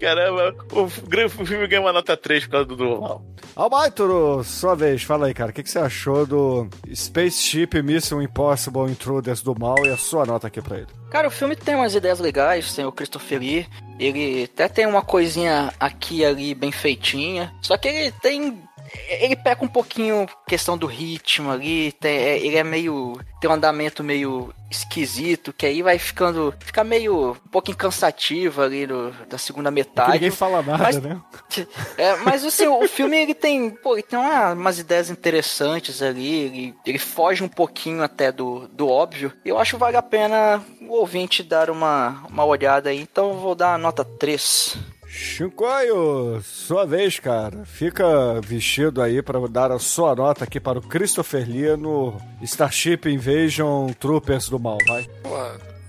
[0.00, 3.24] Caramba, o, filme ganha uma nota 3 por causa do Durval.
[3.54, 5.02] Albaitoro, sua vez.
[5.02, 5.50] Fala aí, cara.
[5.50, 10.24] O que, que você achou do Spaceship Mission Impossible Intruders do Mal e a sua
[10.24, 10.86] nota aqui pra ele?
[11.10, 13.68] Cara, o filme tem umas ideias legais, tem o Christopher Lee,
[13.98, 18.62] ele até tem uma coisinha aqui e ali bem feitinha, só que ele tem...
[19.08, 23.18] Ele peca um pouquinho questão do ritmo ali, tem- é- ele é meio...
[23.40, 26.54] tem um andamento meio esquisito, que aí vai ficando...
[26.60, 30.12] fica meio um pouquinho cansativo ali no, da segunda metade.
[30.12, 31.20] ninguém fala nada, Mas- né?
[31.96, 36.34] É, mas assim, o filme ele tem, pô, ele tem uma- umas ideias interessantes ali,
[36.44, 39.32] ele, ele foge um pouquinho até do, do óbvio.
[39.44, 43.38] Eu acho que vale a pena o ouvinte dar uma, uma olhada aí, então eu
[43.38, 44.76] vou dar a nota 3.
[45.08, 47.64] Chincoio, sua vez, cara.
[47.64, 53.06] Fica vestido aí pra dar a sua nota aqui para o Christopher Lee no Starship
[53.06, 55.08] Invasion Troopers do Mal, vai.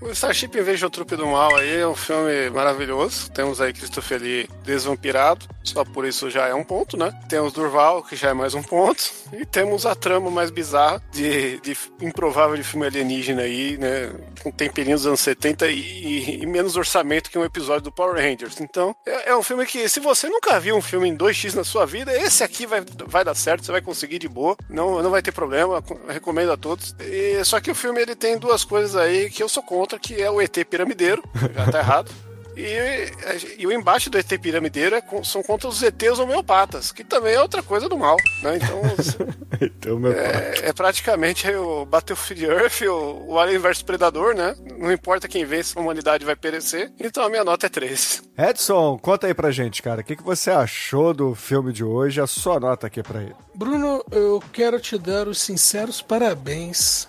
[0.00, 3.30] O Starship Invasion Trupe do Mal aí é um filme maravilhoso.
[3.30, 7.12] Temos aí Christopher Lee desvampirado, só por isso já é um ponto, né?
[7.28, 9.02] Temos Durval, que já é mais um ponto.
[9.32, 14.12] E temos a trama mais bizarra de, de improvável de filme alienígena aí, né?
[14.42, 18.14] Com temperinhos dos anos 70 e, e- e menos orçamento que um episódio do Power
[18.16, 18.60] Rangers.
[18.60, 21.62] Então, é, é um filme que, se você nunca viu um filme em 2x na
[21.64, 24.56] sua vida, esse aqui vai, vai dar certo, você vai conseguir de boa.
[24.68, 26.94] Não, não vai ter problema, recomendo a todos.
[27.00, 30.20] E, só que o filme ele tem duas coisas aí que eu sou contra, que
[30.20, 31.22] é o ET piramideiro,
[31.54, 32.10] já tá errado.
[32.56, 33.12] E,
[33.58, 37.34] e o embate do ET piramideiro é com- são contra os ETs homeopatas, que também
[37.34, 38.56] é outra coisa do mal, né?
[38.56, 38.82] Então
[39.62, 44.54] Então, é, é praticamente o Battlefield Earth, o, o Alien vs Predador, né?
[44.78, 46.92] Não importa quem vence, a humanidade vai perecer.
[46.98, 48.22] Então a minha nota é 3.
[48.38, 50.00] Edson, conta aí pra gente, cara.
[50.00, 52.20] O que, que você achou do filme de hoje?
[52.20, 53.34] A sua nota aqui pra ele.
[53.54, 57.06] Bruno, eu quero te dar os sinceros parabéns.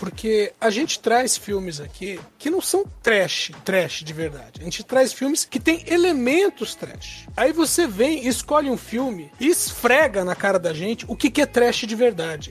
[0.00, 4.62] Porque a gente traz filmes aqui que não são trash, trash de verdade.
[4.62, 7.26] A gente traz filmes que tem elementos trash.
[7.36, 11.42] Aí você vem, escolhe um filme e esfrega na cara da gente o que, que
[11.42, 12.50] é trash de verdade.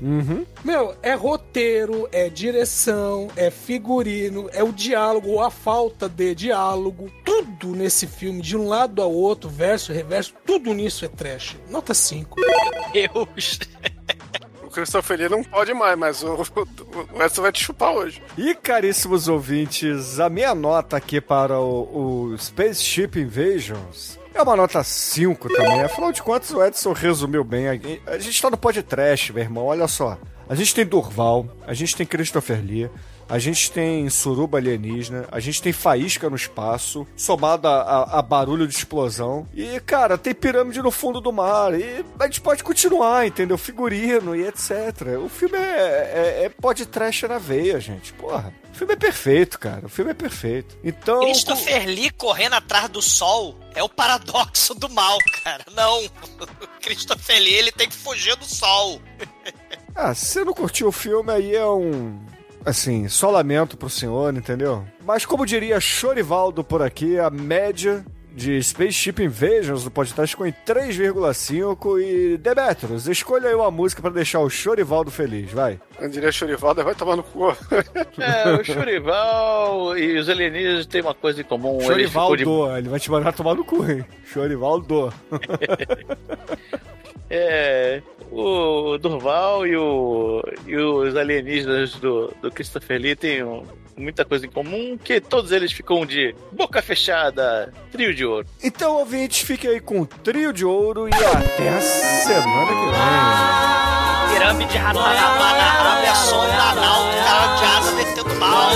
[0.63, 7.11] Meu, é roteiro, é direção, é figurino, é o diálogo ou a falta de diálogo.
[7.25, 11.55] Tudo nesse filme, de um lado ao outro, verso, reverso, tudo nisso é trash.
[11.67, 12.35] Nota 5.
[12.93, 13.59] Deus.
[14.69, 18.21] O Christopher Lee não pode mais, mas o, o Edson vai te chupar hoje.
[18.37, 24.83] E caríssimos ouvintes, a minha nota aqui para o, o Spaceship Invasions é uma nota
[24.83, 25.81] 5 também.
[25.81, 27.67] Afinal de contas, o Edson resumiu bem.
[28.05, 30.19] A gente tá no podcast, meu irmão, olha só.
[30.47, 32.91] A gente tem Durval, a gente tem Christopher Lee,
[33.29, 38.21] a gente tem suruba alienígena, a gente tem faísca no espaço, somado a, a- a
[38.21, 39.47] barulho de explosão.
[39.53, 41.73] E, cara, tem pirâmide no fundo do mar.
[41.79, 43.57] E a gente pode continuar, entendeu?
[43.57, 45.19] Figurino e etc.
[45.23, 48.11] O filme é, é, é pode trash na veia, gente.
[48.13, 48.53] Porra.
[48.73, 49.85] O filme é perfeito, cara.
[49.85, 50.77] O filme é perfeito.
[50.83, 51.19] Então.
[51.21, 55.65] Christopher Lee correndo atrás do sol é o paradoxo do mal, cara.
[55.75, 56.01] Não.
[56.81, 59.01] Christopher Lee, ele tem que fugir do sol.
[59.95, 62.21] Ah, se você não curtiu o filme, aí é um.
[62.65, 64.85] Assim, só lamento pro senhor, entendeu?
[65.05, 70.53] Mas como diria Chorivaldo por aqui, a média de Spaceship Invasions do podcast ficou em
[70.65, 75.79] 3,5 e Demetrius, escolha aí uma música pra deixar o Chorivaldo feliz, vai.
[75.99, 77.47] Eu diria Chorivaldo, vai tomar no cu.
[78.21, 81.79] É, o Chorival e os alienígenas têm uma coisa em comum.
[81.81, 84.05] Chorivaldo, de- ele vai te mandar tomar no cu, hein?
[84.25, 85.11] Chorivaldo.
[87.29, 88.01] É,
[88.31, 93.63] o Durval e, o, e os alienígenas do, do Christopher Lee têm um-
[93.95, 98.47] muita coisa em comum, que todos eles ficam de boca fechada, trio de ouro.
[98.63, 104.33] Então, ouvintes, fiquem aí com o trio de ouro e até a semana que vem.
[104.39, 105.57] Pirâmide ratanabana,
[106.05, 108.69] é anal cara de asa mal.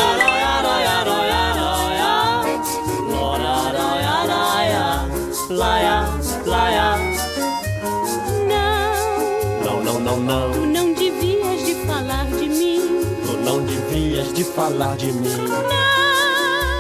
[10.24, 10.52] Não.
[10.52, 13.06] Tu não devias de falar de mim.
[13.26, 15.30] Tu não devias de falar de mim.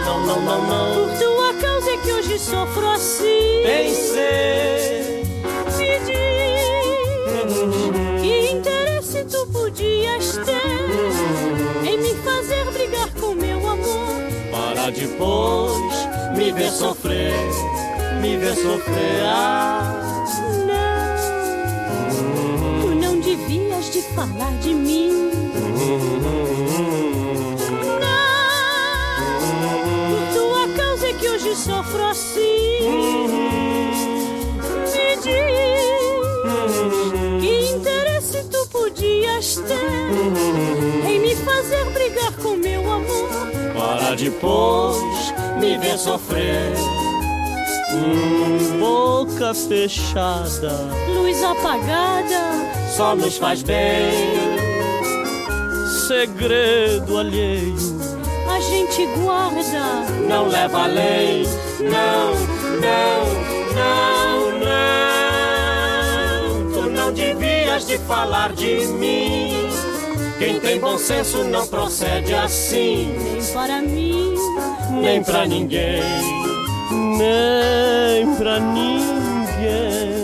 [0.05, 1.07] Não, não, não, não.
[1.07, 3.61] Por tua causa é que hoje sofro assim.
[3.63, 5.23] Pensei.
[7.45, 14.23] Me diz que interesse tu podias ter em me fazer brigar com meu amor.
[14.51, 15.73] Para depois
[16.35, 17.33] me ver sofrer.
[18.21, 19.23] Me ver sofrer.
[19.25, 20.22] Ah.
[23.83, 25.31] Devias de falar de mim.
[30.09, 32.79] Por tua causa é que hoje sofro assim.
[34.85, 35.23] Me diz
[37.41, 43.29] que interesse tu podias ter em me fazer brigar com meu amor.
[43.75, 47.02] Para depois me ver sofrer.
[47.93, 50.71] Hum, boca fechada
[51.13, 52.51] Luz apagada,
[52.95, 54.11] só nos faz bem.
[56.07, 58.03] Segredo alheio
[58.53, 60.05] a gente guarda.
[60.27, 61.43] não leva além.
[61.79, 62.35] Não,
[62.79, 63.25] não,
[63.73, 64.51] não,
[66.61, 66.71] não.
[66.71, 69.69] Tu não devias de falar de mim.
[70.37, 74.35] Quem tem bom senso não procede assim, Nem para mim,
[75.01, 76.03] nem pra ninguém,
[76.91, 80.23] nem pra ninguém.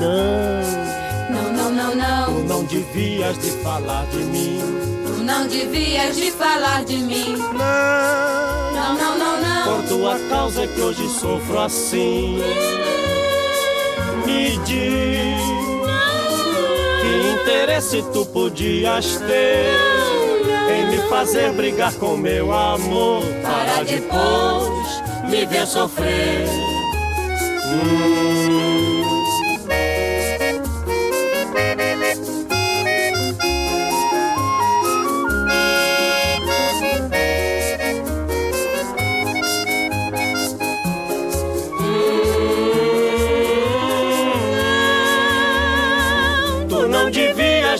[0.00, 2.26] Não, não, não, não, não.
[2.26, 4.60] tu não devias de falar de mim.
[5.06, 7.36] Tu não devias de falar de mim.
[7.36, 9.64] Não, não, não, não.
[9.64, 12.38] Por tua causa é que hoje sofro assim.
[14.26, 15.40] Me diz
[17.00, 20.00] que interesse tu podias ter
[20.70, 26.48] em me fazer brigar com meu amor para depois me ver sofrer.
[27.66, 28.20] Hum.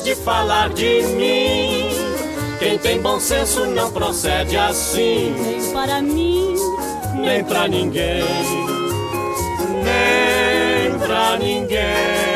[0.05, 1.91] De falar de mim.
[2.59, 6.57] Quem tem bom senso não procede assim, Nem para mim,
[7.15, 8.23] nem pra ninguém,
[9.85, 12.31] nem pra ninguém.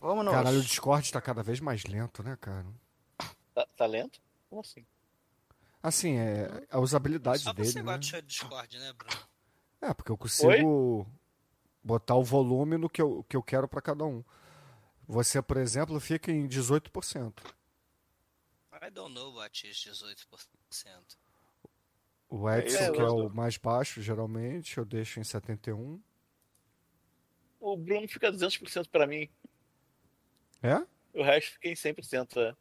[0.00, 2.66] Vamos Caralho, o Discord tá cada vez mais lento, né, cara?
[3.54, 4.20] Tá, tá lento?
[4.48, 4.84] Como assim?
[5.82, 7.96] Assim, é a usabilidade Só dele, você né?
[7.96, 9.16] gosta de Discord, né, Bruno?
[9.82, 11.06] É, porque eu consigo
[11.82, 14.24] botar o volume no que eu, que eu quero pra cada um.
[15.06, 17.32] Você, por exemplo, fica em 18%.
[18.82, 20.26] I don't know what is 18%.
[22.28, 26.00] O Edson, É, que é o mais baixo, geralmente, eu deixo em 71%.
[27.60, 29.28] O Bruno fica 200% pra mim.
[30.62, 30.76] É?
[31.18, 32.36] O resto fica em 100%.
[32.38, 32.54] É.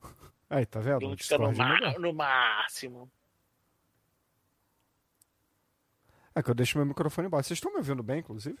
[0.48, 0.96] Aí, tá vendo?
[0.96, 3.10] O Bruno fica no, é ma- no máximo.
[6.34, 7.48] É que eu deixo meu microfone baixo.
[7.48, 8.58] Vocês estão me ouvindo bem, inclusive?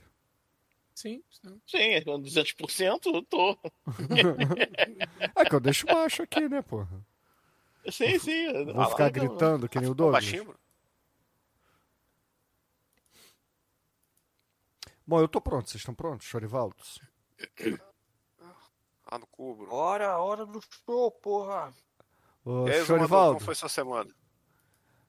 [0.94, 1.60] Sim, sim.
[1.66, 3.58] Sim, com 200% eu tô.
[5.36, 7.04] É que eu deixo baixo aqui, né, porra?
[7.90, 8.52] sim, sim.
[8.66, 10.24] Vou Ah, ficar então, gritando que nem o Douglas.
[10.24, 10.54] Baixinho?
[15.06, 15.68] Bom, eu tô pronto.
[15.68, 16.98] Vocês estão prontos, Chorivaldos?
[19.06, 19.74] Ah, no cu, Bruno.
[19.74, 21.74] Hora, hora do show, porra.
[22.44, 24.10] Ô, E aí, Chorivaldo, como foi sua semana?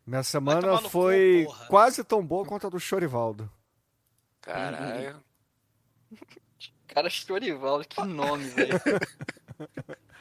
[0.05, 3.51] minha semana foi quase tão boa quanto a do Chorivaldo.
[4.41, 5.23] Caralho.
[6.87, 8.79] Cara, Chorivaldo, que nome, velho.